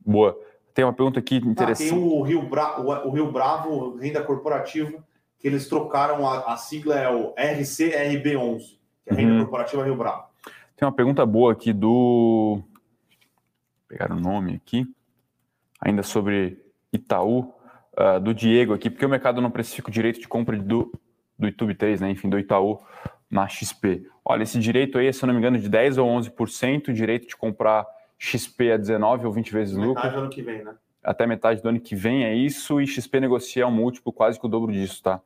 Boa. 0.05 0.37
Tem 0.75 0.85
uma 0.85 0.92
pergunta 0.92 1.20
aqui 1.20 1.37
interessante. 1.37 1.90
Ah, 1.90 1.94
tem 1.94 2.03
o 2.03 2.22
Rio, 2.22 2.42
Bra... 2.42 2.81
o 2.81 3.11
Rio 3.11 3.31
Bravo, 3.31 3.96
renda 3.96 4.20
corporativa, 4.20 5.03
que 5.38 5.46
eles 5.46 5.68
trocaram 5.68 6.29
a, 6.29 6.53
a 6.53 6.57
sigla 6.57 6.96
é 6.96 7.09
o 7.09 7.33
RCRB11, 7.37 8.79
que 9.05 9.11
é 9.11 9.12
a 9.12 9.16
renda 9.16 9.33
uhum. 9.33 9.38
corporativa 9.42 9.85
Rio 9.85 9.96
Bravo. 9.96 10.25
Tem 10.75 10.87
uma 10.87 10.92
pergunta 10.92 11.25
boa 11.25 11.53
aqui 11.53 11.72
do. 11.72 12.59
Vou 12.59 12.64
pegar 13.87 14.11
o 14.11 14.18
nome 14.18 14.57
aqui. 14.57 14.92
Ainda 15.81 16.03
sobre 16.03 16.61
Itaú 16.92 17.56
uh, 17.98 18.20
do 18.20 18.35
Diego 18.35 18.74
aqui, 18.74 18.90
porque 18.90 19.04
o 19.04 19.09
mercado 19.09 19.40
não 19.40 19.50
precifica 19.50 19.88
o 19.88 19.92
direito 19.92 20.20
de 20.20 20.28
compra 20.28 20.56
do, 20.56 20.92
do 21.38 21.46
YouTube 21.46 21.74
3, 21.74 22.00
né? 22.00 22.11
enfim, 22.11 22.28
do 22.28 22.38
Itaú 22.38 22.80
na 23.30 23.48
XP. 23.48 24.06
Olha, 24.24 24.42
esse 24.42 24.59
direito 24.59 24.98
aí, 24.98 25.12
se 25.12 25.22
eu 25.22 25.26
não 25.26 25.35
me 25.35 25.40
engano, 25.40 25.59
de 25.59 25.68
10 25.68 25.98
ou 25.98 26.09
11%, 26.09 26.92
direito 26.92 27.28
de 27.28 27.37
comprar 27.37 27.87
XP 28.18 28.72
a 28.72 28.76
19 28.76 29.26
ou 29.26 29.32
20 29.32 29.52
vezes 29.52 29.74
metade 29.76 29.88
lucro. 29.88 30.02
Metade 30.02 30.16
do 30.16 30.20
ano 30.22 30.30
que 30.30 30.42
vem, 30.42 30.64
né? 30.64 30.74
Até 31.02 31.26
metade 31.26 31.62
do 31.62 31.68
ano 31.68 31.80
que 31.80 31.94
vem 31.94 32.24
é 32.24 32.35
isso, 32.35 32.80
e 32.80 32.87
XP 32.87 33.20
negocia 33.20 33.66
um 33.66 33.70
múltiplo 33.70 34.12
quase 34.12 34.40
que 34.40 34.46
o 34.46 34.48
dobro 34.48 34.72
disso, 34.72 35.02
tá? 35.02 35.20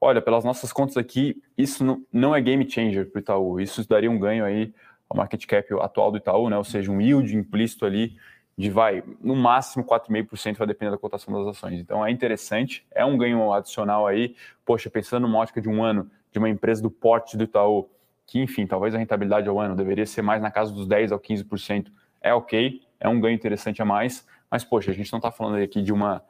Olha, 0.00 0.20
pelas 0.20 0.44
nossas 0.44 0.72
contas 0.72 0.96
aqui, 0.96 1.42
isso 1.56 1.82
não, 1.82 2.02
não 2.12 2.34
é 2.34 2.40
game 2.40 2.68
changer 2.68 3.10
para 3.10 3.18
o 3.18 3.22
Itaú. 3.22 3.60
Isso 3.60 3.88
daria 3.88 4.10
um 4.10 4.18
ganho 4.18 4.44
aí 4.44 4.72
ao 5.08 5.16
market 5.16 5.44
cap 5.46 5.66
atual 5.80 6.12
do 6.12 6.18
Itaú, 6.18 6.50
né? 6.50 6.58
Ou 6.58 6.64
seja, 6.64 6.92
um 6.92 7.00
yield 7.00 7.34
implícito 7.34 7.86
ali 7.86 8.16
de 8.56 8.70
vai, 8.70 9.02
no 9.20 9.34
máximo 9.34 9.84
4,5% 9.84 10.56
vai 10.56 10.66
depender 10.66 10.92
da 10.92 10.98
cotação 10.98 11.34
das 11.34 11.56
ações. 11.56 11.80
Então 11.80 12.04
é 12.06 12.10
interessante, 12.10 12.86
é 12.92 13.04
um 13.04 13.18
ganho 13.18 13.52
adicional 13.52 14.06
aí. 14.06 14.36
Poxa, 14.64 14.88
pensando 14.88 15.26
numa 15.26 15.38
ótica 15.38 15.60
de 15.60 15.68
um 15.68 15.82
ano 15.82 16.10
de 16.30 16.38
uma 16.38 16.48
empresa 16.48 16.82
do 16.82 16.90
porte 16.90 17.36
do 17.36 17.44
Itaú, 17.44 17.88
que 18.26 18.40
enfim, 18.40 18.66
talvez 18.66 18.94
a 18.94 18.98
rentabilidade 18.98 19.48
ao 19.48 19.60
ano 19.60 19.76
deveria 19.76 20.06
ser 20.06 20.22
mais 20.22 20.40
na 20.40 20.50
casa 20.50 20.72
dos 20.72 20.86
10 20.86 21.12
ao 21.12 21.20
15%, 21.20 21.92
é 22.20 22.32
ok, 22.32 22.80
é 22.98 23.08
um 23.08 23.20
ganho 23.20 23.34
interessante 23.34 23.82
a 23.82 23.84
mais, 23.84 24.26
mas 24.50 24.64
poxa, 24.64 24.90
a 24.90 24.94
gente 24.94 25.12
não 25.12 25.18
está 25.18 25.30
falando 25.30 25.62
aqui 25.62 25.82
de 25.82 25.92
uma, 25.92 26.22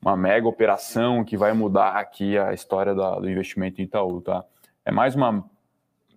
uma 0.00 0.16
mega 0.16 0.46
operação 0.48 1.24
que 1.24 1.36
vai 1.36 1.52
mudar 1.52 1.96
aqui 1.96 2.36
a 2.36 2.52
história 2.52 2.94
da, 2.94 3.18
do 3.18 3.30
investimento 3.30 3.80
em 3.80 3.84
Itaú, 3.84 4.20
tá? 4.20 4.44
É 4.84 4.90
mais 4.90 5.14
uma, 5.14 5.48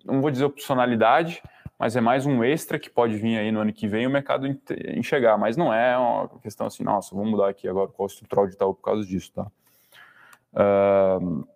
não 0.04 0.20
vou 0.20 0.30
dizer 0.30 0.44
opcionalidade, 0.44 1.42
mas 1.78 1.96
é 1.96 2.00
mais 2.00 2.26
um 2.26 2.44
extra 2.44 2.78
que 2.78 2.90
pode 2.90 3.16
vir 3.16 3.38
aí 3.38 3.50
no 3.50 3.60
ano 3.60 3.72
que 3.72 3.88
vem 3.88 4.06
o 4.06 4.10
mercado 4.10 4.46
enxergar, 4.94 5.38
mas 5.38 5.56
não 5.56 5.72
é 5.72 5.96
uma 5.96 6.28
questão 6.40 6.66
assim, 6.66 6.84
nossa, 6.84 7.14
vamos 7.14 7.30
mudar 7.30 7.48
aqui 7.48 7.66
agora 7.66 7.88
qual 7.88 8.06
o 8.06 8.10
estrutural 8.10 8.46
de 8.46 8.54
Itaú 8.54 8.74
por 8.74 8.82
causa 8.82 9.06
disso, 9.06 9.32
tá? 9.32 9.46
Uh, 10.52 11.46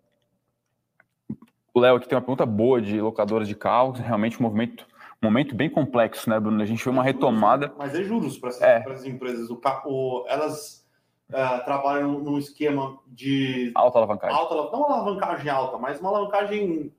o 1.75 1.81
Léo 1.81 1.97
aqui 1.97 2.09
tem 2.09 2.17
uma 2.17 2.23
pergunta 2.23 2.47
boa 2.47 2.81
de 2.81 3.01
locadoras 3.01 3.49
de 3.49 3.55
carros, 3.55 3.99
realmente 3.99 4.39
um 4.39 4.45
movimento, 4.45 4.87
momento 5.21 5.55
bem 5.55 5.69
complexo, 5.69 6.31
né, 6.31 6.39
Bruno? 6.39 6.63
A 6.63 6.67
gente 6.67 6.85
vê 6.85 6.91
uma 6.91 7.03
retomada. 7.03 7.75
Mas 7.77 7.95
é 7.95 8.03
juros 8.05 8.39
para 8.39 8.51
é. 8.61 8.89
as 8.91 9.05
empresas. 9.05 9.51
O, 9.51 9.61
o, 9.87 10.25
elas 10.29 10.87
uh, 11.31 11.65
trabalham 11.65 12.21
num 12.21 12.39
esquema 12.39 12.99
de. 13.07 13.73
Alta 13.75 13.99
alavancagem. 13.99 14.37
Alta, 14.37 14.55
não 14.55 14.85
uma 14.85 14.95
alavancagem 14.95 15.51
alta, 15.51 15.79
mas 15.79 16.01
uma 16.01 16.11
alavancagem 16.11 16.93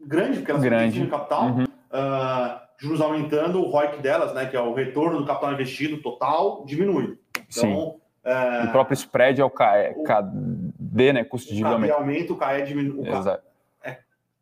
grande, 0.00 0.38
porque 0.38 0.50
elas 0.50 0.62
grande. 0.62 1.00
no 1.00 1.08
capital, 1.08 1.44
uhum. 1.44 1.64
uh, 1.64 2.60
juros 2.78 3.00
aumentando, 3.00 3.60
o 3.60 3.68
ROIC 3.68 4.00
delas, 4.00 4.34
né, 4.34 4.46
que 4.46 4.56
é 4.56 4.60
o 4.60 4.74
retorno 4.74 5.18
do 5.18 5.26
capital 5.26 5.52
investido 5.52 6.00
total, 6.02 6.64
diminui. 6.66 7.18
Então, 7.48 7.96
uh, 8.24 8.68
o 8.68 8.72
próprio 8.72 8.94
spread 8.94 9.40
é 9.40 9.44
o 9.44 9.50
KD, 9.50 11.12
né, 11.12 11.24
custo 11.24 11.48
de 11.48 11.56
dívida. 11.56 11.76
O 11.76 11.94
aumenta, 11.94 12.32
o 12.32 12.38
KE 12.38 12.62
diminui. 12.66 13.08
Exato. 13.08 13.42
É, 13.82 13.98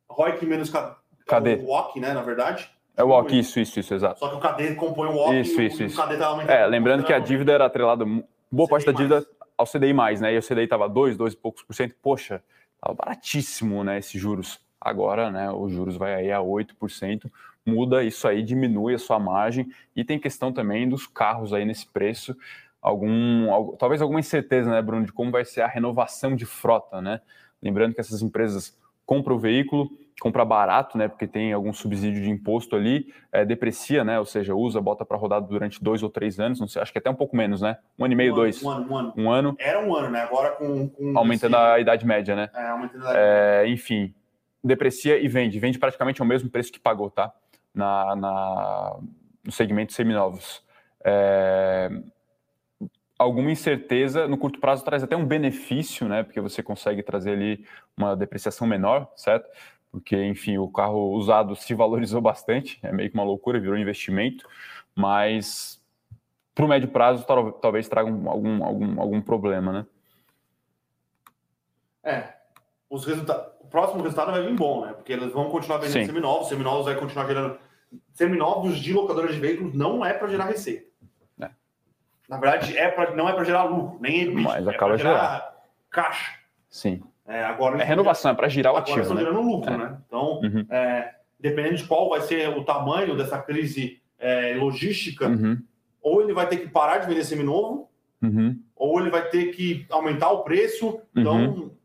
ROIC 0.08 0.44
menos 0.46 0.70
K, 0.70 0.96
KD. 1.26 1.56
o 1.56 1.66
WOC, 1.66 2.00
né, 2.00 2.12
na 2.12 2.22
verdade. 2.22 2.70
É 2.96 3.02
o 3.02 3.08
WOC, 3.08 3.38
isso, 3.38 3.58
isso, 3.58 3.80
isso, 3.80 3.94
exato. 3.94 4.18
Só 4.18 4.28
que 4.28 4.36
o 4.36 4.40
KD 4.40 4.74
compõe 4.74 5.08
o 5.08 5.16
WOC 5.16 5.40
isso, 5.40 5.60
e 5.60 5.66
isso, 5.66 5.82
o, 5.82 5.86
isso. 5.86 6.02
KD 6.02 6.16
tá 6.16 6.26
aumentando. 6.26 6.50
É, 6.50 6.66
lembrando 6.66 7.04
que 7.04 7.12
a 7.12 7.18
dívida 7.18 7.52
era 7.52 7.66
atrelada, 7.66 8.04
boa 8.50 8.68
parte 8.68 8.86
da 8.86 8.92
dívida 8.92 9.24
ao 9.56 9.66
CDI+, 9.66 9.92
né, 10.20 10.34
e 10.34 10.38
o 10.38 10.42
CDI 10.42 10.64
estava 10.64 10.88
2, 10.88 11.16
2 11.16 11.32
e 11.32 11.36
poucos 11.36 11.62
por 11.62 11.74
cento, 11.74 11.94
poxa, 12.02 12.42
estava 12.74 12.94
baratíssimo, 12.94 13.82
né, 13.84 13.98
esses 13.98 14.20
juros. 14.20 14.60
Agora, 14.84 15.30
né, 15.30 15.48
os 15.50 15.72
juros 15.72 15.96
vai 15.96 16.12
aí 16.12 16.32
a 16.32 16.40
8%, 16.40 17.30
muda 17.64 18.02
isso 18.02 18.26
aí, 18.26 18.42
diminui 18.42 18.94
a 18.94 18.98
sua 18.98 19.18
margem 19.20 19.70
e 19.94 20.04
tem 20.04 20.18
questão 20.18 20.52
também 20.52 20.88
dos 20.88 21.06
carros 21.06 21.52
aí 21.52 21.64
nesse 21.64 21.86
preço, 21.86 22.36
algum, 22.80 23.76
talvez 23.76 24.02
alguma 24.02 24.18
incerteza, 24.18 24.68
né, 24.68 24.82
Bruno, 24.82 25.06
de 25.06 25.12
como 25.12 25.30
vai 25.30 25.44
ser 25.44 25.60
a 25.60 25.68
renovação 25.68 26.34
de 26.34 26.44
frota, 26.44 27.00
né? 27.00 27.20
Lembrando 27.62 27.94
que 27.94 28.00
essas 28.00 28.22
empresas 28.22 28.76
compram 29.06 29.36
o 29.36 29.38
veículo, 29.38 29.88
compra 30.20 30.44
barato, 30.44 30.98
né, 30.98 31.06
porque 31.06 31.28
tem 31.28 31.52
algum 31.52 31.72
subsídio 31.72 32.20
de 32.20 32.28
imposto 32.28 32.74
ali, 32.74 33.12
é, 33.30 33.44
deprecia, 33.44 34.02
né, 34.02 34.18
ou 34.18 34.24
seja, 34.24 34.52
usa, 34.52 34.80
bota 34.80 35.04
para 35.04 35.16
rodar 35.16 35.40
durante 35.40 35.82
dois 35.82 36.02
ou 36.02 36.10
três 36.10 36.40
anos, 36.40 36.58
não 36.58 36.66
sei, 36.66 36.82
acho 36.82 36.92
que 36.92 36.98
até 36.98 37.08
um 37.08 37.14
pouco 37.14 37.36
menos, 37.36 37.60
né, 37.60 37.76
um 37.96 38.04
ano 38.04 38.14
e 38.14 38.16
meio, 38.16 38.32
um 38.32 38.36
dois. 38.36 38.62
um 38.62 38.70
ano, 38.70 38.90
um 38.90 38.96
ano. 38.96 39.14
Um 39.16 39.30
ano. 39.30 39.56
Era 39.58 39.80
um 39.80 39.94
ano, 39.94 40.10
né, 40.10 40.22
agora 40.22 40.50
com... 40.50 40.88
com 40.88 41.16
aumentando 41.16 41.56
esse... 41.56 41.64
a 41.64 41.78
idade 41.78 42.04
média, 42.04 42.34
né. 42.34 42.50
É, 42.52 42.66
aumentando 42.68 43.06
a 43.06 43.10
idade 43.10 43.18
é, 43.18 43.56
média. 43.58 43.72
Enfim, 43.72 44.14
deprecia 44.62 45.18
e 45.18 45.28
vende. 45.28 45.58
Vende 45.58 45.78
praticamente 45.78 46.20
ao 46.20 46.26
mesmo 46.26 46.50
preço 46.50 46.72
que 46.72 46.80
pagou, 46.80 47.10
tá? 47.10 47.32
Na, 47.74 48.16
na 48.16 48.98
no 49.44 49.50
segmento 49.50 49.92
seminovos. 49.92 50.64
é, 51.04 51.90
alguma 53.18 53.50
incerteza 53.50 54.26
no 54.28 54.36
curto 54.36 54.60
prazo 54.60 54.84
traz 54.84 55.02
até 55.02 55.16
um 55.16 55.26
benefício, 55.26 56.08
né? 56.08 56.22
Porque 56.22 56.40
você 56.40 56.62
consegue 56.62 57.02
trazer 57.02 57.32
ali 57.32 57.66
uma 57.96 58.16
depreciação 58.16 58.66
menor, 58.66 59.10
certo? 59.16 59.48
Porque, 59.90 60.16
enfim, 60.24 60.58
o 60.58 60.68
carro 60.68 61.12
usado 61.12 61.54
se 61.54 61.74
valorizou 61.74 62.20
bastante, 62.20 62.78
é 62.82 62.92
meio 62.92 63.10
que 63.10 63.14
uma 63.14 63.24
loucura, 63.24 63.60
virou 63.60 63.76
investimento, 63.76 64.48
mas 64.94 65.80
para 66.54 66.64
o 66.64 66.68
médio 66.68 66.88
prazo 66.88 67.24
talvez 67.60 67.88
traga 67.88 68.10
algum, 68.10 68.64
algum, 68.64 69.00
algum 69.00 69.20
problema, 69.20 69.72
né? 69.72 69.86
É, 72.04 72.34
os 72.92 73.06
resultados, 73.06 73.46
o 73.60 73.66
próximo 73.66 74.02
resultado 74.02 74.32
vai 74.32 74.42
vir 74.42 74.54
bom, 74.54 74.84
né? 74.84 74.92
Porque 74.92 75.14
eles 75.14 75.32
vão 75.32 75.48
continuar 75.48 75.78
vendendo 75.78 76.00
Sim. 76.00 76.04
seminovos, 76.04 76.48
seminovos 76.48 76.84
vai 76.84 76.94
continuar 76.94 77.26
gerando. 77.26 77.58
Seminovos 78.12 78.78
de 78.78 78.92
locadoras 78.92 79.34
de 79.34 79.40
veículos 79.40 79.72
não 79.72 80.04
é 80.04 80.12
para 80.12 80.28
gerar 80.28 80.44
receita. 80.44 80.86
É. 81.40 81.48
Na 82.28 82.36
verdade, 82.36 82.76
é 82.76 82.88
pra, 82.88 83.14
não 83.16 83.26
é 83.26 83.32
para 83.32 83.44
gerar 83.44 83.64
lucro, 83.64 83.98
nem 83.98 84.20
EBITDA, 84.20 84.42
Mas 84.42 84.66
é 84.66 84.70
acaba 84.70 84.94
é 84.94 84.98
gerar, 84.98 85.14
gerar 85.14 85.54
caixa. 85.90 86.32
Sim. 86.68 87.02
É, 87.26 87.42
agora, 87.42 87.80
é 87.80 87.84
renovação, 87.84 88.32
é 88.32 88.34
para 88.34 88.48
girar 88.48 88.74
o 88.74 88.76
ativo. 88.76 89.00
Agora 89.00 89.08
estão 89.08 89.16
né? 89.16 89.22
gerando 89.22 89.50
lucro, 89.50 89.72
é. 89.72 89.78
né? 89.78 89.98
Então, 90.06 90.40
uhum. 90.40 90.66
é, 90.68 91.14
dependendo 91.40 91.76
de 91.76 91.84
qual 91.84 92.10
vai 92.10 92.20
ser 92.20 92.46
o 92.50 92.62
tamanho 92.62 93.16
dessa 93.16 93.38
crise 93.38 94.02
é, 94.18 94.54
logística, 94.54 95.28
uhum. 95.28 95.58
ou 96.02 96.20
ele 96.20 96.34
vai 96.34 96.46
ter 96.46 96.58
que 96.58 96.68
parar 96.68 96.98
de 96.98 97.06
vender 97.06 97.24
seminovo, 97.24 97.88
uhum. 98.20 98.60
ou 98.76 99.00
ele 99.00 99.08
vai 99.08 99.30
ter 99.30 99.46
que 99.46 99.86
aumentar 99.88 100.30
o 100.30 100.42
preço. 100.42 101.00
Então, 101.16 101.36
uhum 101.42 101.81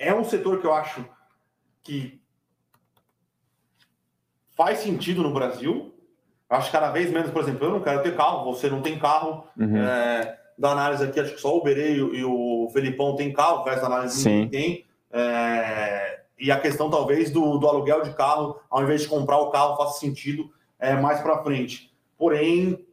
é 0.00 0.14
um 0.14 0.24
setor 0.24 0.60
que 0.60 0.66
eu 0.66 0.72
acho 0.72 1.04
que 1.82 2.18
faz 4.56 4.78
sentido 4.78 5.22
no 5.22 5.32
Brasil. 5.32 5.94
Eu 6.48 6.56
acho 6.56 6.72
cada 6.72 6.90
vez 6.90 7.10
menos, 7.10 7.30
por 7.30 7.42
exemplo, 7.42 7.66
eu 7.66 7.70
não 7.70 7.82
quero 7.82 8.02
ter 8.02 8.16
carro, 8.16 8.50
você 8.50 8.68
não 8.70 8.80
tem 8.80 8.98
carro. 8.98 9.44
Uhum. 9.56 9.76
É, 9.76 10.38
da 10.58 10.72
análise 10.72 11.04
aqui, 11.04 11.20
acho 11.20 11.34
que 11.34 11.40
só 11.40 11.56
o 11.56 11.62
Berei 11.62 11.96
e 11.96 12.24
o 12.24 12.68
Felipão 12.72 13.14
tem 13.14 13.32
carro, 13.32 13.60
o 13.60 13.64
resto 13.64 13.82
da 13.82 13.86
análise 13.86 14.20
Sim. 14.20 14.48
tem. 14.48 14.84
É, 15.10 16.20
e 16.38 16.50
a 16.50 16.58
questão, 16.58 16.90
talvez, 16.90 17.30
do, 17.30 17.58
do, 17.58 17.68
aluguel 17.68 18.02
de 18.02 18.14
carro, 18.14 18.58
ao 18.70 18.82
invés 18.82 19.02
de 19.02 19.08
comprar 19.08 19.38
o 19.38 19.50
carro, 19.50 19.76
faça 19.76 20.00
sentido 20.00 20.50
é, 20.78 20.94
mais 20.94 21.20
para 21.20 21.42
frente. 21.42 21.92
Porém, 22.16 22.84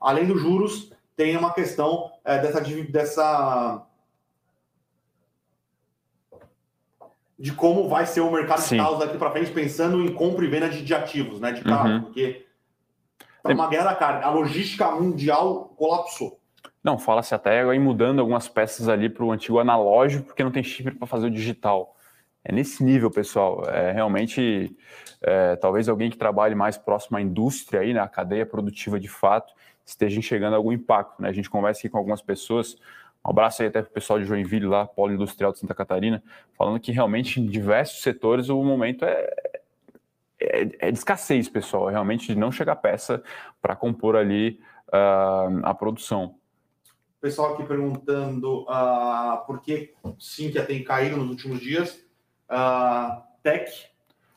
além 0.00 0.26
dos 0.26 0.40
juros, 0.40 0.92
tem 1.16 1.36
uma 1.36 1.52
questão 1.52 2.10
é, 2.24 2.38
dessa, 2.38 2.60
dessa 2.60 3.86
de 7.42 7.50
como 7.50 7.88
vai 7.88 8.06
ser 8.06 8.20
o 8.20 8.30
mercado 8.30 8.60
Sim. 8.60 8.76
de 8.76 8.82
carros 8.82 9.00
daqui 9.00 9.18
para 9.18 9.32
frente, 9.32 9.50
pensando 9.50 10.00
em 10.00 10.14
compra 10.14 10.44
e 10.44 10.48
venda 10.48 10.68
de, 10.68 10.80
de 10.84 10.94
ativos, 10.94 11.40
né, 11.40 11.50
de 11.50 11.60
carro, 11.60 11.88
uhum. 11.88 12.02
porque 12.02 12.46
tá 13.42 13.52
uma 13.52 13.68
guerra, 13.68 13.96
cara, 13.96 14.24
a 14.24 14.30
logística 14.30 14.88
mundial 14.92 15.74
colapsou. 15.76 16.38
Não, 16.84 16.96
fala-se 16.96 17.34
até 17.34 17.68
aí 17.68 17.80
mudando 17.80 18.20
algumas 18.20 18.46
peças 18.46 18.88
ali 18.88 19.08
para 19.08 19.24
o 19.24 19.32
antigo 19.32 19.58
analógico, 19.58 20.26
porque 20.26 20.44
não 20.44 20.52
tem 20.52 20.62
chip 20.62 20.92
para 20.92 21.06
fazer 21.08 21.26
o 21.26 21.30
digital. 21.32 21.96
É 22.44 22.52
nesse 22.52 22.84
nível, 22.84 23.10
pessoal. 23.10 23.64
É 23.68 23.90
realmente, 23.90 24.76
é, 25.20 25.56
talvez 25.56 25.88
alguém 25.88 26.10
que 26.10 26.16
trabalhe 26.16 26.54
mais 26.54 26.78
próximo 26.78 27.16
à 27.16 27.20
indústria 27.20 27.80
aí, 27.80 27.92
na 27.92 28.02
né, 28.02 28.08
cadeia 28.08 28.46
produtiva 28.46 29.00
de 29.00 29.08
fato, 29.08 29.52
esteja 29.84 30.16
enxergando 30.16 30.54
algum 30.54 30.70
impacto. 30.70 31.20
Né? 31.20 31.28
A 31.28 31.32
gente 31.32 31.50
conversa 31.50 31.80
aqui 31.80 31.88
com 31.88 31.98
algumas 31.98 32.22
pessoas, 32.22 32.76
um 33.24 33.30
abraço 33.30 33.62
aí 33.62 33.68
até 33.68 33.80
para 33.80 33.90
o 33.90 33.92
pessoal 33.92 34.18
de 34.18 34.24
Joinville, 34.24 34.66
lá, 34.66 34.86
Polo 34.86 35.12
Industrial 35.12 35.52
de 35.52 35.58
Santa 35.58 35.74
Catarina, 35.74 36.22
falando 36.56 36.80
que 36.80 36.90
realmente 36.90 37.40
em 37.40 37.46
diversos 37.46 38.02
setores 38.02 38.48
o 38.48 38.62
momento 38.62 39.04
é, 39.04 39.30
é, 40.40 40.88
é 40.88 40.90
de 40.90 40.98
escassez, 40.98 41.48
pessoal, 41.48 41.88
é 41.88 41.92
realmente 41.92 42.26
de 42.26 42.38
não 42.38 42.50
chegar 42.50 42.76
peça 42.76 43.22
para 43.60 43.76
compor 43.76 44.16
ali 44.16 44.60
uh, 44.88 45.60
a 45.62 45.72
produção. 45.72 46.34
Pessoal 47.20 47.54
aqui 47.54 47.64
perguntando 47.64 48.62
uh, 48.62 49.46
por 49.46 49.62
que 49.62 49.94
Sinqia 50.18 50.66
tem 50.66 50.82
caído 50.82 51.16
nos 51.16 51.30
últimos 51.30 51.60
dias. 51.60 52.04
Uh, 52.50 53.22
tech 53.42 53.70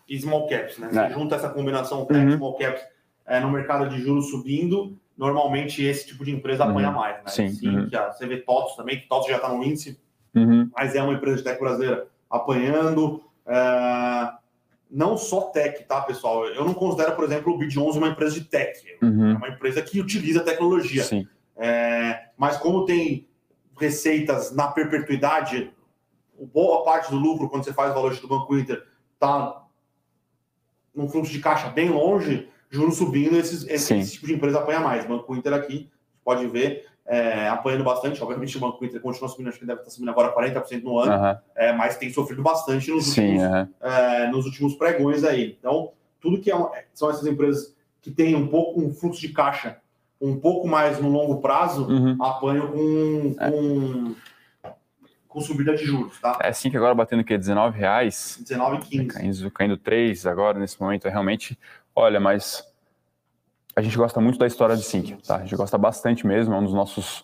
e 0.07 0.19
small 0.19 0.47
caps, 0.47 0.77
né? 0.77 0.89
Você 0.91 0.99
é. 0.99 1.09
junta 1.09 1.35
essa 1.35 1.49
combinação 1.49 2.05
tech 2.05 2.19
e 2.19 2.25
uhum. 2.25 2.37
small 2.37 2.57
caps 2.57 2.81
é, 3.25 3.39
no 3.39 3.49
mercado 3.49 3.89
de 3.89 3.99
juros 3.99 4.29
subindo, 4.29 4.97
normalmente 5.17 5.83
esse 5.83 6.07
tipo 6.07 6.25
de 6.25 6.31
empresa 6.31 6.65
uhum. 6.65 6.71
apanha 6.71 6.91
mais, 6.91 7.15
né? 7.17 7.27
Sim. 7.27 7.49
Sim 7.49 7.69
uhum. 7.69 7.89
que 7.89 7.95
a, 7.95 8.11
você 8.11 8.27
vê 8.27 8.37
TOTS 8.37 8.75
também, 8.75 8.99
que 8.99 9.07
TOTS 9.07 9.29
já 9.29 9.35
está 9.37 9.49
no 9.49 9.63
índice, 9.63 9.99
uhum. 10.35 10.69
mas 10.75 10.95
é 10.95 11.01
uma 11.01 11.13
empresa 11.13 11.37
de 11.37 11.43
tech 11.43 11.59
brasileira 11.59 12.07
apanhando. 12.29 13.23
É... 13.47 14.45
Não 14.89 15.17
só 15.17 15.41
tech, 15.49 15.83
tá, 15.85 16.01
pessoal? 16.01 16.45
Eu 16.47 16.63
não 16.63 16.73
considero, 16.73 17.15
por 17.15 17.25
exemplo, 17.25 17.53
o 17.53 17.59
Bid11 17.59 17.97
uma 17.97 18.09
empresa 18.09 18.35
de 18.35 18.45
tech. 18.45 18.79
Uhum. 19.01 19.31
É 19.31 19.33
uma 19.33 19.49
empresa 19.49 19.81
que 19.81 19.99
utiliza 19.99 20.41
tecnologia. 20.41 21.03
Sim. 21.03 21.27
É... 21.55 22.29
Mas 22.37 22.57
como 22.57 22.85
tem 22.85 23.27
receitas 23.77 24.55
na 24.55 24.67
perpetuidade, 24.67 25.71
boa 26.53 26.83
parte 26.83 27.09
do 27.09 27.17
lucro, 27.17 27.49
quando 27.49 27.63
você 27.63 27.73
faz 27.73 27.91
o 27.91 27.93
valor 27.93 28.15
do 28.15 28.27
Banco 28.27 28.57
Inter, 28.57 28.85
está 29.13 29.63
num 30.93 31.09
fluxo 31.09 31.31
de 31.31 31.39
caixa 31.39 31.69
bem 31.69 31.89
longe, 31.89 32.49
juros 32.69 32.97
subindo, 32.97 33.37
esses, 33.37 33.67
esse 33.67 34.11
tipo 34.11 34.27
de 34.27 34.33
empresa 34.33 34.59
apanha 34.59 34.79
mais. 34.79 35.05
Banco 35.05 35.35
Inter 35.35 35.53
aqui, 35.53 35.89
pode 36.23 36.47
ver, 36.47 36.85
é, 37.05 37.47
apanhando 37.47 37.83
bastante. 37.83 38.21
Obviamente, 38.21 38.57
o 38.57 38.59
Banco 38.59 38.83
Inter 38.83 39.01
continua 39.01 39.29
subindo, 39.29 39.49
acho 39.49 39.59
que 39.59 39.65
deve 39.65 39.79
estar 39.79 39.91
subindo 39.91 40.09
agora 40.09 40.33
40% 40.33 40.83
no 40.83 40.99
ano, 40.99 41.13
uhum. 41.13 41.37
é, 41.55 41.73
mas 41.73 41.97
tem 41.97 42.11
sofrido 42.11 42.41
bastante 42.41 42.89
nos 42.91 43.05
Sim, 43.05 43.33
últimos, 43.33 43.43
uhum. 43.43 43.67
é, 43.81 44.27
nos 44.27 44.45
últimos 44.45 44.75
pregões 44.75 45.23
aí. 45.23 45.55
Então, 45.59 45.91
tudo 46.19 46.39
que 46.39 46.51
é, 46.51 46.85
são 46.93 47.09
essas 47.09 47.25
empresas 47.25 47.75
que 48.01 48.11
têm 48.11 48.35
um 48.35 48.47
pouco 48.47 48.81
um 48.81 48.93
fluxo 48.93 49.21
de 49.21 49.29
caixa 49.29 49.77
um 50.21 50.39
pouco 50.39 50.67
mais 50.67 50.99
no 50.99 51.09
longo 51.09 51.41
prazo, 51.41 51.87
uhum. 51.87 52.17
apanham 52.21 52.71
com, 52.71 53.35
é. 53.39 53.51
com, 53.51 54.15
com, 55.27 55.41
subida 55.41 55.75
de 55.75 55.85
juros, 55.85 56.19
tá? 56.19 56.39
É 56.41 56.49
assim 56.49 56.71
que 56.71 56.77
agora 56.77 56.95
batendo 56.95 57.21
o 57.21 57.25
quê? 57.25 57.37
19 57.37 57.77
reais? 57.77 58.39
19,15. 58.43 59.07
Caindo, 59.07 59.51
caindo 59.51 59.77
3 59.77 60.25
agora, 60.25 60.57
nesse 60.57 60.79
momento, 60.79 61.07
é 61.07 61.11
realmente 61.11 61.57
Olha, 61.95 62.19
mas 62.19 62.61
a 63.73 63.81
gente 63.81 63.95
gosta 63.97 64.19
muito 64.19 64.37
da 64.37 64.45
história 64.45 64.75
de 64.75 64.83
Sync, 64.83 65.15
tá? 65.25 65.37
A 65.37 65.39
gente 65.39 65.55
gosta 65.55 65.77
bastante 65.77 66.27
mesmo, 66.27 66.53
é 66.53 66.57
um 66.57 66.63
dos 66.63 66.73
nossos 66.73 67.23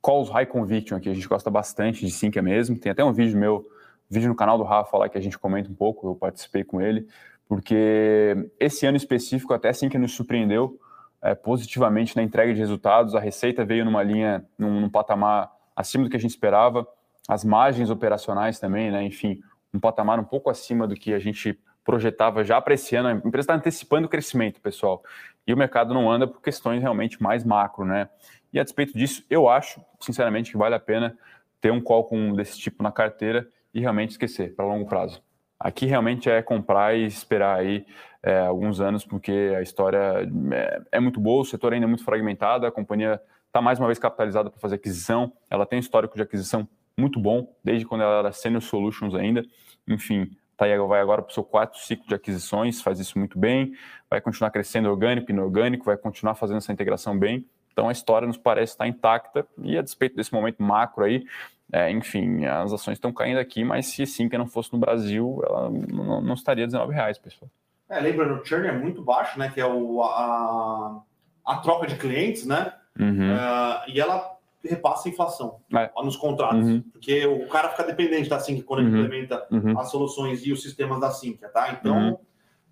calls 0.00 0.30
high 0.30 0.46
conviction 0.46 0.96
aqui, 0.96 1.08
a 1.08 1.14
gente 1.14 1.26
gosta 1.26 1.50
bastante 1.50 2.06
de 2.06 2.12
Sync 2.12 2.40
mesmo. 2.40 2.78
Tem 2.78 2.92
até 2.92 3.04
um 3.04 3.12
vídeo 3.12 3.36
meu, 3.36 3.68
vídeo 4.08 4.28
no 4.28 4.36
canal 4.36 4.56
do 4.56 4.62
Rafa 4.62 4.96
lá 4.96 5.08
que 5.08 5.18
a 5.18 5.20
gente 5.20 5.36
comenta 5.36 5.68
um 5.68 5.74
pouco, 5.74 6.08
eu 6.08 6.14
participei 6.14 6.62
com 6.62 6.80
ele, 6.80 7.08
porque 7.48 8.48
esse 8.60 8.86
ano 8.86 8.96
específico 8.96 9.52
até 9.52 9.72
Sync 9.72 9.98
nos 9.98 10.14
surpreendeu 10.14 10.78
é, 11.20 11.34
positivamente 11.34 12.14
na 12.14 12.22
entrega 12.22 12.54
de 12.54 12.60
resultados, 12.60 13.16
a 13.16 13.20
receita 13.20 13.64
veio 13.64 13.84
numa 13.84 14.04
linha, 14.04 14.44
num, 14.56 14.80
num 14.80 14.88
patamar 14.88 15.50
acima 15.74 16.04
do 16.04 16.10
que 16.10 16.16
a 16.16 16.20
gente 16.20 16.30
esperava, 16.30 16.86
as 17.28 17.44
margens 17.44 17.90
operacionais 17.90 18.60
também, 18.60 18.92
né? 18.92 19.02
Enfim, 19.02 19.40
um 19.74 19.80
patamar 19.80 20.20
um 20.20 20.24
pouco 20.24 20.48
acima 20.48 20.86
do 20.86 20.94
que 20.94 21.12
a 21.12 21.18
gente 21.18 21.58
projetava 21.86 22.42
já 22.42 22.60
para 22.60 22.74
esse 22.74 22.96
ano. 22.96 23.08
A 23.08 23.12
empresa 23.12 23.44
está 23.44 23.54
antecipando 23.54 24.06
o 24.06 24.10
crescimento, 24.10 24.60
pessoal. 24.60 25.02
E 25.46 25.54
o 25.54 25.56
mercado 25.56 25.94
não 25.94 26.10
anda 26.10 26.26
por 26.26 26.42
questões 26.42 26.82
realmente 26.82 27.22
mais 27.22 27.44
macro, 27.44 27.84
né? 27.84 28.08
E 28.52 28.58
a 28.58 28.64
despeito 28.64 28.98
disso, 28.98 29.24
eu 29.30 29.48
acho, 29.48 29.80
sinceramente, 30.00 30.50
que 30.50 30.58
vale 30.58 30.74
a 30.74 30.80
pena 30.80 31.16
ter 31.60 31.70
um 31.70 31.80
call 31.80 32.04
com 32.04 32.34
desse 32.34 32.58
tipo 32.58 32.82
na 32.82 32.90
carteira 32.90 33.48
e 33.72 33.80
realmente 33.80 34.10
esquecer 34.10 34.54
para 34.54 34.66
longo 34.66 34.86
prazo. 34.86 35.22
Aqui 35.58 35.86
realmente 35.86 36.28
é 36.28 36.42
comprar 36.42 36.96
e 36.96 37.06
esperar 37.06 37.60
aí 37.60 37.86
é, 38.22 38.40
alguns 38.40 38.80
anos, 38.80 39.04
porque 39.04 39.54
a 39.56 39.62
história 39.62 40.28
é, 40.52 40.82
é, 40.92 41.00
muito 41.00 41.20
boa, 41.20 41.42
o 41.42 41.44
setor 41.44 41.72
ainda 41.72 41.86
é 41.86 41.88
muito 41.88 42.04
fragmentado, 42.04 42.66
a 42.66 42.72
companhia 42.72 43.20
está 43.46 43.62
mais 43.62 43.78
uma 43.78 43.86
vez 43.86 43.98
capitalizada 43.98 44.50
para 44.50 44.60
fazer 44.60 44.74
aquisição, 44.74 45.32
ela 45.48 45.64
tem 45.64 45.78
um 45.78 45.80
histórico 45.80 46.16
de 46.16 46.22
aquisição 46.22 46.68
muito 46.96 47.20
bom, 47.20 47.54
desde 47.62 47.86
quando 47.86 48.02
ela 48.02 48.18
era 48.18 48.32
Senior 48.32 48.62
Solutions 48.62 49.14
ainda. 49.14 49.44
Enfim, 49.86 50.30
Tá 50.56 50.66
vai 50.86 51.00
agora 51.00 51.20
para 51.20 51.30
o 51.30 51.34
seu 51.34 51.44
quarto 51.44 51.76
ciclo 51.78 52.06
de 52.06 52.14
aquisições, 52.14 52.80
faz 52.80 52.98
isso 52.98 53.18
muito 53.18 53.38
bem, 53.38 53.74
vai 54.08 54.20
continuar 54.20 54.50
crescendo 54.50 54.88
orgânico, 54.88 55.30
inorgânico, 55.30 55.84
vai 55.84 55.96
continuar 55.96 56.34
fazendo 56.34 56.58
essa 56.58 56.72
integração 56.72 57.18
bem. 57.18 57.44
Então 57.72 57.90
a 57.90 57.92
história 57.92 58.26
nos 58.26 58.38
parece 58.38 58.72
estar 58.72 58.88
intacta 58.88 59.46
e 59.58 59.76
a 59.76 59.82
despeito 59.82 60.16
desse 60.16 60.32
momento 60.32 60.62
macro 60.62 61.04
aí, 61.04 61.26
é, 61.72 61.90
enfim, 61.90 62.46
as 62.46 62.72
ações 62.72 62.94
estão 62.94 63.12
caindo 63.12 63.38
aqui, 63.38 63.64
mas 63.64 63.86
se 63.86 64.06
sim 64.06 64.28
que 64.28 64.38
não 64.38 64.46
fosse 64.46 64.72
no 64.72 64.78
Brasil, 64.78 65.42
ela 65.44 65.68
não, 65.68 66.22
não 66.22 66.34
estaria 66.34 66.66
19 66.66 66.94
reais, 66.94 67.18
pessoal. 67.18 67.50
É, 67.88 68.00
lembrando, 68.00 68.40
o 68.40 68.44
churn 68.44 68.66
é 68.66 68.72
muito 68.72 69.02
baixo, 69.02 69.38
né? 69.38 69.50
Que 69.52 69.60
é 69.60 69.66
o, 69.66 70.02
a, 70.02 71.02
a 71.44 71.56
troca 71.58 71.86
de 71.86 71.96
clientes, 71.96 72.46
né? 72.46 72.72
Uhum. 72.98 73.34
Uh, 73.34 73.88
e 73.88 74.00
ela 74.00 74.35
repassa 74.66 75.08
a 75.08 75.10
inflação 75.10 75.60
é. 75.74 75.90
nos 76.02 76.16
contratos. 76.16 76.66
Uhum. 76.66 76.82
Porque 76.92 77.26
o 77.26 77.48
cara 77.48 77.70
fica 77.70 77.84
dependente 77.84 78.28
da 78.28 78.38
Sync 78.38 78.62
quando 78.62 78.80
ele 78.80 78.90
uhum. 78.90 79.04
implementa 79.04 79.46
uhum. 79.50 79.78
as 79.78 79.90
soluções 79.90 80.44
e 80.44 80.52
os 80.52 80.62
sistemas 80.62 81.00
da 81.00 81.10
Sync, 81.10 81.40
tá? 81.52 81.72
Então, 81.72 82.10
uhum. 82.10 82.18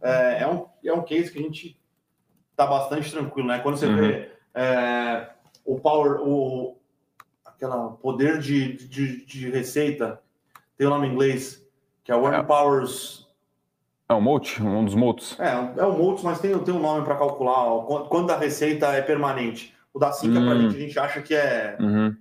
é, 0.01 0.43
é, 0.43 0.49
um, 0.49 0.67
é 0.85 0.93
um 0.93 1.03
case 1.03 1.31
que 1.31 1.39
a 1.39 1.43
gente 1.43 1.81
tá 2.57 2.67
bastante 2.67 3.11
tranquilo, 3.11 3.49
né? 3.49 3.59
Quando 3.59 3.77
você 3.77 3.87
uhum. 3.87 3.97
vê 3.97 4.31
é, 4.55 5.29
o 5.65 5.79
power, 5.81 6.21
o 6.23 6.77
aquela 7.45 7.91
poder 7.91 8.39
de, 8.39 8.75
de, 8.89 9.25
de, 9.25 9.51
receita, 9.51 10.21
tem 10.77 10.87
o 10.87 10.91
nome 10.91 11.07
em 11.07 11.13
inglês, 11.13 11.65
que 12.03 12.11
é 12.11 12.17
One 12.17 12.37
é. 12.37 12.43
Powers 12.43 13.29
É 14.09 14.15
um 14.15 14.21
multi? 14.21 14.63
Um 14.63 14.85
dos 14.85 14.95
multis? 14.95 15.39
É, 15.39 15.53
é 15.53 15.87
um 15.87 15.97
multi, 15.97 16.25
mas 16.25 16.41
tem, 16.41 16.57
tem 16.59 16.75
um 16.75 16.81
nome 16.81 17.05
para 17.05 17.17
calcular 17.17 17.65
ó, 17.65 18.05
quando 18.09 18.31
a 18.31 18.37
receita 18.37 18.89
é 18.89 19.03
permanente. 19.03 19.74
O 19.95 19.99
da 20.01 20.11
Sync, 20.11 20.37
hum. 20.37 20.61
gente, 20.61 20.77
a 20.77 20.81
gente 20.81 20.99
acha 20.99 21.23
que 21.23 21.35
é 21.35 21.77
uhum. 21.79 22.17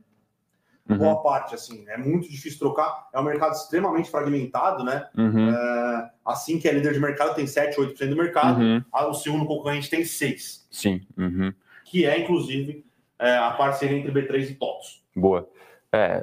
Uhum. 0.87 0.97
boa 0.97 1.23
parte, 1.23 1.55
assim. 1.55 1.83
É 1.89 1.97
muito 1.97 2.29
difícil 2.29 2.59
trocar. 2.59 3.09
É 3.11 3.19
um 3.19 3.23
mercado 3.23 3.53
extremamente 3.53 4.11
fragmentado, 4.11 4.83
né? 4.83 5.07
Uhum. 5.17 5.49
É, 5.49 6.11
assim 6.23 6.59
que 6.59 6.67
é 6.67 6.71
líder 6.71 6.93
de 6.93 6.99
mercado, 6.99 7.33
tem 7.33 7.47
7, 7.47 7.75
8% 7.79 8.09
do 8.09 8.15
mercado. 8.15 8.61
Uhum. 8.61 8.83
O 9.09 9.13
segundo 9.15 9.45
concorrente 9.45 9.89
tem 9.89 10.01
6%. 10.01 10.65
Sim. 10.69 11.01
Uhum. 11.17 11.51
Que 11.83 12.05
é, 12.05 12.19
inclusive, 12.19 12.85
é, 13.17 13.37
a 13.37 13.51
parceria 13.51 13.97
entre 13.97 14.11
B3 14.11 14.51
e 14.51 14.53
TOTS. 14.53 15.01
Boa. 15.15 15.49
É, 15.91 16.21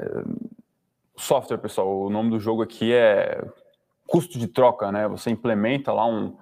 software, 1.17 1.59
pessoal, 1.59 2.03
o 2.03 2.11
nome 2.11 2.31
do 2.31 2.39
jogo 2.39 2.63
aqui 2.63 2.93
é 2.93 3.43
custo 4.07 4.39
de 4.39 4.47
troca, 4.47 4.93
né? 4.93 5.09
Você 5.09 5.31
implementa 5.31 5.93
lá 5.93 6.07
um 6.07 6.37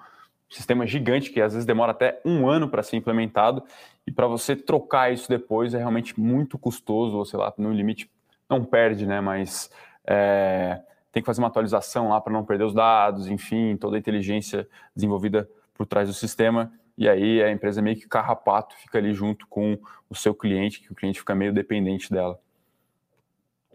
sistema 0.48 0.86
gigante 0.86 1.30
que 1.30 1.40
às 1.40 1.52
vezes 1.52 1.66
demora 1.66 1.92
até 1.92 2.20
um 2.24 2.48
ano 2.48 2.68
para 2.68 2.82
ser 2.82 2.96
implementado 2.96 3.62
e 4.06 4.10
para 4.10 4.26
você 4.26 4.56
trocar 4.56 5.12
isso 5.12 5.28
depois 5.28 5.74
é 5.74 5.78
realmente 5.78 6.18
muito 6.18 6.58
custoso, 6.58 7.16
ou 7.16 7.24
sei 7.24 7.38
lá, 7.38 7.52
no 7.58 7.72
limite 7.72 8.10
não 8.48 8.64
perde, 8.64 9.06
né? 9.06 9.20
Mas 9.20 9.70
é, 10.06 10.80
tem 11.12 11.22
que 11.22 11.26
fazer 11.26 11.40
uma 11.42 11.48
atualização 11.48 12.08
lá 12.08 12.20
para 12.20 12.32
não 12.32 12.44
perder 12.44 12.64
os 12.64 12.74
dados, 12.74 13.28
enfim, 13.28 13.76
toda 13.76 13.96
a 13.96 13.98
inteligência 13.98 14.66
desenvolvida 14.94 15.48
por 15.74 15.86
trás 15.86 16.08
do 16.08 16.14
sistema. 16.14 16.72
E 16.96 17.08
aí 17.08 17.42
a 17.42 17.52
empresa 17.52 17.82
meio 17.82 17.96
que 17.96 18.08
carrapato 18.08 18.74
fica 18.76 18.98
ali 18.98 19.12
junto 19.12 19.46
com 19.46 19.78
o 20.08 20.14
seu 20.14 20.34
cliente, 20.34 20.80
que 20.80 20.90
o 20.90 20.94
cliente 20.94 21.20
fica 21.20 21.34
meio 21.34 21.52
dependente 21.52 22.10
dela. 22.10 22.40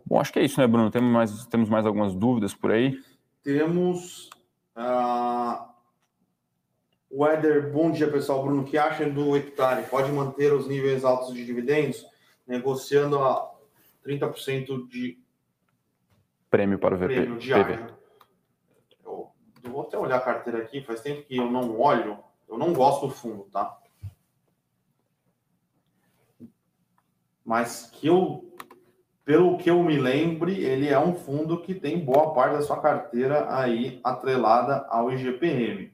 Bom, 0.06 0.20
acho 0.20 0.34
que 0.34 0.40
é 0.40 0.44
isso, 0.44 0.60
né, 0.60 0.68
Bruno? 0.68 0.92
Temos 0.92 1.12
mais, 1.12 1.46
temos 1.46 1.70
mais 1.70 1.86
algumas 1.86 2.14
dúvidas 2.14 2.54
por 2.54 2.72
aí? 2.72 3.00
Temos. 3.44 4.30
Uh... 4.76 5.73
Weather, 7.16 7.72
bom 7.72 7.92
dia 7.92 8.10
pessoal. 8.10 8.42
Bruno, 8.42 8.64
o 8.64 8.66
que 8.66 8.76
acha 8.76 9.08
do 9.08 9.38
hectare? 9.38 9.86
Pode 9.88 10.12
manter 10.12 10.52
os 10.52 10.68
níveis 10.68 11.06
altos 11.06 11.32
de 11.32 11.46
dividendos, 11.46 12.04
negociando 12.48 13.20
a 13.20 13.54
30% 14.04 14.88
de 14.88 15.22
prêmio 16.50 16.80
para 16.80 16.96
o 16.96 16.98
VP. 16.98 17.06
Prêmio 17.06 17.38
diário. 17.38 17.96
Eu, 19.06 19.32
eu 19.64 19.72
vou 19.72 19.84
até 19.84 19.96
olhar 19.96 20.16
a 20.16 20.22
carteira 20.22 20.58
aqui, 20.58 20.82
faz 20.82 21.02
tempo 21.02 21.22
que 21.22 21.38
eu 21.38 21.52
não 21.52 21.80
olho. 21.80 22.18
Eu 22.50 22.58
não 22.58 22.74
gosto 22.74 23.06
do 23.06 23.14
fundo, 23.14 23.44
tá? 23.44 23.78
Mas 27.46 27.92
que 27.92 28.08
eu 28.08 28.52
pelo 29.24 29.58
que 29.60 29.70
eu 29.70 29.82
me 29.84 30.00
lembre, 30.00 30.64
ele 30.64 30.90
é 30.90 31.00
um 31.00 31.14
fundo 31.14 31.62
que 31.62 31.76
tem 31.76 32.04
boa 32.04 32.34
parte 32.34 32.56
da 32.56 32.62
sua 32.64 32.82
carteira 32.82 33.56
aí 33.56 34.02
atrelada 34.04 34.88
ao 34.90 35.12
IGPM. 35.12 35.93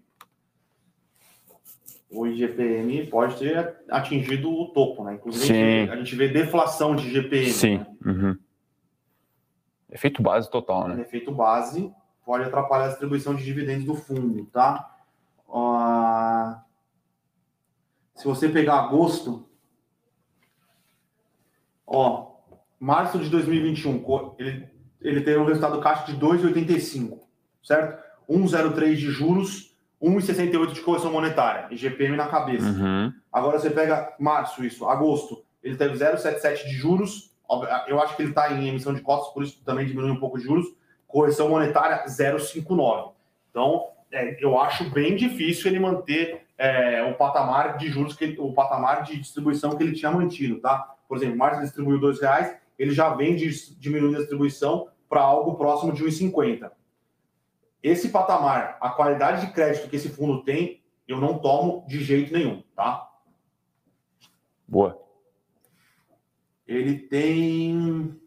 O 2.10 2.26
IGPM 2.26 3.06
pode 3.08 3.38
ter 3.38 3.78
atingido 3.90 4.52
o 4.52 4.70
topo, 4.70 5.04
né? 5.04 5.14
Inclusive, 5.14 5.92
a 5.92 5.96
gente 5.96 6.16
vê 6.16 6.28
deflação 6.28 6.96
de 6.96 7.08
IGPM. 7.08 7.52
Sim. 7.52 7.78
Né? 7.78 7.88
Uhum. 8.06 8.38
Efeito 9.92 10.22
base 10.22 10.50
total, 10.50 10.88
né? 10.88 11.02
Efeito 11.02 11.32
base 11.32 11.92
pode 12.26 12.46
atrapalhar 12.46 12.86
a 12.86 12.90
distribuição 12.90 13.36
de 13.36 13.44
dividendos 13.44 13.86
do 13.86 13.96
fundo, 13.96 14.46
tá? 14.46 14.96
Uh... 15.48 16.70
Se 18.20 18.26
você 18.26 18.50
pegar 18.50 18.80
agosto, 18.80 19.48
ó, 21.88 22.34
março 22.78 23.18
de 23.18 23.30
2021, 23.30 24.36
ele, 24.38 24.68
ele 25.00 25.22
teve 25.22 25.38
um 25.38 25.46
resultado 25.46 25.80
caixa 25.80 26.12
de 26.12 26.20
2,85, 26.20 27.18
certo? 27.64 28.04
1,03 28.30 28.96
de 28.96 29.10
juros, 29.10 29.69
1,68 30.02 30.74
de 30.74 30.82
correção 30.82 31.12
monetária, 31.12 31.68
IGPM 31.72 32.16
na 32.16 32.28
cabeça. 32.28 32.68
Uhum. 32.68 33.14
Agora 33.32 33.60
você 33.60 33.70
pega 33.70 34.14
março, 34.20 34.64
isso, 34.64 34.88
agosto, 34.88 35.44
ele 35.62 35.76
teve 35.76 35.96
0,77 35.96 36.64
de 36.66 36.72
juros, 36.72 37.30
eu 37.88 38.00
acho 38.00 38.16
que 38.16 38.22
ele 38.22 38.30
está 38.30 38.54
em 38.54 38.68
emissão 38.68 38.94
de 38.94 39.02
costas, 39.02 39.34
por 39.34 39.44
isso 39.44 39.62
também 39.66 39.86
diminui 39.86 40.12
um 40.12 40.20
pouco 40.20 40.38
de 40.38 40.46
juros, 40.46 40.68
correção 41.08 41.50
monetária 41.50 42.06
0,59. 42.06 43.12
Então, 43.50 43.88
é, 44.12 44.38
eu 44.44 44.60
acho 44.60 44.90
bem 44.92 45.16
difícil 45.16 45.70
ele 45.70 45.80
manter 45.80 46.46
é, 46.58 47.04
o 47.04 47.16
patamar 47.16 47.78
de 47.78 47.90
juros, 47.90 48.16
que 48.16 48.24
ele, 48.24 48.40
o 48.40 48.54
patamar 48.54 49.04
de 49.04 49.20
distribuição 49.20 49.76
que 49.76 49.84
ele 49.84 49.94
tinha 49.94 50.12
mantido, 50.12 50.60
tá? 50.60 50.96
Por 51.08 51.18
exemplo, 51.18 51.38
março 51.38 51.58
ele 51.58 51.66
distribuiu 51.66 52.00
R$ 52.00 52.18
reais, 52.22 52.56
ele 52.78 52.92
já 52.92 53.10
vem 53.10 53.36
diminuindo 53.36 54.18
a 54.18 54.20
distribuição 54.20 54.88
para 55.10 55.22
algo 55.22 55.56
próximo 55.56 55.92
de 55.92 56.04
1,50. 56.04 56.70
Esse 57.82 58.10
patamar, 58.10 58.78
a 58.82 58.90
qualidade 58.90 59.46
de 59.46 59.54
crédito 59.54 59.90
que 59.90 59.96
esse 59.96 60.10
fundo 60.10 60.44
tem, 60.44 60.84
eu 61.08 61.20
não 61.20 61.40
tomo 61.40 61.86
de 61.88 62.04
jeito 62.04 62.34
nenhum, 62.34 62.62
tá? 62.76 63.10
Boa. 64.68 65.02
Ele 66.68 67.00
tem 67.00 68.20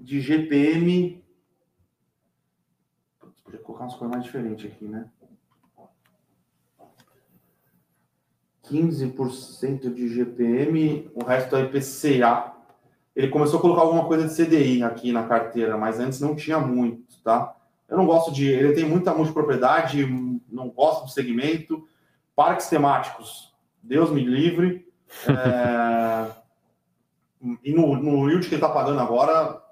de 0.00 0.20
GPM. 0.20 1.24
Podia 3.44 3.60
colocar 3.60 3.84
umas 3.84 3.94
coisas 3.94 4.16
mais 4.16 4.24
diferentes 4.24 4.70
aqui, 4.70 4.84
né? 4.84 5.10
15% 8.64 9.92
de 9.92 10.08
GPM, 10.08 11.10
o 11.14 11.24
resto 11.24 11.56
é 11.56 11.62
IPCA 11.62 12.52
ele 13.14 13.28
começou 13.28 13.58
a 13.58 13.62
colocar 13.62 13.82
alguma 13.82 14.06
coisa 14.06 14.26
de 14.26 14.34
CDI 14.34 14.82
aqui 14.82 15.12
na 15.12 15.26
carteira, 15.28 15.76
mas 15.76 16.00
antes 16.00 16.18
não 16.18 16.34
tinha 16.34 16.58
muito, 16.58 17.20
tá? 17.22 17.54
Eu 17.92 17.98
não 17.98 18.06
gosto 18.06 18.32
de. 18.32 18.48
Ele 18.48 18.72
tem 18.72 18.86
muita 18.86 19.12
multipropriedade, 19.12 20.06
não 20.50 20.70
gosto 20.70 21.04
do 21.04 21.10
segmento. 21.10 21.86
Parques 22.34 22.66
temáticos, 22.70 23.54
Deus 23.82 24.10
me 24.10 24.24
livre. 24.24 24.90
É... 25.28 26.32
e 27.62 27.70
no, 27.70 27.94
no 27.94 28.30
yield 28.30 28.48
que 28.48 28.54
ele 28.54 28.64
está 28.64 28.70
pagando 28.70 28.98
agora, 28.98 29.62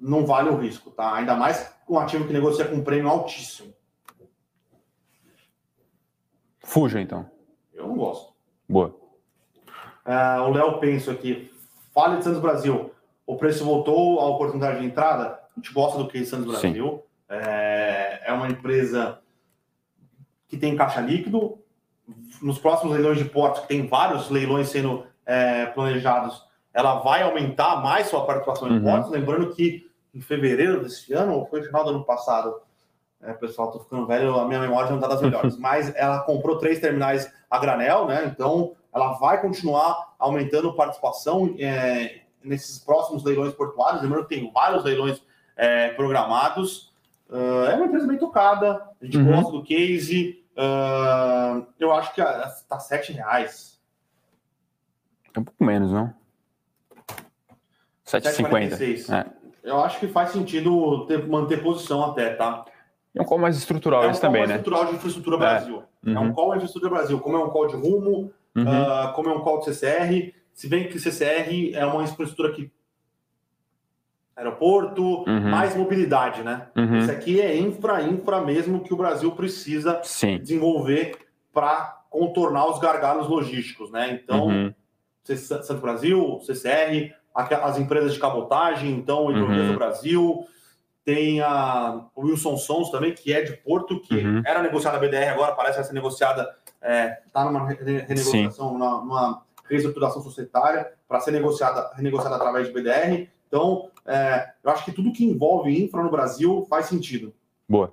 não 0.00 0.24
vale 0.24 0.48
o 0.48 0.56
risco, 0.56 0.90
tá? 0.90 1.14
Ainda 1.16 1.34
mais 1.34 1.76
com 1.84 1.96
um 1.96 1.98
ativo 1.98 2.26
que 2.26 2.32
negocia 2.32 2.64
com 2.64 2.76
um 2.76 2.84
prêmio 2.84 3.10
altíssimo. 3.10 3.74
Fuja, 6.60 6.98
então. 6.98 7.30
Eu 7.74 7.88
não 7.88 7.96
gosto. 7.98 8.32
Boa. 8.66 8.96
É, 10.06 10.40
o 10.40 10.48
Léo 10.48 10.80
Penso 10.80 11.10
aqui. 11.10 11.52
Fale 11.92 12.16
de 12.16 12.24
Santos 12.24 12.40
Brasil. 12.40 12.90
O 13.26 13.36
preço 13.36 13.66
voltou 13.66 14.18
à 14.18 14.26
oportunidade 14.30 14.80
de 14.80 14.86
entrada? 14.86 15.41
A 15.56 15.60
gente 15.60 15.72
gosta 15.72 15.98
do 15.98 16.08
que 16.08 16.24
Santos 16.24 16.46
Brasil. 16.46 17.04
É, 17.28 18.22
é 18.26 18.32
uma 18.32 18.48
empresa 18.48 19.20
que 20.48 20.56
tem 20.56 20.76
caixa 20.76 21.00
líquido. 21.00 21.58
Nos 22.40 22.58
próximos 22.58 22.94
leilões 22.94 23.18
de 23.18 23.24
portos, 23.24 23.62
que 23.62 23.68
tem 23.68 23.86
vários 23.86 24.28
leilões 24.28 24.68
sendo 24.68 25.06
é, 25.24 25.66
planejados, 25.66 26.46
ela 26.74 27.00
vai 27.00 27.22
aumentar 27.22 27.76
mais 27.76 28.08
sua 28.08 28.26
participação 28.26 28.68
em 28.68 28.78
uhum. 28.78 28.82
portos. 28.82 29.10
Lembrando 29.10 29.54
que 29.54 29.90
em 30.14 30.20
fevereiro 30.20 30.82
desse 30.82 31.12
ano, 31.12 31.34
ou 31.34 31.46
foi 31.46 31.60
no 31.60 31.66
final 31.66 31.84
do 31.84 31.90
ano 31.90 32.04
passado, 32.04 32.60
é, 33.22 33.32
pessoal, 33.32 33.70
tô 33.70 33.78
ficando 33.78 34.06
velho, 34.06 34.38
a 34.38 34.46
minha 34.46 34.60
memória 34.60 34.90
não 34.90 34.96
está 34.96 35.08
das 35.08 35.22
melhores, 35.22 35.56
mas 35.58 35.94
ela 35.94 36.20
comprou 36.20 36.58
três 36.58 36.80
terminais 36.80 37.32
a 37.48 37.58
granel, 37.58 38.06
né? 38.06 38.26
Então 38.26 38.74
ela 38.92 39.12
vai 39.14 39.40
continuar 39.40 40.14
aumentando 40.18 40.74
participação 40.74 41.54
é, 41.58 42.22
nesses 42.42 42.78
próximos 42.78 43.24
leilões 43.24 43.54
portuários. 43.54 44.02
Lembrando 44.02 44.26
que 44.26 44.34
tem 44.34 44.52
vários 44.52 44.84
leilões 44.84 45.22
é, 45.62 45.90
programados. 45.90 46.92
Uh, 47.30 47.66
é 47.70 47.76
uma 47.76 47.86
empresa 47.86 48.06
bem 48.06 48.18
tocada, 48.18 48.82
a 49.00 49.04
gente 49.04 49.16
uhum. 49.16 49.32
gosta 49.32 49.52
do 49.52 49.62
case. 49.62 50.44
Uh, 50.56 51.64
eu 51.78 51.92
acho 51.92 52.12
que 52.12 52.20
está 52.20 52.76
R$ 52.76 53.12
reais. 53.14 53.80
É 55.32 55.38
um 55.38 55.44
pouco 55.44 55.64
menos, 55.64 55.92
não? 55.92 56.12
7,50. 58.04 59.14
É. 59.14 59.30
Eu 59.62 59.80
acho 59.80 60.00
que 60.00 60.08
faz 60.08 60.30
sentido 60.30 61.06
ter, 61.06 61.26
manter 61.28 61.62
posição 61.62 62.04
até, 62.04 62.34
tá? 62.34 62.64
É 63.14 63.22
um 63.22 63.24
call 63.24 63.38
mais 63.38 63.56
estrutural 63.56 64.02
é 64.02 64.08
um 64.08 64.12
também, 64.12 64.46
né? 64.46 64.56
estrutural 64.56 64.86
de 64.86 64.96
infraestrutura 64.96 65.36
é. 65.36 65.38
Brasil. 65.38 65.82
É. 66.04 66.10
Uhum. 66.10 66.16
é 66.16 66.20
um 66.20 66.32
call 66.32 66.50
de 66.50 66.56
infraestrutura 66.56 66.94
Brasil. 66.94 67.20
Como 67.20 67.36
é 67.36 67.44
um 67.44 67.50
call 67.50 67.68
de 67.68 67.76
rumo, 67.76 68.32
uhum. 68.56 68.64
uh, 68.64 69.12
como 69.14 69.28
é 69.28 69.32
um 69.32 69.40
call 69.40 69.60
de 69.60 69.66
CCR, 69.66 70.34
se 70.52 70.68
bem 70.68 70.88
que 70.88 70.98
CCR 70.98 71.72
é 71.72 71.86
uma 71.86 72.02
infraestrutura 72.02 72.52
que 72.52 72.70
aeroporto, 74.36 75.24
uhum. 75.28 75.50
mais 75.50 75.76
mobilidade, 75.76 76.42
né? 76.42 76.68
Uhum. 76.76 76.98
Isso 76.98 77.10
aqui 77.10 77.40
é 77.40 77.56
infra, 77.56 78.02
infra 78.02 78.40
mesmo 78.40 78.80
que 78.80 78.92
o 78.92 78.96
Brasil 78.96 79.30
precisa 79.32 80.00
Sim. 80.02 80.38
desenvolver 80.38 81.16
para 81.52 82.02
contornar 82.08 82.68
os 82.68 82.78
gargalos 82.78 83.28
logísticos, 83.28 83.90
né? 83.90 84.20
Então, 84.22 84.46
uhum. 84.46 84.74
Santo 85.24 85.80
Brasil, 85.80 86.40
CCR, 86.42 87.14
as 87.34 87.78
empresas 87.78 88.14
de 88.14 88.20
cabotagem, 88.20 88.90
então, 88.90 89.30
Hidrovias 89.30 89.66
uhum. 89.66 89.72
do 89.72 89.78
Brasil, 89.78 90.46
tem 91.04 91.40
a 91.40 92.04
Wilson 92.16 92.56
Sons 92.56 92.90
também, 92.90 93.12
que 93.12 93.32
é 93.32 93.42
de 93.42 93.52
Porto, 93.56 94.00
que 94.00 94.16
uhum. 94.16 94.42
era 94.44 94.62
negociada 94.62 94.96
a 94.96 95.00
BDR, 95.00 95.30
agora 95.30 95.52
parece 95.52 95.74
que 95.74 95.80
vai 95.80 95.88
ser 95.88 95.94
negociada, 95.94 96.42
está 96.42 96.88
é, 96.88 97.22
tá 97.32 97.44
numa 97.44 97.66
renegociação, 97.66 98.72
numa, 98.72 99.00
numa 99.00 99.42
reestruturação 99.68 100.22
societária, 100.22 100.92
para 101.08 101.20
ser 101.20 101.30
negociada, 101.30 101.90
renegociada 101.94 102.36
através 102.36 102.68
de 102.68 102.72
BDR. 102.72 103.28
Então, 103.52 103.90
é, 104.06 104.50
eu 104.64 104.70
acho 104.70 104.82
que 104.82 104.92
tudo 104.92 105.12
que 105.12 105.26
envolve 105.26 105.70
infra 105.84 106.02
no 106.02 106.10
Brasil 106.10 106.66
faz 106.70 106.86
sentido. 106.86 107.34
Boa. 107.68 107.92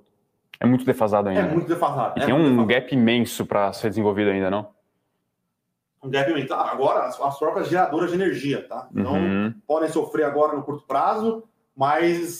É 0.58 0.64
muito 0.64 0.86
defasado 0.86 1.28
ainda. 1.28 1.42
É 1.42 1.44
muito 1.54 1.68
defasado. 1.68 2.18
E 2.18 2.22
é 2.22 2.24
tem 2.24 2.34
um 2.34 2.38
defasado. 2.44 2.66
gap 2.66 2.94
imenso 2.94 3.44
para 3.44 3.70
ser 3.74 3.90
desenvolvido 3.90 4.30
ainda, 4.30 4.50
não? 4.50 4.70
Um 6.02 6.08
gap 6.08 6.30
imenso. 6.30 6.54
Ah, 6.54 6.70
Agora, 6.72 7.04
as, 7.04 7.20
as 7.20 7.38
próprias 7.38 7.68
geradoras 7.68 8.08
de 8.08 8.16
energia, 8.16 8.66
tá? 8.66 8.88
Então, 8.94 9.12
Uhum. 9.16 9.54
podem 9.66 9.90
sofrer 9.90 10.24
agora 10.24 10.56
no 10.56 10.62
curto 10.62 10.86
prazo, 10.86 11.44
mas 11.76 12.30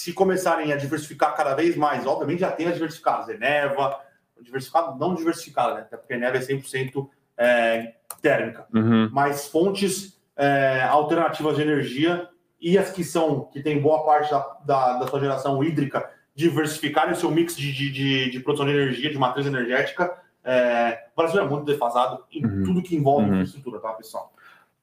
se 0.00 0.14
começarem 0.14 0.72
a 0.72 0.76
diversificar 0.76 1.36
cada 1.36 1.54
vez 1.54 1.76
mais, 1.76 2.06
obviamente 2.06 2.40
já 2.40 2.50
tem 2.52 2.66
as 2.68 2.74
diversificadas, 2.74 3.28
Eneva, 3.28 4.00
diversificado, 4.40 4.98
não 4.98 5.14
diversificada, 5.14 5.74
né? 5.74 5.80
Até 5.82 5.98
porque 5.98 6.14
a 6.14 6.16
Eneva 6.16 6.38
é 6.38 6.40
100% 6.40 7.06
é, 7.36 7.94
térmica, 8.22 8.66
Uhum. 8.74 9.10
mas 9.12 9.46
fontes 9.48 10.18
é, 10.36 10.82
alternativas 10.82 11.56
de 11.56 11.62
energia 11.62 12.28
e 12.60 12.78
as 12.78 12.90
que 12.90 13.04
são, 13.04 13.44
que 13.52 13.62
tem 13.62 13.80
boa 13.80 14.04
parte 14.04 14.30
da, 14.30 14.38
da, 14.64 14.98
da 14.98 15.06
sua 15.06 15.20
geração 15.20 15.62
hídrica, 15.62 16.08
diversificarem 16.34 17.12
o 17.12 17.16
seu 17.16 17.30
mix 17.30 17.56
de, 17.56 17.72
de, 17.72 17.90
de, 17.92 18.30
de 18.30 18.40
produção 18.40 18.66
de 18.66 18.72
energia, 18.72 19.10
de 19.10 19.18
matriz 19.18 19.46
energética. 19.46 20.12
É, 20.42 21.06
o 21.14 21.20
Brasil 21.20 21.40
é 21.40 21.48
muito 21.48 21.64
defasado 21.64 22.24
em 22.32 22.44
Uhum. 22.44 22.62
tudo 22.64 22.82
que 22.82 22.96
envolve 22.96 23.26
Uhum. 23.28 23.34
infraestrutura, 23.34 23.78
tá, 23.80 23.90
pessoal? 23.92 24.32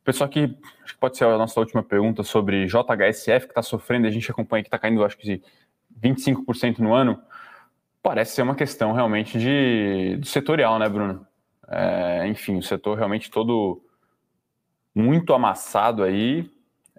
Pessoal 0.04 0.30
que 0.30 0.56
acho 0.84 0.93
que 0.93 0.99
pode 0.99 1.18
ser 1.18 1.26
a 1.26 1.38
nossa 1.38 1.60
última 1.60 1.84
pergunta 1.84 2.24
sobre 2.24 2.66
JHSF, 2.68 3.45
que 3.45 3.52
está 3.52 3.62
sofrendo, 3.62 4.08
a 4.08 4.10
gente 4.12 4.30
acompanha 4.32 4.64
que 4.64 4.68
está 4.68 4.80
caindo, 4.80 5.04
acho 5.04 5.18
que 5.18 5.41
25% 6.02 6.80
no 6.80 6.93
ano. 6.93 7.22
Parece 8.02 8.34
ser 8.34 8.41
uma 8.41 8.56
questão 8.56 8.93
realmente 8.93 9.38
de, 9.38 10.18
do 10.18 10.26
setorial, 10.26 10.80
né, 10.80 10.89
Bruno? 10.89 11.28
É, 11.68 12.28
enfim, 12.28 12.58
o 12.58 12.64
setor 12.64 12.97
realmente 12.97 13.30
todo 13.30 13.84
muito 14.94 15.34
amassado 15.34 16.04
aí. 16.04 16.50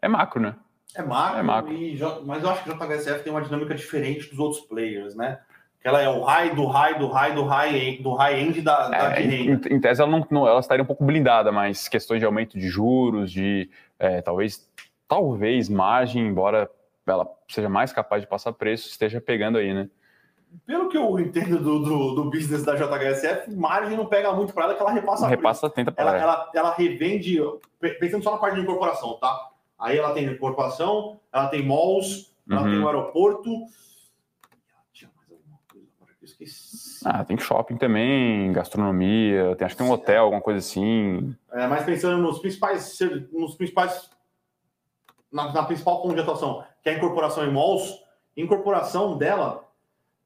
É 0.01 0.09
macro, 0.09 0.40
né? 0.40 0.55
É 0.95 1.03
macro, 1.03 1.38
É 1.38 1.43
macro. 1.43 1.72
E, 1.72 1.99
mas 2.24 2.43
eu 2.43 2.51
acho 2.51 2.64
que 2.64 2.70
o 2.70 2.74
JHSF 2.74 3.22
tem 3.22 3.32
uma 3.32 3.43
dinâmica 3.43 3.74
diferente 3.74 4.28
dos 4.30 4.38
outros 4.38 4.61
players, 4.62 5.14
né? 5.14 5.38
Que 5.80 5.88
ela 5.88 6.01
é 6.01 6.09
o 6.09 6.22
high 6.22 6.55
do 6.55 6.66
high 6.66 6.99
do 6.99 7.09
high 7.09 7.34
do 7.34 7.45
high 7.45 7.76
end, 7.76 8.03
do 8.03 8.14
high 8.14 8.40
end 8.40 8.61
da, 8.61 8.88
da 8.88 9.16
É, 9.16 9.22
em, 9.22 9.53
em 9.53 9.80
tese, 9.80 10.01
ela, 10.01 10.11
não, 10.11 10.24
não- 10.30 10.47
ela 10.47 10.61
estaria 10.61 10.82
um 10.82 10.86
pouco 10.86 11.05
blindada, 11.05 11.51
mas 11.51 11.88
questões 11.88 12.20
de 12.20 12.26
aumento 12.26 12.59
de 12.59 12.68
juros, 12.68 13.32
de 13.32 13.68
é, 13.99 14.20
talvez, 14.22 14.68
talvez 15.09 15.68
margem, 15.68 16.26
embora 16.26 16.70
ela 17.07 17.26
seja 17.49 17.68
mais 17.68 17.93
capaz 17.93 18.22
de 18.22 18.28
passar 18.28 18.53
preço, 18.53 18.88
esteja 18.88 19.20
pegando 19.20 19.59
aí, 19.59 19.74
né? 19.74 19.88
Pelo 20.66 20.88
que 20.88 20.96
eu 20.98 21.18
entendo 21.18 21.59
do, 21.59 21.78
do, 21.80 22.14
do 22.14 22.24
business 22.30 22.62
da 22.64 22.74
JHSF, 22.76 23.50
margem 23.55 23.96
não 23.96 24.07
pega 24.07 24.32
muito 24.32 24.53
para 24.53 24.64
ela, 24.64 24.74
que 24.74 24.80
ela 24.82 24.90
repassa. 24.92 25.26
Repassa, 25.26 25.70
tenta 25.70 25.92
Ela, 25.96 26.16
ela, 26.18 26.50
ela 26.55 26.74
revende, 26.74 27.38
pe- 27.80 27.94
pensando 27.94 28.22
só 28.22 28.32
na 28.32 28.38
parte 28.38 28.57
de 28.57 28.61
incorporação, 28.62 29.14
tá? 29.18 29.50
Aí 29.78 29.98
ela 29.98 30.12
tem 30.12 30.24
incorporação, 30.26 31.18
ela 31.32 31.48
tem 31.48 31.66
malls, 31.66 32.32
ela 32.50 32.62
Uhum. 32.62 32.70
tem 32.70 32.80
o 32.80 32.86
aeroporto. 32.86 33.50
Tinha 34.92 35.11
mais 35.16 35.30
alguma 35.30 35.59
coisa 35.72 35.86
agora 35.96 36.12
que 36.18 36.24
eu 36.24 36.26
esqueci. 36.26 37.00
Ah, 37.05 37.24
tem 37.24 37.36
shopping 37.38 37.76
também, 37.76 38.53
gastronomia, 38.53 39.57
tem, 39.57 39.64
acho 39.66 39.74
que 39.74 39.82
tem 39.82 39.90
um 39.90 39.94
hotel, 39.94 40.24
alguma 40.24 40.42
coisa 40.42 40.59
assim. 40.59 41.34
É, 41.53 41.66
mas 41.66 41.84
pensando 41.84 42.22
nos 42.22 42.38
principais, 42.38 42.98
nos 43.32 43.55
principais 43.57 44.11
na, 45.32 45.53
na 45.53 45.62
principal 45.64 46.07
atuação, 46.11 46.62
que 46.82 46.90
é 46.90 46.92
a 46.92 46.96
incorporação 46.96 47.44
em 47.46 47.53
malls, 47.53 47.98
incorporação 48.36 49.16
dela, 49.16 49.64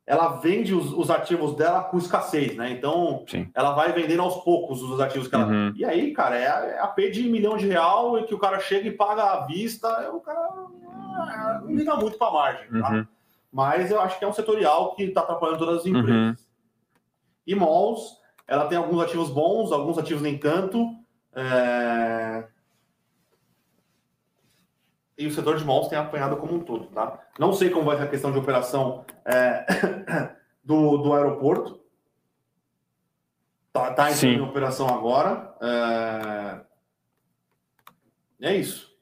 ela 0.07 0.29
vende 0.37 0.73
os, 0.73 0.93
os 0.93 1.11
ativos 1.11 1.57
dela 1.57 1.83
com 1.83 1.99
escassez, 1.99 2.55
né? 2.57 2.71
Então, 2.71 3.25
Sim. 3.27 3.51
ela 3.55 3.73
vai 3.73 3.93
vendendo 3.93 4.23
aos 4.23 4.37
poucos 4.45 4.81
os 4.83 5.01
ativos 5.01 5.27
que 5.27 5.35
ela. 5.35 5.47
Uhum. 5.47 5.73
E 5.75 5.85
aí, 5.85 6.13
cara, 6.13 6.37
é, 6.37 6.47
a- 6.49 6.65
é 6.67 6.79
a 6.79 6.87
P 6.87 7.11
de 7.11 7.29
milhão 7.29 7.57
de 7.57 7.67
real 7.67 8.17
e 8.19 8.25
que 8.25 8.35
o 8.35 8.39
cara 8.39 8.61
chega 8.61 8.87
e 8.87 8.93
paga 8.93 9.25
à 9.25 9.47
vista, 9.47 9.89
é, 9.89 10.09
o 10.09 10.21
cara 10.21 10.39
ah, 10.39 11.61
não 11.65 11.75
liga 11.75 11.97
muito 11.97 12.17
para 12.19 12.31
margem, 12.31 12.69
tá? 12.81 12.91
Uhum. 12.93 13.07
Mas 13.53 13.91
eu 13.91 14.01
acho 14.01 14.19
que 14.19 14.25
é 14.25 14.29
um 14.29 14.33
setorial 14.33 14.95
que 14.95 15.03
está 15.05 15.23
atrapalhando 15.23 15.59
todas 15.59 15.81
as 15.81 15.87
empresas. 15.87 16.11
Uhum. 16.15 16.37
E 17.47 17.55
malls, 17.55 18.19
ela 18.47 18.67
tem 18.67 18.77
alguns 18.79 19.01
ativos 19.03 19.31
bons, 19.31 19.73
alguns 19.73 19.99
ativos 19.99 20.23
nem 20.23 20.37
tanto. 20.39 20.89
é, 21.35 22.45
E 25.19 25.27
o 25.27 25.31
setor 25.31 25.57
de 25.57 25.65
malls 25.65 25.89
tem 25.89 25.99
apanhado 25.99 26.37
como 26.37 26.55
um 26.55 26.61
todo, 26.61 26.87
tá? 26.89 27.19
Não 27.39 27.53
sei 27.53 27.71
como 27.71 27.87
vai 27.87 27.97
ser 27.97 28.03
a 28.03 28.09
questão 28.09 28.31
de 28.33 28.39
operação 28.39 29.05
é, 29.25 29.65
do, 30.63 30.99
do 30.99 31.15
aeroporto. 31.15 31.81
Tá, 33.73 33.93
tá 33.93 34.11
em 34.11 34.41
operação 34.41 34.89
agora. 34.89 35.55
É... 38.41 38.49
é 38.49 38.57
isso. 38.57 38.95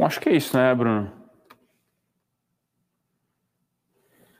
Acho 0.00 0.20
que 0.20 0.28
é 0.28 0.36
isso, 0.36 0.56
né, 0.56 0.72
Bruno? 0.74 1.12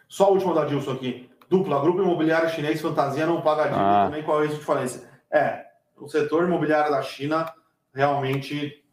Só 0.09 0.27
a 0.27 0.29
última 0.29 0.55
da 0.55 0.65
Dilson 0.65 0.93
aqui. 0.93 1.31
Dupla, 1.49 1.81
grupo 1.81 2.03
imobiliário 2.03 2.49
chinês 2.51 2.81
fantasia 2.81 3.27
não 3.27 3.41
paga 3.41 3.65
dívida 3.65 4.03
Ah. 4.03 4.05
também 4.05 4.23
qual 4.23 4.43
é 4.43 4.47
a 4.47 4.51
diferença? 4.51 5.09
É, 5.31 5.67
o 5.97 6.09
setor 6.09 6.45
imobiliário 6.45 6.91
da 6.91 7.03
China 7.03 7.53
realmente 7.93 8.85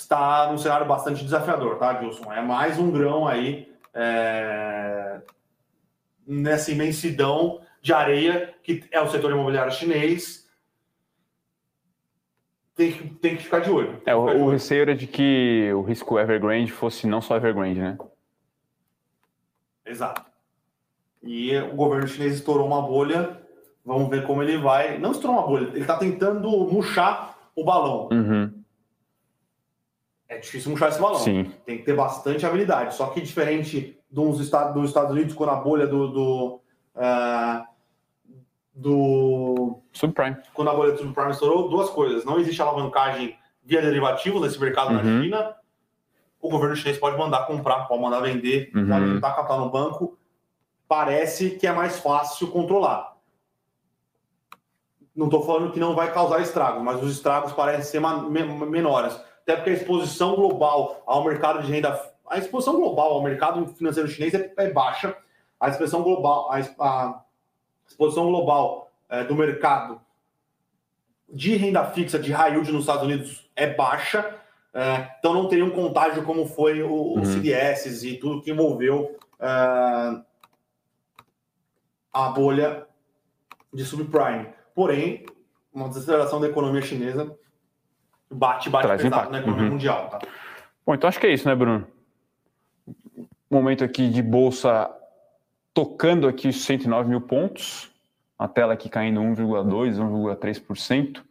está 0.00 0.50
num 0.50 0.58
cenário 0.58 0.86
bastante 0.86 1.22
desafiador, 1.22 1.78
tá, 1.78 1.92
Dilson? 1.92 2.32
É 2.32 2.40
mais 2.40 2.78
um 2.78 2.90
grão 2.90 3.26
aí 3.26 3.70
é, 3.94 5.20
nessa 6.26 6.70
imensidão 6.72 7.60
de 7.82 7.92
areia 7.92 8.54
que 8.62 8.84
é 8.90 9.00
o 9.00 9.08
setor 9.08 9.30
imobiliário 9.30 9.72
chinês. 9.72 10.48
Tem 12.74 12.92
que, 12.92 13.08
tem 13.16 13.36
que 13.36 13.42
ficar 13.42 13.60
de 13.60 13.70
olho. 13.70 14.00
É, 14.06 14.12
ficar 14.12 14.12
de 14.12 14.16
o, 14.16 14.20
o 14.20 14.26
olho. 14.26 14.50
receio 14.50 14.82
era 14.82 14.94
de 14.94 15.06
que 15.06 15.70
o 15.74 15.82
risco 15.82 16.18
Evergrande 16.18 16.72
fosse 16.72 17.06
não 17.06 17.20
só 17.20 17.36
Evergrande, 17.36 17.80
né? 17.80 17.98
Exato. 19.84 20.24
E 21.22 21.54
o 21.58 21.74
governo 21.74 22.08
chinês 22.08 22.34
estourou 22.34 22.66
uma 22.66 22.80
bolha. 22.80 23.38
Vamos 23.84 24.08
ver 24.08 24.26
como 24.26 24.42
ele 24.42 24.56
vai. 24.56 24.98
Não 24.98 25.12
estourou 25.12 25.38
uma 25.38 25.46
bolha, 25.46 25.68
ele 25.68 25.80
está 25.80 25.98
tentando 25.98 26.48
murchar 26.70 27.36
o 27.54 27.64
balão. 27.64 28.08
Uhum. 28.10 28.59
É 30.30 30.38
difícil 30.38 30.70
murchar 30.70 30.88
esse 30.90 31.00
balão. 31.00 31.18
Sim. 31.18 31.52
Tem 31.66 31.76
que 31.78 31.82
ter 31.84 31.94
bastante 31.96 32.46
habilidade. 32.46 32.94
Só 32.94 33.06
que 33.08 33.20
diferente 33.20 34.00
dos 34.08 34.38
Estados, 34.40 34.72
dos 34.74 34.88
Estados 34.88 35.10
Unidos, 35.10 35.34
quando 35.34 35.50
a 35.50 35.56
bolha 35.56 35.86
do. 35.88 36.06
do, 36.08 36.60
ah, 36.94 37.66
do 38.72 39.80
Subprime. 39.92 40.36
quando 40.54 40.70
a 40.70 40.74
bolha 40.74 40.92
do 40.92 40.98
subprime 40.98 41.32
estourou, 41.32 41.68
duas 41.68 41.90
coisas. 41.90 42.24
Não 42.24 42.38
existe 42.38 42.62
alavancagem 42.62 43.36
via 43.64 43.82
derivativos 43.82 44.40
nesse 44.40 44.58
mercado 44.60 44.92
na 44.92 45.02
Uhum. 45.02 45.22
China. 45.24 45.56
O 46.40 46.48
governo 46.48 46.74
chinês 46.76 46.96
pode 46.96 47.18
mandar 47.18 47.46
comprar, 47.46 47.86
pode 47.86 48.00
mandar 48.00 48.20
vender, 48.20 48.70
Uhum. 48.74 48.88
pode 48.88 49.06
juntar 49.06 49.34
capital 49.34 49.60
no 49.60 49.70
banco. 49.70 50.16
Parece 50.88 51.50
que 51.50 51.66
é 51.66 51.72
mais 51.72 51.98
fácil 51.98 52.48
controlar. 52.48 53.16
Não 55.14 55.26
estou 55.26 55.44
falando 55.44 55.72
que 55.72 55.80
não 55.80 55.94
vai 55.94 56.12
causar 56.12 56.40
estragos, 56.40 56.82
mas 56.82 57.02
os 57.02 57.12
estragos 57.12 57.52
parecem 57.52 57.82
ser 57.82 58.00
menores. 58.00 59.20
Até 59.42 59.56
porque 59.56 59.70
a 59.70 59.74
exposição 59.74 60.36
global 60.36 61.02
ao 61.06 61.24
mercado 61.24 61.62
de 61.62 61.72
renda. 61.72 62.00
A 62.28 62.38
exposição 62.38 62.76
global 62.76 63.14
ao 63.14 63.22
mercado 63.22 63.66
financeiro 63.68 64.08
chinês 64.08 64.34
é, 64.34 64.52
é 64.56 64.70
baixa. 64.70 65.16
A 65.58 65.68
exposição 65.68 66.02
global, 66.02 66.50
a, 66.52 66.58
a 66.58 67.24
exposição 67.86 68.26
global 68.26 68.90
eh, 69.08 69.24
do 69.24 69.34
mercado 69.34 70.00
de 71.32 71.56
renda 71.56 71.84
fixa 71.86 72.18
de 72.18 72.32
high 72.32 72.52
yield 72.52 72.70
nos 72.72 72.82
Estados 72.82 73.04
Unidos 73.04 73.50
é 73.54 73.72
baixa, 73.72 74.36
é, 74.72 75.16
então 75.18 75.34
não 75.34 75.48
teria 75.48 75.64
um 75.64 75.70
contágio 75.70 76.24
como 76.24 76.46
foi 76.46 76.82
o, 76.82 76.90
Uhum. 76.90 77.20
os 77.20 77.28
CDS 77.28 78.02
e 78.04 78.16
tudo 78.16 78.42
que 78.42 78.50
envolveu 78.50 79.16
é, 79.38 80.20
a 82.12 82.28
bolha 82.30 82.86
de 83.72 83.84
subprime. 83.84 84.48
Porém, 84.74 85.24
uma 85.72 85.88
desaceleração 85.88 86.40
da 86.40 86.48
economia 86.48 86.82
chinesa 86.82 87.36
bate, 88.30 88.68
bate 88.70 88.86
Traz 88.86 89.02
pesado 89.02 89.16
impacto. 89.22 89.32
na 89.32 89.38
economia 89.40 89.64
Uhum. 89.64 89.70
mundial. 89.72 90.08
Tá? 90.10 90.18
Bom, 90.86 90.94
então 90.94 91.08
acho 91.08 91.18
que 91.20 91.26
é 91.26 91.32
isso, 91.32 91.48
né, 91.48 91.54
Bruno? 91.54 91.86
Momento 93.50 93.82
aqui 93.84 94.08
de 94.08 94.22
bolsa 94.22 94.90
tocando 95.74 96.28
aqui 96.28 96.48
os 96.48 96.64
109 96.64 97.08
mil 97.08 97.20
pontos. 97.20 97.90
A 98.38 98.48
tela 98.48 98.72
aqui 98.72 98.88
caindo 98.88 99.20
1,2%, 99.20 99.98
1,3%. 100.00 101.22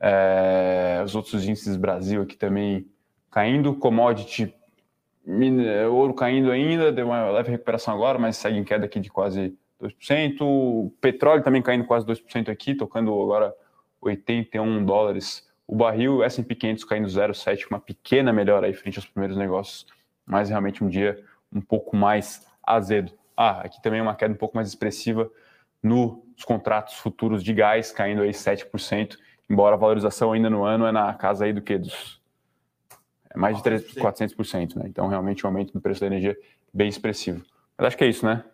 É, 0.00 1.00
os 1.04 1.14
outros 1.14 1.46
índices 1.46 1.76
Brasil 1.76 2.22
aqui 2.22 2.36
também 2.36 2.86
caindo. 3.30 3.74
Commodity, 3.74 4.52
ouro 5.90 6.12
caindo 6.14 6.50
ainda, 6.50 6.90
deu 6.90 7.06
uma 7.06 7.30
leve 7.30 7.50
recuperação 7.52 7.94
agora, 7.94 8.18
mas 8.18 8.36
segue 8.36 8.58
em 8.58 8.64
queda 8.64 8.86
aqui 8.86 8.98
de 8.98 9.08
quase 9.10 9.56
2%. 9.80 10.40
O 10.40 10.92
petróleo 11.00 11.42
também 11.44 11.62
caindo 11.62 11.84
quase 11.84 12.04
2% 12.06 12.48
aqui, 12.50 12.74
tocando 12.74 13.12
agora 13.22 13.54
81 14.00 14.84
dólares 14.84 15.48
o 15.72 15.74
barril, 15.74 16.22
S&P 16.22 16.54
500 16.54 16.84
caindo 16.84 17.08
0,7, 17.08 17.66
uma 17.70 17.80
pequena 17.80 18.30
melhora 18.30 18.66
aí 18.66 18.74
frente 18.74 18.98
aos 18.98 19.06
primeiros 19.06 19.38
negócios, 19.38 19.86
mas 20.26 20.50
realmente 20.50 20.84
um 20.84 20.88
dia 20.88 21.24
um 21.50 21.62
pouco 21.62 21.96
mais 21.96 22.46
azedo. 22.62 23.10
Ah, 23.34 23.62
aqui 23.62 23.80
também 23.80 23.98
uma 23.98 24.14
queda 24.14 24.34
um 24.34 24.36
pouco 24.36 24.54
mais 24.54 24.68
expressiva 24.68 25.30
nos 25.82 26.44
contratos 26.44 26.96
futuros 26.96 27.42
de 27.42 27.54
gás, 27.54 27.90
caindo 27.90 28.20
aí 28.20 28.32
7%, 28.32 29.16
embora 29.48 29.74
a 29.74 29.78
valorização 29.78 30.32
ainda 30.32 30.50
no 30.50 30.62
ano 30.62 30.84
é 30.84 30.92
na 30.92 31.14
casa 31.14 31.46
aí 31.46 31.54
do 31.54 31.62
que? 31.62 31.78
Dos 31.78 32.20
é 33.30 33.38
mais 33.38 33.56
de 33.56 33.62
300, 33.62 33.94
400%, 33.94 34.76
né? 34.76 34.84
Então, 34.88 35.08
realmente, 35.08 35.42
o 35.42 35.46
aumento 35.46 35.72
do 35.72 35.80
preço 35.80 36.02
da 36.02 36.06
energia 36.06 36.36
bem 36.70 36.90
expressivo. 36.90 37.42
Mas 37.78 37.86
acho 37.86 37.96
que 37.96 38.04
é 38.04 38.08
isso, 38.08 38.26
né? 38.26 38.44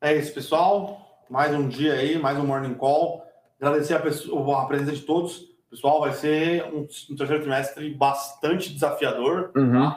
É 0.00 0.16
isso, 0.16 0.34
pessoal. 0.34 1.22
Mais 1.30 1.54
um 1.54 1.68
dia 1.68 1.92
aí, 1.92 2.18
mais 2.18 2.36
um 2.36 2.44
Morning 2.44 2.74
Call. 2.74 3.24
Agradecer 3.60 3.94
a, 3.94 4.00
pessoa, 4.00 4.62
a 4.64 4.66
presença 4.66 4.90
de 4.90 5.02
todos. 5.02 5.47
Pessoal, 5.70 6.00
vai 6.00 6.12
ser 6.12 6.64
um, 6.72 6.88
um 7.10 7.16
terceiro 7.16 7.42
trimestre 7.42 7.90
bastante 7.90 8.72
desafiador. 8.72 9.52
Uhum. 9.54 9.88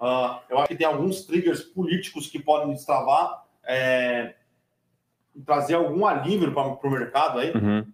Uh, 0.00 0.38
eu 0.48 0.58
acho 0.58 0.68
que 0.68 0.76
tem 0.76 0.86
alguns 0.86 1.24
triggers 1.24 1.62
políticos 1.62 2.28
que 2.28 2.38
podem 2.38 2.72
destravar, 2.72 3.44
é, 3.64 4.34
trazer 5.44 5.74
algum 5.74 6.06
alívio 6.06 6.52
para 6.52 6.88
o 6.88 6.90
mercado 6.90 7.40
aí. 7.40 7.52
Uhum. 7.52 7.86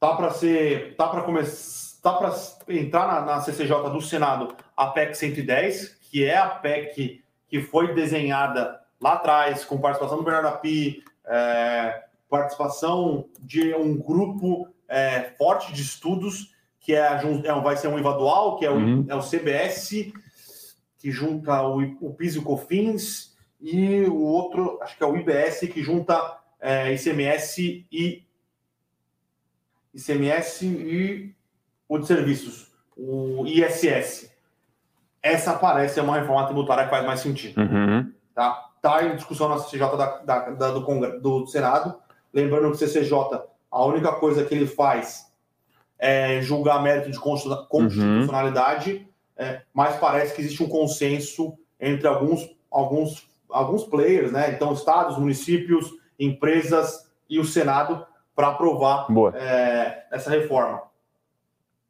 Tá 0.00 0.16
para 0.16 0.30
ser, 0.30 0.96
tá 0.96 1.08
para 1.08 1.22
começar, 1.22 2.00
tá 2.02 2.12
para 2.14 2.74
entrar 2.74 3.06
na, 3.06 3.20
na, 3.20 3.40
CCJ 3.40 3.90
do 3.90 4.00
Senado 4.00 4.54
a 4.76 4.86
PEC 4.86 5.14
110, 5.14 5.98
que 6.10 6.24
é 6.24 6.36
a 6.36 6.48
PEC 6.48 7.22
que 7.48 7.60
foi 7.60 7.94
desenhada 7.94 8.80
lá 9.00 9.14
atrás 9.14 9.64
com 9.64 9.78
participação 9.78 10.18
do 10.18 10.24
Bernardo 10.24 10.48
Api, 10.48 11.02
é, 11.26 12.04
participação 12.28 13.28
de 13.40 13.74
um 13.74 13.96
grupo 13.96 14.68
é, 14.88 15.32
forte 15.36 15.72
de 15.72 15.82
estudos 15.82 16.53
que 16.84 16.94
é, 16.94 17.00
é 17.00 17.60
vai 17.60 17.76
ser 17.76 17.88
um 17.88 17.98
IVA 17.98 18.12
dual, 18.12 18.56
que 18.58 18.64
é 18.64 18.70
o, 18.70 18.74
uhum. 18.74 19.06
é 19.08 19.14
o 19.14 19.22
CBS 19.22 20.12
que 21.04 21.10
junta 21.10 21.62
o, 21.62 21.82
o 22.00 22.14
PIS 22.14 22.34
e 22.34 22.38
o 22.38 22.42
COFINS, 22.42 23.36
e 23.60 24.04
o 24.04 24.22
outro, 24.22 24.78
acho 24.80 24.96
que 24.96 25.02
é 25.02 25.06
o 25.06 25.14
IBS, 25.14 25.60
que 25.70 25.82
junta 25.82 26.38
é, 26.58 26.94
ICMS 26.94 27.86
e 27.92 28.24
ICMS 29.92 30.66
e 30.66 31.34
o 31.86 31.98
de 31.98 32.06
serviços, 32.06 32.72
o 32.96 33.44
ISS. 33.46 34.30
Essa 35.22 35.52
parece 35.58 36.00
uma 36.00 36.18
reforma 36.18 36.46
tributária 36.46 36.84
que 36.84 36.90
faz 36.90 37.04
mais 37.04 37.20
sentido. 37.20 37.60
Uhum. 37.60 38.10
Tá? 38.34 38.70
tá 38.80 39.04
em 39.04 39.14
discussão 39.14 39.50
na 39.50 39.58
CCJ 39.58 39.96
da, 39.98 40.18
da, 40.22 40.50
da, 40.50 40.70
do, 40.70 40.84
Congresso, 40.84 41.20
do 41.20 41.46
Senado. 41.46 41.96
Lembrando 42.32 42.68
que 42.68 42.76
o 42.82 42.88
CCJ, 42.88 43.42
a 43.70 43.84
única 43.84 44.12
coisa 44.12 44.42
que 44.42 44.54
ele 44.54 44.66
faz 44.66 45.30
é 45.98 46.40
julgar 46.42 46.82
mérito 46.82 47.10
de 47.10 47.18
uhum. 47.18 47.66
constitucionalidade. 47.68 48.92
Uhum 48.92 49.14
é, 49.36 49.62
mas 49.72 49.96
parece 49.96 50.34
que 50.34 50.40
existe 50.40 50.62
um 50.62 50.68
consenso 50.68 51.56
entre 51.80 52.06
alguns, 52.06 52.48
alguns, 52.70 53.28
alguns 53.50 53.84
players, 53.84 54.32
né? 54.32 54.50
Então, 54.50 54.72
estados, 54.72 55.18
municípios, 55.18 55.90
empresas 56.18 57.10
e 57.28 57.38
o 57.38 57.44
Senado 57.44 58.06
para 58.34 58.48
aprovar 58.48 59.06
é, 59.34 60.04
essa 60.10 60.30
reforma. 60.30 60.82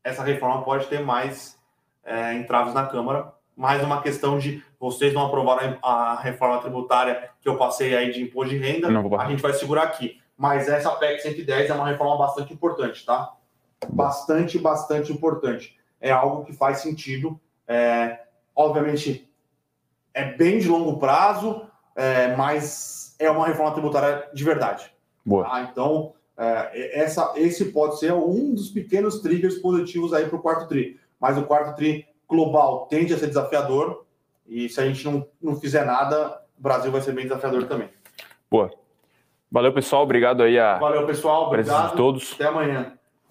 Essa 0.03 0.23
reforma 0.23 0.63
pode 0.63 0.87
ter 0.87 1.01
mais 1.01 1.59
é, 2.05 2.35
entraves 2.35 2.75
na 2.75 2.87
Câmara, 2.87 3.33
mais 3.57 3.83
uma 3.83 4.03
questão 4.03 4.39
de 4.39 4.63
vocês 4.81 5.15
não 5.15 5.27
aprovaram 5.27 5.79
a 5.83 6.17
reforma 6.21 6.59
tributária 6.61 7.31
que 7.41 7.49
eu 7.49 7.57
passei 7.57 7.95
aí 7.97 8.11
de 8.11 8.23
imposto 8.23 8.51
de 8.51 8.59
renda, 8.59 8.89
a 9.19 9.31
gente 9.31 9.41
vai 9.41 9.53
segurar 9.53 9.85
aqui. 9.85 10.21
Mas 10.37 10.69
essa 10.69 10.91
PEC 10.91 11.21
110 11.21 11.71
é 11.71 11.75
uma 11.75 11.87
reforma 11.87 12.19
bastante 12.19 12.53
importante, 12.53 13.07
tá? 13.07 13.33
Bastante, 13.91 14.59
bastante 14.59 15.13
importante 15.13 15.79
é 16.05 16.11
algo 16.11 16.45
que 16.45 16.53
faz 16.53 16.79
sentido. 16.79 17.41
É, 17.67 18.21
obviamente, 18.55 19.27
é 20.13 20.23
bem 20.37 20.59
de 20.59 20.69
longo 20.69 20.99
prazo, 20.99 21.63
é, 21.97 22.37
mas 22.37 23.17
é 23.19 23.31
uma 23.31 23.47
reforma 23.47 23.73
tributária 23.73 24.29
de 24.35 24.45
verdade. 24.45 24.93
Boa. 25.25 25.45
Tá? 25.45 25.63
Então, 25.63 26.13
é, 26.37 27.01
essa, 27.01 27.33
esse 27.37 27.73
pode 27.73 27.99
ser 27.99 28.13
um 28.13 28.55
dos 28.55 28.69
pequenos 28.69 29.21
triggers 29.21 29.57
positivos 29.57 30.13
aí 30.13 30.27
para 30.27 30.37
o 30.37 30.43
quarto 30.43 30.69
TRI. 30.69 31.01
Mas 31.19 31.39
o 31.39 31.45
quarto 31.45 31.75
TRI 31.75 32.07
global 32.29 32.87
tende 32.87 33.15
a 33.15 33.19
ser 33.19 33.29
desafiador, 33.29 34.05
e 34.47 34.69
se 34.69 34.79
a 34.79 34.85
gente 34.85 35.03
não, 35.07 35.27
não 35.41 35.59
fizer 35.59 35.87
nada, 35.87 36.39
o 36.59 36.63
Brasil 36.63 36.93
vai 36.93 37.01
ser 37.01 37.13
bem 37.13 37.25
desafiador 37.25 37.67
também. 37.67 37.89
Boa. 38.51 38.71
Valeu, 39.51 39.73
pessoal. 39.73 40.03
Obrigado 40.03 40.43
aí 40.43 40.59
a 40.59 40.79
Valeu, 40.79 41.07
pessoal. 41.07 41.47
Obrigado. 41.47 41.93
de 41.93 41.97
todos. 41.97 42.35
Até 42.35 42.45
amanhã. 42.45 42.93